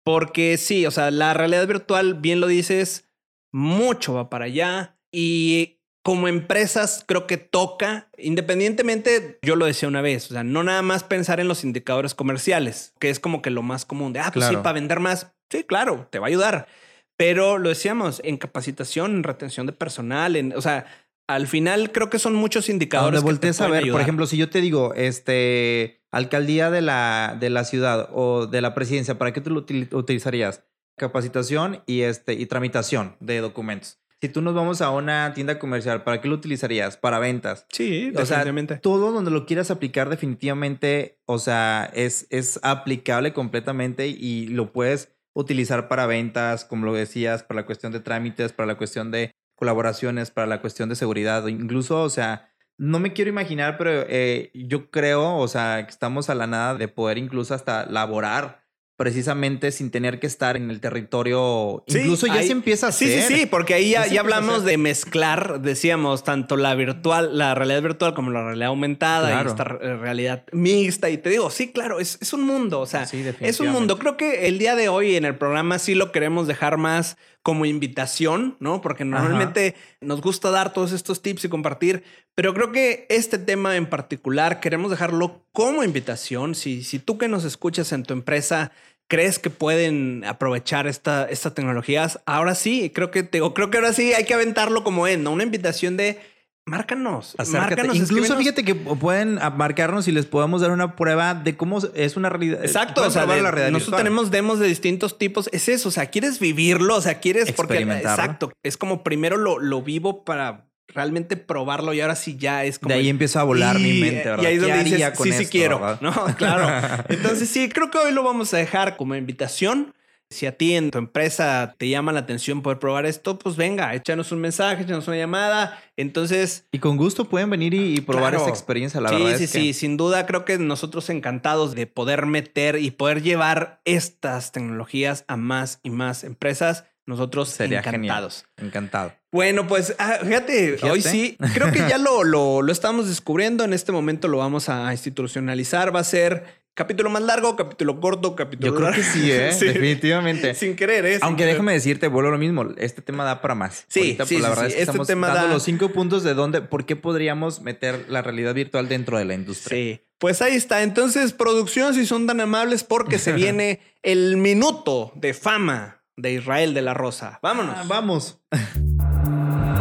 porque 0.03 0.57
sí, 0.57 0.85
o 0.85 0.91
sea, 0.91 1.11
la 1.11 1.33
realidad 1.33 1.67
virtual, 1.67 2.15
bien 2.15 2.39
lo 2.39 2.47
dices, 2.47 3.09
mucho 3.53 4.13
va 4.13 4.29
para 4.29 4.45
allá 4.45 4.97
y 5.11 5.79
como 6.05 6.27
empresas 6.27 7.05
creo 7.07 7.27
que 7.27 7.37
toca, 7.37 8.09
independientemente, 8.17 9.39
yo 9.41 9.55
lo 9.55 9.65
decía 9.65 9.87
una 9.87 10.01
vez, 10.01 10.29
o 10.29 10.33
sea, 10.33 10.43
no 10.43 10.63
nada 10.63 10.81
más 10.81 11.03
pensar 11.03 11.39
en 11.39 11.47
los 11.47 11.63
indicadores 11.63 12.13
comerciales, 12.13 12.93
que 12.99 13.09
es 13.09 13.19
como 13.19 13.41
que 13.41 13.49
lo 13.49 13.61
más 13.61 13.85
común 13.85 14.11
de, 14.11 14.19
ah, 14.19 14.31
pues 14.33 14.45
sí, 14.45 14.55
para 14.63 14.73
vender 14.73 14.99
más, 14.99 15.31
sí, 15.49 15.63
claro, 15.63 16.07
te 16.11 16.19
va 16.19 16.27
a 16.27 16.29
ayudar. 16.29 16.67
Pero 17.15 17.57
lo 17.57 17.69
decíamos, 17.69 18.19
en 18.25 18.37
capacitación, 18.37 19.15
en 19.15 19.23
retención 19.23 19.65
de 19.65 19.71
personal, 19.71 20.35
en, 20.35 20.53
o 20.57 20.61
sea, 20.61 20.85
al 21.27 21.47
final 21.47 21.91
creo 21.91 22.09
que 22.09 22.19
son 22.19 22.35
muchos 22.35 22.69
indicadores. 22.69 23.21
donde 23.21 23.31
voltees 23.31 23.61
a 23.61 23.67
ver, 23.67 23.89
por 23.91 24.01
ejemplo, 24.01 24.25
si 24.25 24.37
yo 24.37 24.49
te 24.49 24.61
digo, 24.61 24.93
este, 24.95 26.03
alcaldía 26.11 26.69
de 26.71 26.81
la, 26.81 27.37
de 27.39 27.49
la 27.49 27.63
ciudad 27.63 28.09
o 28.13 28.45
de 28.47 28.61
la 28.61 28.73
presidencia, 28.73 29.17
¿para 29.17 29.31
qué 29.33 29.41
tú 29.41 29.49
lo 29.49 29.65
util- 29.65 29.93
utilizarías? 29.93 30.63
Capacitación 30.97 31.81
y, 31.87 32.01
este, 32.01 32.33
y 32.33 32.45
tramitación 32.45 33.15
de 33.19 33.39
documentos. 33.39 33.99
Si 34.21 34.29
tú 34.29 34.41
nos 34.41 34.53
vamos 34.53 34.81
a 34.81 34.89
una 34.89 35.33
tienda 35.33 35.59
comercial, 35.59 36.03
¿para 36.03 36.21
qué 36.21 36.29
lo 36.29 36.35
utilizarías? 36.35 36.95
Para 36.95 37.19
ventas. 37.19 37.65
Sí, 37.69 38.09
O 38.15 38.25
sea, 38.25 38.37
definitivamente. 38.37 38.77
todo 38.77 39.11
donde 39.11 39.31
lo 39.31 39.45
quieras 39.45 39.69
aplicar 39.69 40.07
definitivamente, 40.09 41.19
o 41.25 41.39
sea, 41.39 41.89
es, 41.93 42.27
es 42.29 42.59
aplicable 42.63 43.33
completamente 43.33 44.07
y 44.07 44.47
lo 44.47 44.71
puedes 44.71 45.09
utilizar 45.33 45.87
para 45.87 46.05
ventas, 46.05 46.63
como 46.63 46.85
lo 46.85 46.93
decías, 46.93 47.43
para 47.43 47.61
la 47.61 47.65
cuestión 47.65 47.91
de 47.91 47.99
trámites, 47.99 48.53
para 48.53 48.67
la 48.67 48.75
cuestión 48.75 49.11
de 49.11 49.31
colaboraciones, 49.63 50.29
para 50.29 50.45
la 50.45 50.59
cuestión 50.59 50.89
de 50.89 50.95
seguridad, 50.95 51.47
incluso, 51.47 52.01
o 52.01 52.09
sea, 52.09 52.49
no 52.77 52.99
me 52.99 53.13
quiero 53.13 53.29
imaginar, 53.29 53.77
pero 53.77 53.91
eh, 54.09 54.51
yo 54.53 54.91
creo, 54.91 55.37
o 55.37 55.47
sea, 55.47 55.85
que 55.85 55.89
estamos 55.89 56.29
a 56.29 56.35
la 56.35 56.47
nada 56.47 56.75
de 56.75 56.89
poder 56.89 57.17
incluso 57.17 57.53
hasta 57.53 57.85
laborar 57.85 58.62
precisamente 59.03 59.73
sin 59.73 59.91
tener 59.91 60.17
que 60.17 60.27
estar 60.27 60.55
en 60.55 60.69
el 60.71 60.79
territorio. 60.79 61.83
Sí, 61.87 61.99
incluso 61.99 62.25
ya 62.25 62.35
ahí- 62.35 62.45
se 62.47 62.53
empieza 62.53 62.87
a 62.87 62.91
Sí, 62.93 63.03
hacer. 63.05 63.23
sí, 63.27 63.35
sí, 63.41 63.45
porque 63.47 63.73
ahí 63.73 63.89
ya, 63.91 64.07
Ya 64.07 64.21
hablamos 64.21 64.63
de 64.63 64.77
mezclar, 64.77 65.59
decíamos, 65.59 66.23
tanto 66.23 66.55
la 66.55 66.73
virtual, 66.73 67.37
la 67.37 67.53
realidad 67.53 67.81
virtual 67.81 68.13
como 68.13 68.31
la 68.31 68.45
realidad 68.45 68.69
aumentada 68.69 69.27
Claro. 69.29 69.49
y 69.49 69.51
esta 69.51 69.63
re- 69.65 69.97
realidad 69.97 70.45
mixta. 70.53 71.09
Y 71.09 71.17
te 71.17 71.29
digo, 71.29 71.49
sí, 71.49 71.73
claro, 71.73 71.99
es, 71.99 72.17
es 72.21 72.31
un 72.31 72.43
mundo, 72.43 72.79
o 72.79 72.85
sea, 72.85 73.05
Sí, 73.05 73.21
es 73.41 73.59
un 73.59 73.67
mundo. 73.69 73.99
Creo 73.99 74.15
que 74.15 74.47
el 74.47 74.57
día 74.57 74.75
de 74.75 74.87
hoy 74.87 75.17
en 75.17 75.25
el 75.25 75.35
programa 75.35 75.79
sí 75.79 75.95
lo 75.95 76.13
queremos 76.13 76.47
dejar 76.47 76.77
más 76.77 77.17
como 77.41 77.65
invitación, 77.65 78.55
¿no? 78.61 78.79
Porque 78.79 79.03
normalmente 79.03 79.75
nos 79.99 80.21
gusta 80.21 80.49
dar 80.49 80.71
todos 80.71 80.93
estos 80.93 81.21
tips 81.21 81.43
y 81.43 81.49
compartir, 81.49 82.03
pero 82.35 82.53
creo 82.53 82.71
que 82.71 83.05
este 83.09 83.37
tema 83.37 83.75
en 83.75 83.85
particular 83.85 84.61
queremos 84.61 84.89
dejarlo 84.91 85.43
como 85.51 85.83
invitación. 85.83 86.55
Si, 86.55 86.85
si 86.85 86.99
tú 86.99 87.17
que 87.17 87.27
nos 87.27 87.43
escuchas 87.43 87.91
en 87.91 88.03
tu 88.03 88.13
empresa 88.13 88.71
crees 89.07 89.37
que 89.39 89.49
pueden 89.49 90.23
aprovechar 90.25 90.87
esta, 90.87 91.25
estas 91.29 91.53
tecnologías, 91.53 92.19
ahora 92.25 92.55
sí, 92.55 92.91
creo 92.93 93.11
que 93.11 93.23
te, 93.23 93.41
o 93.41 93.53
creo 93.53 93.69
que 93.69 93.77
ahora 93.77 93.93
sí 93.93 94.13
hay 94.13 94.25
que 94.25 94.33
aventarlo 94.33 94.83
como 94.83 95.07
es, 95.07 95.19
¿no? 95.19 95.31
Una 95.31 95.43
invitación 95.43 95.97
de 95.97 96.19
márcanos. 96.65 97.35
Acércate. 97.37 97.75
Márcanos, 97.75 97.95
Incluso 97.97 98.13
escríbenos. 98.33 98.37
fíjate 98.39 98.63
que 98.63 98.75
pueden 98.75 99.35
marcarnos 99.57 100.07
y 100.07 100.11
les 100.13 100.25
podemos 100.25 100.61
dar 100.61 100.71
una 100.71 100.95
prueba 100.95 101.33
de 101.33 101.57
cómo 101.57 101.79
es 101.93 102.15
una 102.15 102.29
realidad. 102.29 102.63
Exacto, 102.63 102.95
Pueden 103.01 103.09
o 103.09 103.11
sea, 103.11 103.25
de- 103.25 103.41
la 103.41 103.51
realidad 103.51 103.71
nosotros 103.71 103.97
virtual. 103.99 104.03
tenemos 104.03 104.31
demos 104.31 104.59
de 104.59 104.67
distintos 104.67 105.17
tipos. 105.17 105.49
Es 105.51 105.67
eso, 105.69 105.89
o 105.89 105.91
sea, 105.91 106.05
quieres 106.07 106.39
vivirlo, 106.39 106.95
o 106.95 107.01
sea, 107.01 107.19
quieres 107.19 107.51
porque 107.51 107.79
exacto, 107.79 108.51
es 108.63 108.77
como 108.77 109.03
primero 109.03 109.37
lo, 109.37 109.59
lo 109.59 109.81
vivo 109.81 110.23
para 110.23 110.69
realmente 110.87 111.37
probarlo 111.37 111.93
y 111.93 112.01
ahora 112.01 112.15
sí 112.15 112.37
ya 112.37 112.65
es 112.65 112.79
como 112.79 112.89
De 112.89 112.95
ahí 112.99 113.05
el- 113.05 113.11
empieza 113.11 113.41
a 113.41 113.43
volar 113.43 113.79
mi 113.79 113.93
mente, 113.93 114.29
¿verdad? 114.29 114.43
Y 114.43 114.45
ahí 114.47 114.55
es 114.55 114.61
¿Qué 114.63 114.67
donde 114.69 114.83
dices, 114.83 115.11
con 115.17 115.27
sí, 115.27 115.33
sí 115.33 115.45
quiero. 115.47 115.79
verdad? 115.79 116.01
No, 116.01 116.11
claro. 116.37 117.05
Entonces 117.09 117.49
sí, 117.49 117.69
creo 117.69 117.89
que 117.89 117.97
hoy 117.97 118.11
lo 118.11 118.23
vamos 118.23 118.53
a 118.53 118.57
dejar 118.57 118.97
como 118.97 119.15
invitación. 119.15 119.93
Si 120.29 120.47
a 120.47 120.57
ti 120.57 120.73
en 120.73 120.89
tu 120.89 120.97
empresa 120.97 121.75
te 121.77 121.89
llama 121.89 122.11
la 122.11 122.21
atención 122.21 122.63
poder 122.63 122.79
probar 122.79 123.05
esto, 123.05 123.37
pues 123.37 123.55
venga, 123.55 123.93
échanos 123.93 124.31
un 124.31 124.41
mensaje, 124.41 124.81
échanos 124.81 125.07
una 125.07 125.15
llamada. 125.17 125.79
Entonces, 125.95 126.65
Y 126.71 126.79
con 126.79 126.97
gusto 126.97 127.25
pueden 127.25 127.51
venir 127.51 127.75
y, 127.75 127.97
y 127.97 128.01
probar 128.01 128.31
Claro. 128.31 128.37
esta 128.39 128.49
experiencia. 128.49 128.99
La 128.99 129.09
sí, 129.09 129.15
verdad 129.15 129.37
sí, 129.37 129.43
es 129.43 129.51
que 129.51 129.59
sí, 129.59 129.73
sin 129.73 129.95
duda 129.95 130.25
creo 130.25 130.43
que 130.43 130.57
nosotros 130.57 131.09
encantados 131.11 131.75
de 131.75 131.85
poder 131.85 132.25
meter 132.25 132.79
y 132.79 132.89
poder 132.89 133.21
llevar 133.21 133.79
estas 133.85 134.51
tecnologías 134.51 135.23
a 135.27 135.37
más 135.37 135.79
y 135.83 135.91
más 135.91 136.23
empresas. 136.23 136.85
Nosotros 137.05 137.49
sería 137.49 137.79
encantados. 137.79 138.45
genial. 138.57 138.67
Encantado. 138.69 139.13
Bueno, 139.31 139.67
pues 139.67 139.95
ah, 139.99 140.19
fíjate, 140.23 140.73
Fíjate. 140.77 140.91
hoy 140.91 141.01
sí, 141.01 141.37
creo 141.53 141.71
que 141.71 141.79
ya 141.79 141.97
lo, 141.97 142.23
lo, 142.23 142.61
lo 142.61 142.71
estamos 142.71 143.07
descubriendo. 143.09 143.63
En 143.63 143.73
este 143.73 143.91
momento 143.91 144.27
lo 144.27 144.37
vamos 144.37 144.69
a 144.69 144.91
institucionalizar. 144.91 145.93
Va 145.95 145.99
a 145.99 146.03
ser 146.03 146.63
capítulo 146.75 147.09
más 147.09 147.21
largo, 147.21 147.55
capítulo 147.55 147.99
corto, 147.99 148.35
capítulo 148.35 148.71
Yo 148.71 148.75
creo 148.77 148.91
que 148.93 149.03
sí, 149.03 149.31
¿eh? 149.31 149.51
Sí. 149.59 149.65
Definitivamente. 149.67 150.53
Sin 150.55 150.75
querer, 150.75 151.05
¿eh? 151.05 151.15
Sin 151.15 151.23
Aunque 151.25 151.41
querer. 151.43 151.55
déjame 151.55 151.73
decirte, 151.73 152.07
vuelvo 152.07 152.29
a 152.29 152.31
lo 152.33 152.37
mismo. 152.37 152.65
Este 152.77 153.01
tema 153.01 153.23
da 153.25 153.41
para 153.41 153.53
más. 153.55 153.85
Sí, 153.89 153.99
Ahorita, 153.99 154.25
sí, 154.25 154.35
pues, 154.35 154.41
la 154.43 154.47
sí, 154.47 154.55
verdad 154.55 154.61
sí. 154.63 154.67
es 154.69 154.73
que 154.75 154.81
Este 154.81 154.91
estamos 154.91 155.07
tema 155.07 155.27
dando 155.27 155.47
da- 155.47 155.53
los 155.53 155.63
cinco 155.63 155.89
puntos 155.89 156.23
de 156.23 156.33
dónde, 156.33 156.61
por 156.61 156.85
qué 156.85 156.95
podríamos 156.95 157.61
meter 157.61 158.05
la 158.09 158.21
realidad 158.21 158.53
virtual 158.53 158.87
dentro 158.87 159.17
de 159.17 159.25
la 159.25 159.33
industria. 159.33 159.77
Sí. 159.77 160.01
Pues 160.19 160.41
ahí 160.41 160.55
está. 160.55 160.83
Entonces, 160.83 161.33
producción, 161.33 161.93
si 161.93 162.05
son 162.05 162.27
tan 162.27 162.39
amables, 162.39 162.83
porque 162.85 163.19
se 163.19 163.33
viene 163.33 163.81
el 164.03 164.37
minuto 164.37 165.11
de 165.15 165.33
fama 165.33 166.02
de 166.17 166.33
Israel 166.33 166.73
de 166.73 166.81
la 166.81 166.93
Rosa. 166.93 167.39
Vámonos. 167.41 167.75
Ah, 167.77 167.83
vamos. 167.87 168.41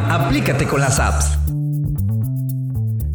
Aplícate 0.08 0.66
con 0.66 0.80
las 0.80 0.98
apps. 1.00 1.38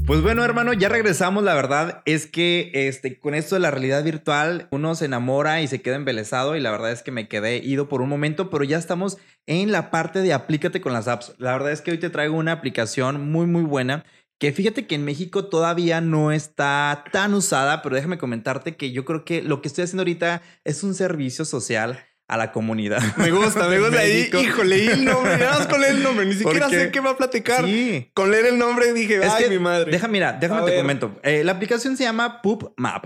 Pues 0.07 0.21
bueno, 0.21 0.45
hermano, 0.45 0.71
ya 0.71 0.87
regresamos. 0.87 1.43
La 1.43 1.53
verdad 1.53 2.01
es 2.05 2.27
que 2.27 2.71
este, 2.73 3.19
con 3.19 3.35
esto 3.35 3.55
de 3.55 3.61
la 3.61 3.71
realidad 3.71 4.05
virtual, 4.05 4.69
uno 4.71 4.95
se 4.95 5.03
enamora 5.03 5.61
y 5.61 5.67
se 5.67 5.81
queda 5.81 5.97
embelesado. 5.97 6.55
Y 6.55 6.61
la 6.61 6.71
verdad 6.71 6.93
es 6.93 7.03
que 7.03 7.11
me 7.11 7.27
quedé 7.27 7.57
ido 7.57 7.89
por 7.89 8.01
un 8.01 8.07
momento, 8.07 8.49
pero 8.49 8.63
ya 8.63 8.77
estamos 8.77 9.17
en 9.47 9.73
la 9.73 9.91
parte 9.91 10.21
de 10.21 10.31
aplícate 10.31 10.79
con 10.79 10.93
las 10.93 11.09
apps. 11.09 11.35
La 11.39 11.51
verdad 11.51 11.73
es 11.73 11.81
que 11.81 11.91
hoy 11.91 11.97
te 11.97 12.09
traigo 12.09 12.37
una 12.37 12.53
aplicación 12.53 13.29
muy, 13.29 13.47
muy 13.47 13.63
buena. 13.63 14.05
Que 14.39 14.53
fíjate 14.53 14.87
que 14.87 14.95
en 14.95 15.03
México 15.03 15.49
todavía 15.49 15.99
no 15.99 16.31
está 16.31 17.03
tan 17.11 17.33
usada, 17.33 17.81
pero 17.81 17.95
déjame 17.95 18.17
comentarte 18.17 18.77
que 18.77 18.91
yo 18.91 19.03
creo 19.03 19.25
que 19.25 19.41
lo 19.41 19.61
que 19.61 19.67
estoy 19.67 19.83
haciendo 19.83 20.03
ahorita 20.03 20.41
es 20.63 20.83
un 20.83 20.93
servicio 20.93 21.43
social 21.43 21.99
a 22.27 22.37
la 22.37 22.51
comunidad. 22.51 23.01
Me 23.17 23.31
gusta, 23.31 23.67
me 23.69 23.79
gusta. 23.79 23.99
ahí. 23.99 24.29
Híjole, 24.33 24.85
el 24.91 25.05
nombre. 25.05 25.37
Nada 25.37 25.59
más 25.59 25.67
con 25.67 25.79
leer 25.79 25.95
el 25.95 26.03
nombre. 26.03 26.25
Ni 26.25 26.33
siquiera 26.33 26.65
Porque- 26.67 26.79
sé 26.79 26.91
qué 26.91 26.99
va 26.99 27.11
a 27.11 27.17
platicar. 27.17 27.63
Sí. 27.65 28.11
Con 28.13 28.31
leer 28.31 28.47
el 28.47 28.57
nombre 28.57 28.91
dije, 28.93 29.15
Es 29.17 29.31
ay, 29.31 29.45
que, 29.45 29.49
mi 29.49 29.59
madre. 29.59 29.91
Deja, 29.91 30.07
mira, 30.07 30.33
déjame 30.33 30.61
A 30.61 30.65
te 30.65 30.71
ver. 30.71 30.81
comento. 30.81 31.19
Eh, 31.23 31.43
la 31.45 31.53
aplicación 31.53 31.95
se 31.95 32.03
llama 32.03 32.41
Poop 32.41 32.73
Map. 32.77 33.05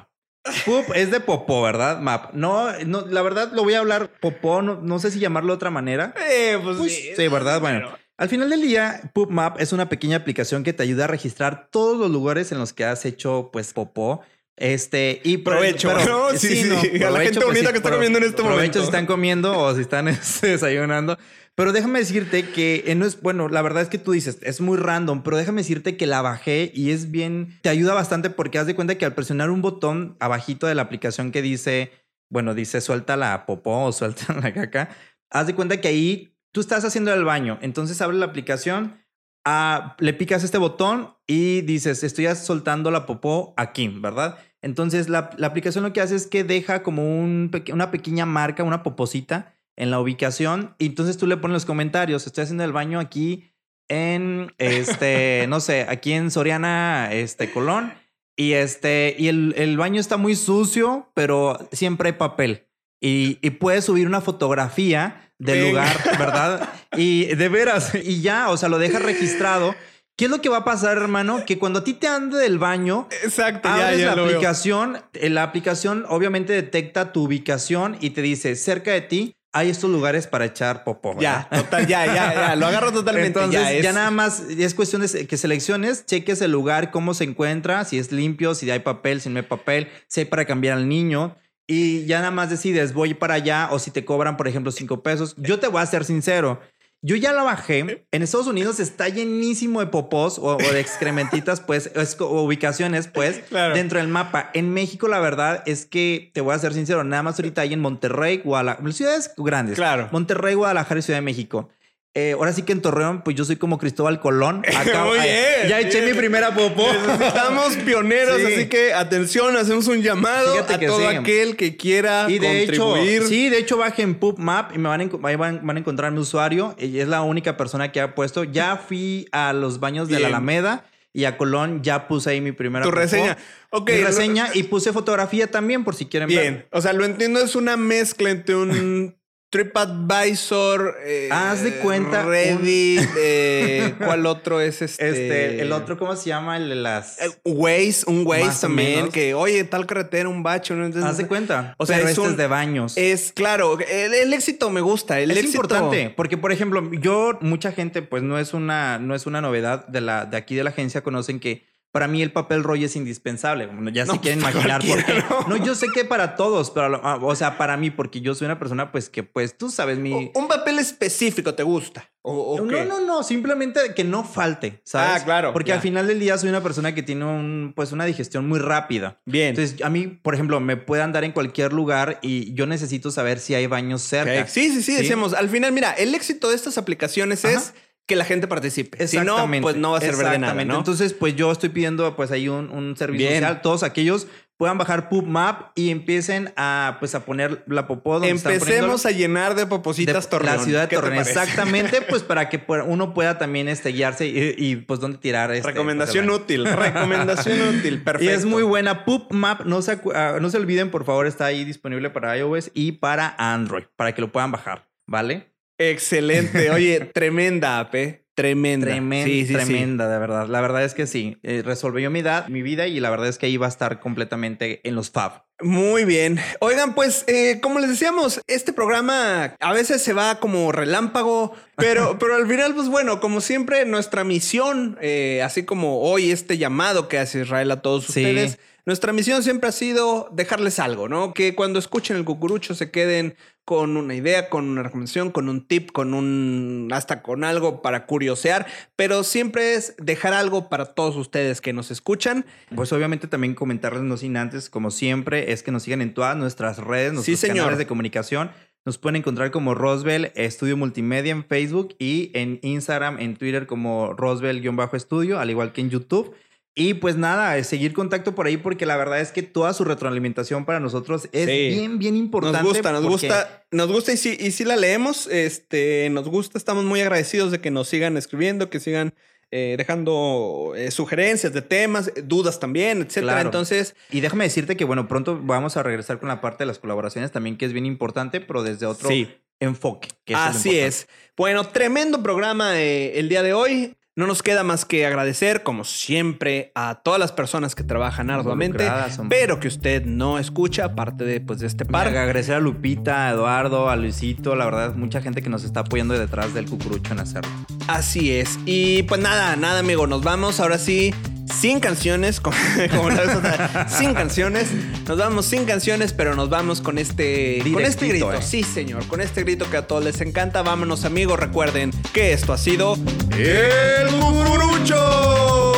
Poop 0.65 0.85
es 0.95 1.11
de 1.11 1.19
popó, 1.19 1.61
¿verdad? 1.61 1.99
Map. 1.99 2.33
No, 2.33 2.71
no, 2.87 3.05
la 3.05 3.21
verdad 3.21 3.51
lo 3.53 3.63
voy 3.63 3.75
a 3.75 3.79
hablar 3.79 4.09
popó, 4.19 4.63
no, 4.63 4.81
no 4.81 4.97
sé 4.97 5.11
si 5.11 5.19
llamarlo 5.19 5.53
de 5.53 5.57
otra 5.57 5.69
manera. 5.69 6.15
Eh, 6.31 6.57
pues, 6.63 6.77
Pues, 6.77 6.95
sí. 6.95 7.09
sí, 7.15 7.27
¿verdad? 7.27 7.61
Bueno, 7.61 7.79
Pero- 7.85 7.99
al 8.17 8.27
final 8.29 8.49
del 8.49 8.61
día, 8.63 9.01
Poop 9.13 9.29
Map 9.29 9.61
es 9.61 9.71
una 9.71 9.87
pequeña 9.87 10.17
aplicación 10.17 10.63
que 10.63 10.73
te 10.73 10.81
ayuda 10.81 11.03
a 11.03 11.07
registrar 11.07 11.67
todos 11.71 11.97
los 11.99 12.09
lugares 12.09 12.51
en 12.51 12.57
los 12.57 12.73
que 12.73 12.85
has 12.85 13.05
hecho, 13.05 13.49
pues, 13.53 13.73
popó. 13.73 14.21
Este, 14.61 15.21
y 15.23 15.39
pero- 15.39 15.57
Provecho, 15.57 15.91
¿no? 16.07 16.29
Sí, 16.37 16.63
sí. 16.63 17.03
A 17.03 17.09
la 17.09 17.21
gente 17.21 17.39
provecho, 17.39 17.47
bonita 17.47 17.71
que 17.71 17.77
está 17.77 17.89
comiendo 17.89 18.19
en 18.19 18.25
este 18.25 18.35
provecho 18.35 18.55
momento. 18.55 18.79
si 18.79 18.85
están 18.85 19.05
comiendo 19.07 19.57
o 19.57 19.73
si 19.73 19.81
están 19.81 20.07
este, 20.07 20.49
desayunando. 20.49 21.17
Pero 21.55 21.73
déjame 21.73 21.97
decirte 21.97 22.47
que 22.51 22.83
eh, 22.85 22.93
no 22.93 23.07
es, 23.07 23.21
bueno, 23.21 23.49
la 23.49 23.63
verdad 23.63 23.81
es 23.81 23.89
que 23.89 23.97
tú 23.97 24.11
dices, 24.11 24.37
es 24.43 24.61
muy 24.61 24.77
random, 24.77 25.23
pero 25.23 25.35
déjame 25.35 25.61
decirte 25.61 25.97
que 25.97 26.05
la 26.05 26.21
bajé 26.21 26.71
y 26.75 26.91
es 26.91 27.09
bien, 27.09 27.57
te 27.63 27.69
ayuda 27.69 27.95
bastante 27.95 28.29
porque 28.29 28.59
haz 28.59 28.67
de 28.67 28.75
cuenta 28.75 28.99
que 28.99 29.05
al 29.05 29.15
presionar 29.15 29.49
un 29.49 29.63
botón 29.63 30.15
abajito 30.19 30.67
de 30.67 30.75
la 30.75 30.83
aplicación 30.83 31.31
que 31.31 31.41
dice, 31.41 31.91
bueno, 32.29 32.53
dice 32.53 32.81
suelta 32.81 33.17
la 33.17 33.47
popó 33.47 33.85
o 33.85 33.91
suelta 33.91 34.31
la 34.41 34.53
caca, 34.53 34.89
haz 35.31 35.47
de 35.47 35.55
cuenta 35.55 35.81
que 35.81 35.87
ahí 35.87 36.37
tú 36.51 36.61
estás 36.61 36.85
haciendo 36.85 37.11
el 37.11 37.25
baño, 37.25 37.57
entonces 37.63 37.99
abre 37.99 38.17
la 38.17 38.27
aplicación, 38.27 39.01
ah, 39.43 39.95
le 39.99 40.13
picas 40.13 40.43
este 40.43 40.59
botón 40.59 41.15
y 41.25 41.61
dices, 41.61 42.03
estoy 42.03 42.27
soltando 42.35 42.91
la 42.91 43.07
popó 43.07 43.55
aquí, 43.57 43.87
¿verdad? 43.87 44.37
Entonces 44.61 45.09
la, 45.09 45.31
la 45.37 45.47
aplicación 45.47 45.83
lo 45.83 45.93
que 45.93 46.01
hace 46.01 46.15
es 46.15 46.27
que 46.27 46.43
deja 46.43 46.83
como 46.83 47.19
un 47.19 47.51
una 47.73 47.91
pequeña 47.91 48.25
marca, 48.25 48.63
una 48.63 48.83
poposita 48.83 49.55
en 49.75 49.89
la 49.89 49.99
ubicación 49.99 50.75
y 50.77 50.87
entonces 50.87 51.17
tú 51.17 51.25
le 51.27 51.37
pones 51.37 51.53
los 51.53 51.65
comentarios, 51.65 52.27
estoy 52.27 52.43
haciendo 52.43 52.63
el 52.63 52.71
baño 52.71 52.99
aquí 52.99 53.51
en, 53.91 54.53
este, 54.57 55.45
no 55.49 55.59
sé, 55.59 55.85
aquí 55.89 56.13
en 56.13 56.31
Soriana, 56.31 57.11
este, 57.11 57.51
Colón. 57.51 57.93
Y 58.37 58.53
este, 58.53 59.15
y 59.19 59.27
el, 59.27 59.53
el 59.57 59.77
baño 59.77 59.99
está 59.99 60.15
muy 60.15 60.35
sucio, 60.35 61.11
pero 61.13 61.59
siempre 61.73 62.09
hay 62.09 62.13
papel. 62.13 62.67
Y, 63.01 63.37
y 63.41 63.49
puedes 63.51 63.83
subir 63.85 64.07
una 64.07 64.21
fotografía 64.21 65.33
del 65.37 65.59
Venga. 65.59 65.69
lugar, 65.93 66.19
¿verdad? 66.19 66.69
Y 66.95 67.25
de 67.35 67.49
veras, 67.49 67.93
y 67.95 68.21
ya, 68.21 68.49
o 68.49 68.57
sea, 68.57 68.69
lo 68.69 68.79
dejas 68.79 69.01
registrado. 69.01 69.75
¿Qué 70.17 70.25
es 70.25 70.31
lo 70.31 70.39
que 70.41 70.49
va 70.49 70.57
a 70.57 70.63
pasar, 70.65 70.97
hermano? 70.97 71.43
Que 71.45 71.57
cuando 71.57 71.79
a 71.79 71.83
ti 71.83 71.93
te 71.93 72.07
ande 72.07 72.37
del 72.37 72.59
baño, 72.59 73.07
Exacto, 73.23 73.67
ya, 73.69 73.85
abres 73.87 73.99
ya 74.01 74.05
la 74.07 74.15
lo 74.15 74.23
veo. 74.25 74.33
aplicación, 74.37 74.97
eh, 75.13 75.29
la 75.29 75.43
aplicación 75.43 76.05
obviamente 76.09 76.53
detecta 76.53 77.11
tu 77.11 77.23
ubicación 77.23 77.97
y 78.01 78.11
te 78.11 78.21
dice, 78.21 78.55
cerca 78.55 78.91
de 78.91 79.01
ti 79.01 79.35
hay 79.53 79.69
estos 79.69 79.89
lugares 79.89 80.27
para 80.27 80.45
echar 80.45 80.83
popó. 80.83 81.15
Ya, 81.19 81.47
¿verdad? 81.49 81.63
total, 81.65 81.87
ya, 81.87 82.05
ya, 82.05 82.33
ya. 82.33 82.55
Lo 82.55 82.67
agarro 82.67 82.91
totalmente. 82.93 83.27
Entonces, 83.27 83.61
ya, 83.61 83.71
ya, 83.81 83.89
es- 83.89 83.95
nada 83.95 84.11
más 84.11 84.41
es 84.49 84.73
cuestión 84.75 85.01
de 85.01 85.27
que 85.27 85.37
selecciones, 85.37 86.05
cheques 86.05 86.41
el 86.41 86.51
lugar, 86.51 86.91
cómo 86.91 87.13
se 87.13 87.23
encuentra, 87.23 87.83
si 87.85 87.97
es 87.97 88.11
limpio, 88.11 88.53
si 88.53 88.69
hay 88.69 88.79
papel, 88.79 89.21
si 89.21 89.29
no 89.29 89.37
hay 89.39 89.45
papel, 89.45 89.87
si 90.07 90.21
hay 90.21 90.25
para 90.27 90.45
cambiar 90.45 90.77
al 90.77 90.87
niño. 90.87 91.35
Y 91.67 92.05
ya 92.05 92.19
nada 92.19 92.31
más 92.31 92.49
decides, 92.49 92.93
voy 92.93 93.13
para 93.13 93.35
allá 93.35 93.69
o 93.71 93.79
si 93.79 93.91
te 93.91 94.05
cobran, 94.05 94.35
por 94.37 94.47
ejemplo, 94.47 94.71
cinco 94.71 95.01
pesos. 95.03 95.35
Yo 95.37 95.59
te 95.59 95.67
voy 95.67 95.81
a 95.81 95.85
ser 95.85 96.03
sincero. 96.05 96.59
Yo 97.03 97.15
ya 97.15 97.33
la 97.33 97.41
bajé. 97.41 98.05
En 98.11 98.21
Estados 98.21 98.45
Unidos 98.45 98.79
está 98.79 99.09
llenísimo 99.09 99.79
de 99.79 99.87
popós 99.87 100.37
o, 100.37 100.55
o 100.55 100.57
de 100.57 100.79
excrementitas, 100.79 101.59
pues, 101.59 101.91
o 102.19 102.41
ubicaciones, 102.43 103.07
pues, 103.07 103.39
Claro. 103.49 103.73
dentro 103.73 103.97
del 103.99 104.07
mapa. 104.07 104.51
En 104.53 104.71
México, 104.71 105.07
la 105.07 105.19
verdad 105.19 105.63
es 105.65 105.87
que 105.87 106.29
te 106.33 106.41
voy 106.41 106.53
a 106.53 106.59
ser 106.59 106.73
sincero, 106.73 107.03
nada 107.03 107.23
más 107.23 107.39
ahorita 107.39 107.61
hay 107.63 107.73
en 107.73 107.79
Monterrey, 107.79 108.41
Guadalajara, 108.43 108.91
ciudades 108.91 109.31
grandes. 109.35 109.75
Claro. 109.75 110.09
Monterrey, 110.11 110.53
Guadalajara 110.53 110.99
y 110.99 111.01
Ciudad 111.03 111.17
de 111.17 111.23
México. 111.25 111.69
Eh, 112.13 112.33
ahora 112.33 112.51
sí 112.51 112.63
que 112.63 112.73
en 112.73 112.81
Torreón, 112.81 113.21
pues 113.23 113.37
yo 113.37 113.45
soy 113.45 113.55
como 113.55 113.77
Cristóbal 113.77 114.19
Colón. 114.19 114.63
Acá- 114.75 115.05
Muy 115.05 115.17
bien, 115.19 115.69
ya 115.69 115.79
eché 115.79 116.01
bien. 116.01 116.11
mi 116.13 116.17
primera 116.19 116.53
popó. 116.53 116.85
Necesitamos 116.91 117.77
pioneros, 117.77 118.37
Sí. 118.41 118.53
así 118.53 118.67
que 118.67 118.93
atención, 118.93 119.55
hacemos 119.55 119.87
un 119.87 120.01
llamado 120.01 120.51
Fíjate 120.53 120.73
a 120.73 120.79
que 120.79 120.87
todo 120.87 121.09
sí. 121.09 121.15
aquel 121.15 121.55
que 121.55 121.77
quiera 121.77 122.25
Y 122.29 122.37
de 122.39 122.63
hecho, 122.63 122.83
contribuir. 122.83 123.23
sí, 123.23 123.47
de 123.49 123.59
hecho 123.59 123.77
bajen 123.77 124.15
Poop 124.15 124.39
Map 124.39 124.75
y 124.75 124.77
me 124.77 124.89
van 124.89 124.99
a, 124.99 125.03
enco- 125.05 125.25
ahí 125.25 125.37
van, 125.37 125.65
van 125.65 125.77
a 125.77 125.79
encontrar 125.79 126.11
mi 126.11 126.19
usuario. 126.19 126.75
Y 126.77 126.99
es 126.99 127.07
la 127.07 127.21
única 127.21 127.55
persona 127.55 127.93
que 127.93 128.01
ha 128.01 128.13
puesto. 128.13 128.43
Ya 128.43 128.75
fui 128.75 129.27
a 129.31 129.53
los 129.53 129.79
baños 129.79 130.09
de 130.09 130.19
la. 130.19 130.27
Alameda 130.27 130.83
y 131.13 131.23
a 131.25 131.37
Colón 131.37 131.81
ya 131.81 132.07
puse 132.09 132.29
ahí 132.31 132.41
mi 132.41 132.51
primera 132.51 132.83
Tu 132.83 132.89
popó. 132.89 132.99
reseña. 133.01 133.37
Ok, 133.69 133.89
Mi 133.89 134.01
reseña 134.03 134.49
y 134.53 134.63
puse 134.63 134.91
fotografía 134.91 135.47
también 135.49 135.85
por 135.85 135.95
si 135.95 136.07
quieren 136.07 136.27
ver. 136.27 136.39
Bien, 136.41 136.65
o 136.71 136.81
sea, 136.81 136.91
lo 136.91 137.05
entiendo, 137.05 137.39
es 137.41 137.55
una 137.55 137.77
mezcla 137.77 138.29
entre 138.31 138.55
un 138.55 139.15
TripAdvisor, 139.51 140.95
eh, 141.05 141.29
Haz 141.31 141.63
de 141.63 141.75
cuenta 141.79 142.21
un- 142.21 142.29
Reddit, 142.29 143.01
eh, 143.19 143.93
¿cuál 143.97 144.25
otro 144.25 144.61
es 144.61 144.81
este? 144.81 145.09
Este, 145.09 145.61
el 145.61 145.71
otro, 145.71 145.97
¿cómo 145.97 146.15
se 146.15 146.29
llama? 146.29 146.57
El 146.57 146.69
de 146.69 146.75
las... 146.75 147.19
Eh, 147.21 147.29
Waze, 147.45 148.03
un 148.07 148.25
Waze 148.25 148.61
también, 148.61 149.09
que 149.09 149.33
oye, 149.33 149.63
tal 149.63 149.85
carretera, 149.85 150.29
un 150.29 150.43
bacho. 150.43 150.73
¿no? 150.75 150.85
Entonces, 150.85 151.09
Haz 151.09 151.17
de 151.17 151.27
cuenta. 151.27 151.75
O 151.77 151.85
sea, 151.85 151.97
Pero 151.97 152.07
es 152.07 152.11
este 152.11 152.21
un- 152.21 152.31
es 152.31 152.37
de 152.37 152.47
baños. 152.47 152.97
Es 152.97 153.31
claro, 153.33 153.77
el, 153.79 154.13
el 154.13 154.33
éxito 154.33 154.69
me 154.69 154.81
gusta. 154.81 155.19
El 155.19 155.31
es 155.31 155.37
éxito- 155.37 155.55
importante 155.57 156.13
porque 156.15 156.37
por 156.37 156.51
ejemplo 156.51 156.89
yo 156.93 157.37
mucha 157.41 157.71
gente 157.71 158.01
pues 158.01 158.23
no 158.23 158.39
es 158.39 158.53
una 158.53 158.99
no 158.99 159.15
es 159.15 159.25
una 159.25 159.41
novedad 159.41 159.85
de 159.87 160.01
la 160.01 160.25
de 160.25 160.37
aquí 160.37 160.55
de 160.55 160.63
la 160.63 160.69
agencia 160.71 161.01
conocen 161.01 161.39
que 161.39 161.65
para 161.91 162.07
mí 162.07 162.21
el 162.21 162.31
papel 162.31 162.63
rollo 162.63 162.85
es 162.85 162.95
indispensable 162.95 163.67
Bueno, 163.67 163.89
ya 163.89 164.05
No, 164.05 164.13
se 164.13 164.19
quieren 164.19 164.39
pues, 164.39 164.53
imaginar 164.53 164.81
por 164.85 165.03
qué 165.05 165.23
no 165.47 165.57
yo 165.57 165.75
sé 165.75 165.87
que 165.93 166.05
para 166.05 166.35
todos 166.35 166.71
pero 166.71 166.89
lo- 166.89 167.01
o 167.25 167.35
sea 167.35 167.57
para 167.57 167.75
mí 167.77 167.91
porque 167.91 168.21
yo 168.21 168.33
soy 168.35 168.45
una 168.45 168.59
persona 168.59 168.91
pues 168.91 169.09
que 169.09 169.23
pues 169.23 169.57
tú 169.57 169.69
sabes 169.69 169.97
mi 169.97 170.31
O- 170.33 170.39
Un 170.39 170.47
papel 170.47 170.79
específico 170.79 171.53
te 171.53 171.63
gusta. 171.63 172.07
¿O, 172.23 172.59
no, 172.61 172.67
qué? 172.67 172.85
no, 172.85 173.01
no, 173.01 173.23
simplemente 173.23 173.79
que 173.95 174.03
no 174.03 174.23
falte, 174.23 174.79
¿sabes? 174.83 175.21
Ah, 175.21 175.25
claro, 175.25 175.53
Porque 175.53 175.69
ya. 175.69 175.75
al 175.75 175.81
final 175.81 176.05
del 176.05 176.19
día 176.19 176.37
soy 176.37 176.49
una 176.49 176.61
persona 176.61 176.93
que 176.93 177.01
tiene 177.01 177.25
un, 177.25 177.73
pues 177.75 177.91
una 177.93 178.05
digestión 178.05 178.47
muy 178.47 178.59
rápida. 178.59 179.19
Bien. 179.25 179.49
Entonces, 179.49 179.81
a 179.81 179.89
mí, 179.89 180.05
por 180.05 180.35
ejemplo, 180.35 180.59
me 180.59 180.77
puede 180.77 181.01
andar 181.01 181.23
en 181.23 181.31
cualquier 181.31 181.73
lugar 181.73 182.19
y 182.21 182.53
yo 182.53 182.67
necesito 182.67 183.09
saber 183.09 183.39
si 183.39 183.55
hay 183.55 183.65
baños 183.65 184.03
cerca. 184.03 184.45
Sí, 184.45 184.69
sí, 184.69 184.83
sí, 184.83 184.91
¿Sí? 184.91 184.97
decíamos. 184.97 185.33
Al 185.33 185.49
final, 185.49 185.71
mira, 185.71 185.93
el 185.93 186.13
éxito 186.13 186.49
de 186.51 186.55
estas 186.57 186.77
aplicaciones 186.77 187.43
Ajá. 187.43 187.55
es 187.57 187.73
que 188.11 188.17
la 188.17 188.25
gente 188.25 188.45
participe. 188.45 189.07
Si 189.07 189.15
no, 189.15 189.23
Exactamente. 189.23 189.61
pues 189.61 189.77
no 189.77 189.91
va 189.91 189.99
a 189.99 190.01
servir 190.01 190.27
de 190.27 190.37
nada. 190.37 190.61
Entonces, 190.61 191.13
pues 191.13 191.33
yo 191.33 191.49
estoy 191.49 191.69
pidiendo 191.69 192.13
pues 192.17 192.29
ahí 192.31 192.49
un, 192.49 192.69
un 192.69 192.97
servicio 192.97 193.29
Bien. 193.29 193.39
social. 193.39 193.61
Todos 193.61 193.83
aquellos 193.83 194.27
puedan 194.57 194.77
bajar 194.77 195.07
PubMap 195.07 195.71
y 195.75 195.91
empiecen 195.91 196.51
a 196.57 196.97
pues 196.99 197.15
a 197.15 197.23
poner 197.23 197.63
la 197.67 197.87
popó 197.87 198.15
donde 198.15 198.31
Empecemos 198.31 199.05
a 199.05 199.11
llenar 199.11 199.55
de 199.55 199.65
popositas 199.65 200.25
de 200.25 200.29
Torreón. 200.29 200.57
La 200.57 200.61
ciudad 200.61 200.81
de 200.81 200.87
¿Qué 200.89 200.97
te 200.97 201.01
Torreón, 201.01 201.19
exactamente, 201.25 202.01
pues 202.09 202.23
para 202.23 202.49
que 202.49 202.61
uno 202.85 203.13
pueda 203.13 203.37
también 203.37 203.69
este, 203.69 203.93
guiarse 203.93 204.27
y, 204.27 204.55
y, 204.57 204.75
pues 204.75 204.99
dónde 204.99 205.19
tirar. 205.19 205.51
Este, 205.53 205.69
Recomendación 205.69 206.25
pues, 206.25 206.39
útil. 206.41 206.65
Recomendación 206.65 207.61
útil. 207.79 208.03
Perfecto. 208.03 208.29
Y 208.29 208.35
es 208.35 208.43
muy 208.43 208.63
buena. 208.63 209.05
PubMap, 209.05 209.61
no 209.61 209.81
se, 209.81 210.01
ah, 210.13 210.39
no 210.41 210.49
se 210.49 210.57
olviden, 210.57 210.91
por 210.91 211.05
favor, 211.05 211.27
está 211.27 211.45
ahí 211.45 211.63
disponible 211.63 212.09
para 212.09 212.37
iOS 212.37 212.71
y 212.73 212.91
para 212.91 213.33
Android, 213.37 213.85
para 213.95 214.13
que 214.13 214.19
lo 214.19 214.33
puedan 214.33 214.51
bajar, 214.51 214.89
¿vale? 215.07 215.50
Excelente. 215.89 216.69
Oye, 216.71 216.99
tremenda 217.13 217.79
app, 217.79 217.95
¿eh? 217.95 218.17
Tremenda. 218.33 218.87
Tremenda, 218.87 219.25
Sí, 219.25 219.41
sí, 219.41 219.47
sí. 219.47 219.53
tremenda, 219.53 220.07
de 220.07 220.17
verdad. 220.17 220.47
La 220.47 220.61
verdad 220.61 220.83
es 220.85 220.93
que 220.93 221.05
sí. 221.05 221.37
Eh, 221.43 221.63
resolvió 221.65 222.09
mi, 222.09 222.19
edad, 222.19 222.47
mi 222.47 222.61
vida 222.61 222.87
y 222.87 222.99
la 222.99 223.09
verdad 223.09 223.27
es 223.27 223.37
que 223.37 223.45
ahí 223.47 223.57
va 223.57 223.65
a 223.65 223.69
estar 223.69 223.99
completamente 223.99 224.79
en 224.87 224.95
los 224.95 225.11
fab. 225.11 225.43
Muy 225.61 226.05
bien. 226.05 226.39
Oigan, 226.59 226.95
pues, 226.95 227.23
eh, 227.27 227.59
como 227.61 227.79
les 227.79 227.89
decíamos, 227.89 228.41
este 228.47 228.73
programa 228.73 229.55
a 229.59 229.73
veces 229.73 230.01
se 230.01 230.13
va 230.13 230.39
como 230.39 230.71
relámpago, 230.71 231.53
pero, 231.75 232.17
pero 232.19 232.35
al 232.35 232.47
final, 232.47 232.73
pues 232.73 232.87
bueno, 232.87 233.19
como 233.19 233.41
siempre, 233.41 233.85
nuestra 233.85 234.23
misión, 234.23 234.97
eh, 235.01 235.41
así 235.43 235.63
como 235.63 235.99
hoy 236.01 236.31
este 236.31 236.57
llamado 236.57 237.07
que 237.09 237.19
hace 237.19 237.41
Israel 237.41 237.69
a 237.71 237.81
todos 237.81 238.05
Sí. 238.05 238.21
ustedes, 238.25 238.59
nuestra 238.85 239.13
misión 239.13 239.43
siempre 239.43 239.69
ha 239.69 239.71
sido 239.71 240.29
dejarles 240.31 240.79
algo, 240.79 241.07
¿no? 241.07 241.33
Que 241.33 241.55
cuando 241.55 241.79
escuchen 241.79 242.17
el 242.17 242.25
cucurucho 242.25 242.73
se 242.73 242.91
queden 242.91 243.35
con 243.63 243.95
una 243.95 244.15
idea, 244.15 244.49
con 244.49 244.67
una 244.67 244.83
recomendación, 244.83 245.31
con 245.31 245.47
un 245.47 245.65
tip, 245.65 245.91
con 245.91 246.13
un 246.13 246.89
hasta 246.91 247.21
con 247.21 247.43
algo 247.43 247.81
para 247.81 248.05
curiosear, 248.05 248.65
pero 248.95 249.23
siempre 249.23 249.75
es 249.75 249.95
dejar 249.97 250.33
algo 250.33 250.67
para 250.67 250.85
todos 250.85 251.15
ustedes 251.15 251.61
que 251.61 251.71
nos 251.71 251.91
escuchan. 251.91 252.45
Pues 252.75 252.91
obviamente 252.91 253.27
también 253.27 253.53
comentarles, 253.53 254.01
no 254.03 254.17
sin 254.17 254.35
antes, 254.35 254.69
como 254.69 254.91
siempre, 254.91 255.51
es 255.51 255.63
que 255.63 255.71
nos 255.71 255.83
sigan 255.83 256.01
en 256.01 256.13
todas 256.13 256.35
nuestras 256.35 256.79
redes, 256.79 257.13
nuestros 257.13 257.39
señor. 257.39 257.57
canales 257.57 257.77
de 257.77 257.87
comunicación. 257.87 258.51
Nos 258.83 258.97
pueden 258.97 259.17
encontrar 259.17 259.51
como 259.51 259.75
Roswell 259.75 260.31
Estudio 260.33 260.75
Multimedia 260.75 261.31
en 261.31 261.45
Facebook 261.45 261.95
y 261.99 262.31
en 262.33 262.59
Instagram, 262.63 263.19
en 263.19 263.37
Twitter 263.37 263.67
como 263.67 264.13
Roswell-estudio, 264.13 265.39
al 265.39 265.51
igual 265.51 265.71
que 265.71 265.81
en 265.81 265.91
YouTube. 265.91 266.33
Y 266.73 266.93
pues 266.93 267.17
nada, 267.17 267.57
es 267.57 267.67
seguir 267.67 267.91
contacto 267.93 268.33
por 268.33 268.45
ahí 268.45 268.55
porque 268.55 268.85
la 268.85 268.95
verdad 268.95 269.19
es 269.19 269.31
que 269.33 269.43
toda 269.43 269.73
su 269.73 269.83
retroalimentación 269.83 270.63
para 270.65 270.79
nosotros 270.79 271.27
es 271.33 271.45
Sí. 271.45 271.69
bien, 271.77 271.99
bien 271.99 272.15
importante. 272.15 272.59
Nos 272.59 272.67
gusta, 272.73 272.91
nos 272.93 273.01
porque- 273.01 273.27
gusta, 273.27 273.65
nos 273.71 273.91
gusta 273.91 274.13
y 274.13 274.17
sí, 274.17 274.37
y 274.39 274.51
sí 274.51 274.63
la 274.63 274.77
leemos. 274.77 275.27
Este, 275.27 276.07
nos 276.11 276.29
gusta, 276.29 276.57
estamos 276.57 276.85
muy 276.85 277.01
agradecidos 277.01 277.51
de 277.51 277.59
que 277.59 277.71
nos 277.71 277.89
sigan 277.89 278.15
escribiendo, 278.15 278.69
que 278.69 278.79
sigan 278.79 279.13
eh, 279.53 279.75
dejando 279.77 280.71
eh, 280.77 280.91
sugerencias 280.91 281.51
de 281.51 281.61
temas, 281.61 282.07
eh, 282.15 282.21
dudas 282.23 282.61
también, 282.61 282.99
etcétera. 283.01 283.33
Claro. 283.33 283.49
Entonces, 283.49 283.95
Y 284.09 284.21
déjame 284.21 284.45
decirte 284.45 284.77
que, 284.77 284.85
bueno, 284.85 285.09
pronto 285.09 285.37
vamos 285.43 285.75
a 285.75 285.83
regresar 285.83 286.19
con 286.21 286.29
la 286.29 286.39
parte 286.39 286.59
de 286.63 286.67
las 286.67 286.79
colaboraciones 286.79 287.33
también, 287.33 287.57
que 287.57 287.65
es 287.65 287.73
bien 287.73 287.85
importante, 287.85 288.39
pero 288.39 288.63
desde 288.63 288.85
otro 288.85 289.09
Sí. 289.09 289.27
enfoque. 289.59 290.07
que 290.23 290.35
así 290.35 290.79
es. 290.79 291.09
Bueno, 291.35 291.67
tremendo 291.67 292.23
programa 292.23 292.79
eh, 292.79 293.19
el 293.19 293.27
día 293.27 293.43
de 293.43 293.51
hoy. 293.51 293.97
No 294.13 294.27
nos 294.27 294.43
queda 294.43 294.65
más 294.65 294.83
que 294.83 295.05
agradecer, 295.05 295.63
como 295.63 295.85
siempre, 295.85 296.73
a 296.75 296.95
todas 296.95 297.17
las 297.17 297.31
personas 297.31 297.75
que 297.75 297.83
trabajan 297.85 298.29
arduamente, 298.29 298.85
pero 299.29 299.61
que 299.61 299.69
usted 299.69 300.03
no 300.03 300.37
escucha, 300.37 300.83
aparte 300.83 301.23
de, 301.23 301.39
pues, 301.39 301.59
de 301.59 301.67
este 301.67 301.85
par. 301.85 302.09
Agradecer 302.09 302.55
a 302.55 302.59
Lupita, 302.59 303.29
a 303.29 303.31
Eduardo, 303.31 303.89
a 303.89 303.95
Luisito, 303.95 304.57
la 304.57 304.65
verdad, 304.65 304.95
mucha 304.95 305.21
gente 305.21 305.41
que 305.41 305.49
nos 305.49 305.63
está 305.63 305.79
apoyando 305.81 306.13
detrás 306.13 306.53
del 306.53 306.65
cucurucho 306.65 307.13
en 307.13 307.21
hacerlo. 307.21 307.49
Así 307.87 308.33
es. 308.33 308.59
Y 308.65 309.03
pues 309.03 309.21
nada, 309.21 309.55
nada, 309.55 309.79
amigo. 309.79 310.05
Nos 310.07 310.21
vamos 310.21 310.59
ahora 310.59 310.77
sí 310.77 311.13
sin 311.59 311.79
canciones, 311.79 312.39
como, 312.39 312.55
como 312.95 313.09
la 313.09 313.21
vez 313.23 313.35
pasada, 313.37 313.87
sin 313.89 314.13
canciones. 314.13 314.67
Nos 315.07 315.17
vamos 315.17 315.45
sin 315.45 315.65
canciones, 315.65 316.13
pero 316.13 316.35
nos 316.35 316.49
vamos 316.49 316.81
con 316.81 316.97
este, 316.97 317.61
con 317.73 317.83
este 317.83 318.07
grito. 318.07 318.31
eh. 318.33 318.41
Sí, 318.41 318.63
señor, 318.63 319.05
con 319.07 319.21
este 319.21 319.43
grito 319.43 319.69
que 319.69 319.77
a 319.77 319.87
todos 319.87 320.03
les 320.03 320.21
encanta. 320.21 320.61
Vámonos, 320.61 321.05
amigos. 321.05 321.39
Recuerden 321.39 321.91
que 322.13 322.33
esto 322.33 322.53
ha 322.53 322.57
sido 322.57 322.95
El 323.37 324.07
Cucurucho. 324.19 325.73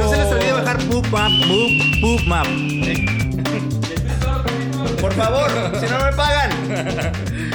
No 0.00 0.08
se 0.10 0.16
les 0.16 0.26
olvide 0.26 0.52
bajar 0.52 0.78
Poop 0.84 1.06
Map, 1.08 1.30
Poop, 1.48 1.70
Poop 2.00 2.20
Map. 2.26 2.46
Por 5.00 5.12
favor, 5.14 5.50
si 5.80 5.86
no 5.86 6.04
me 6.04 6.12
pagan. 6.12 7.12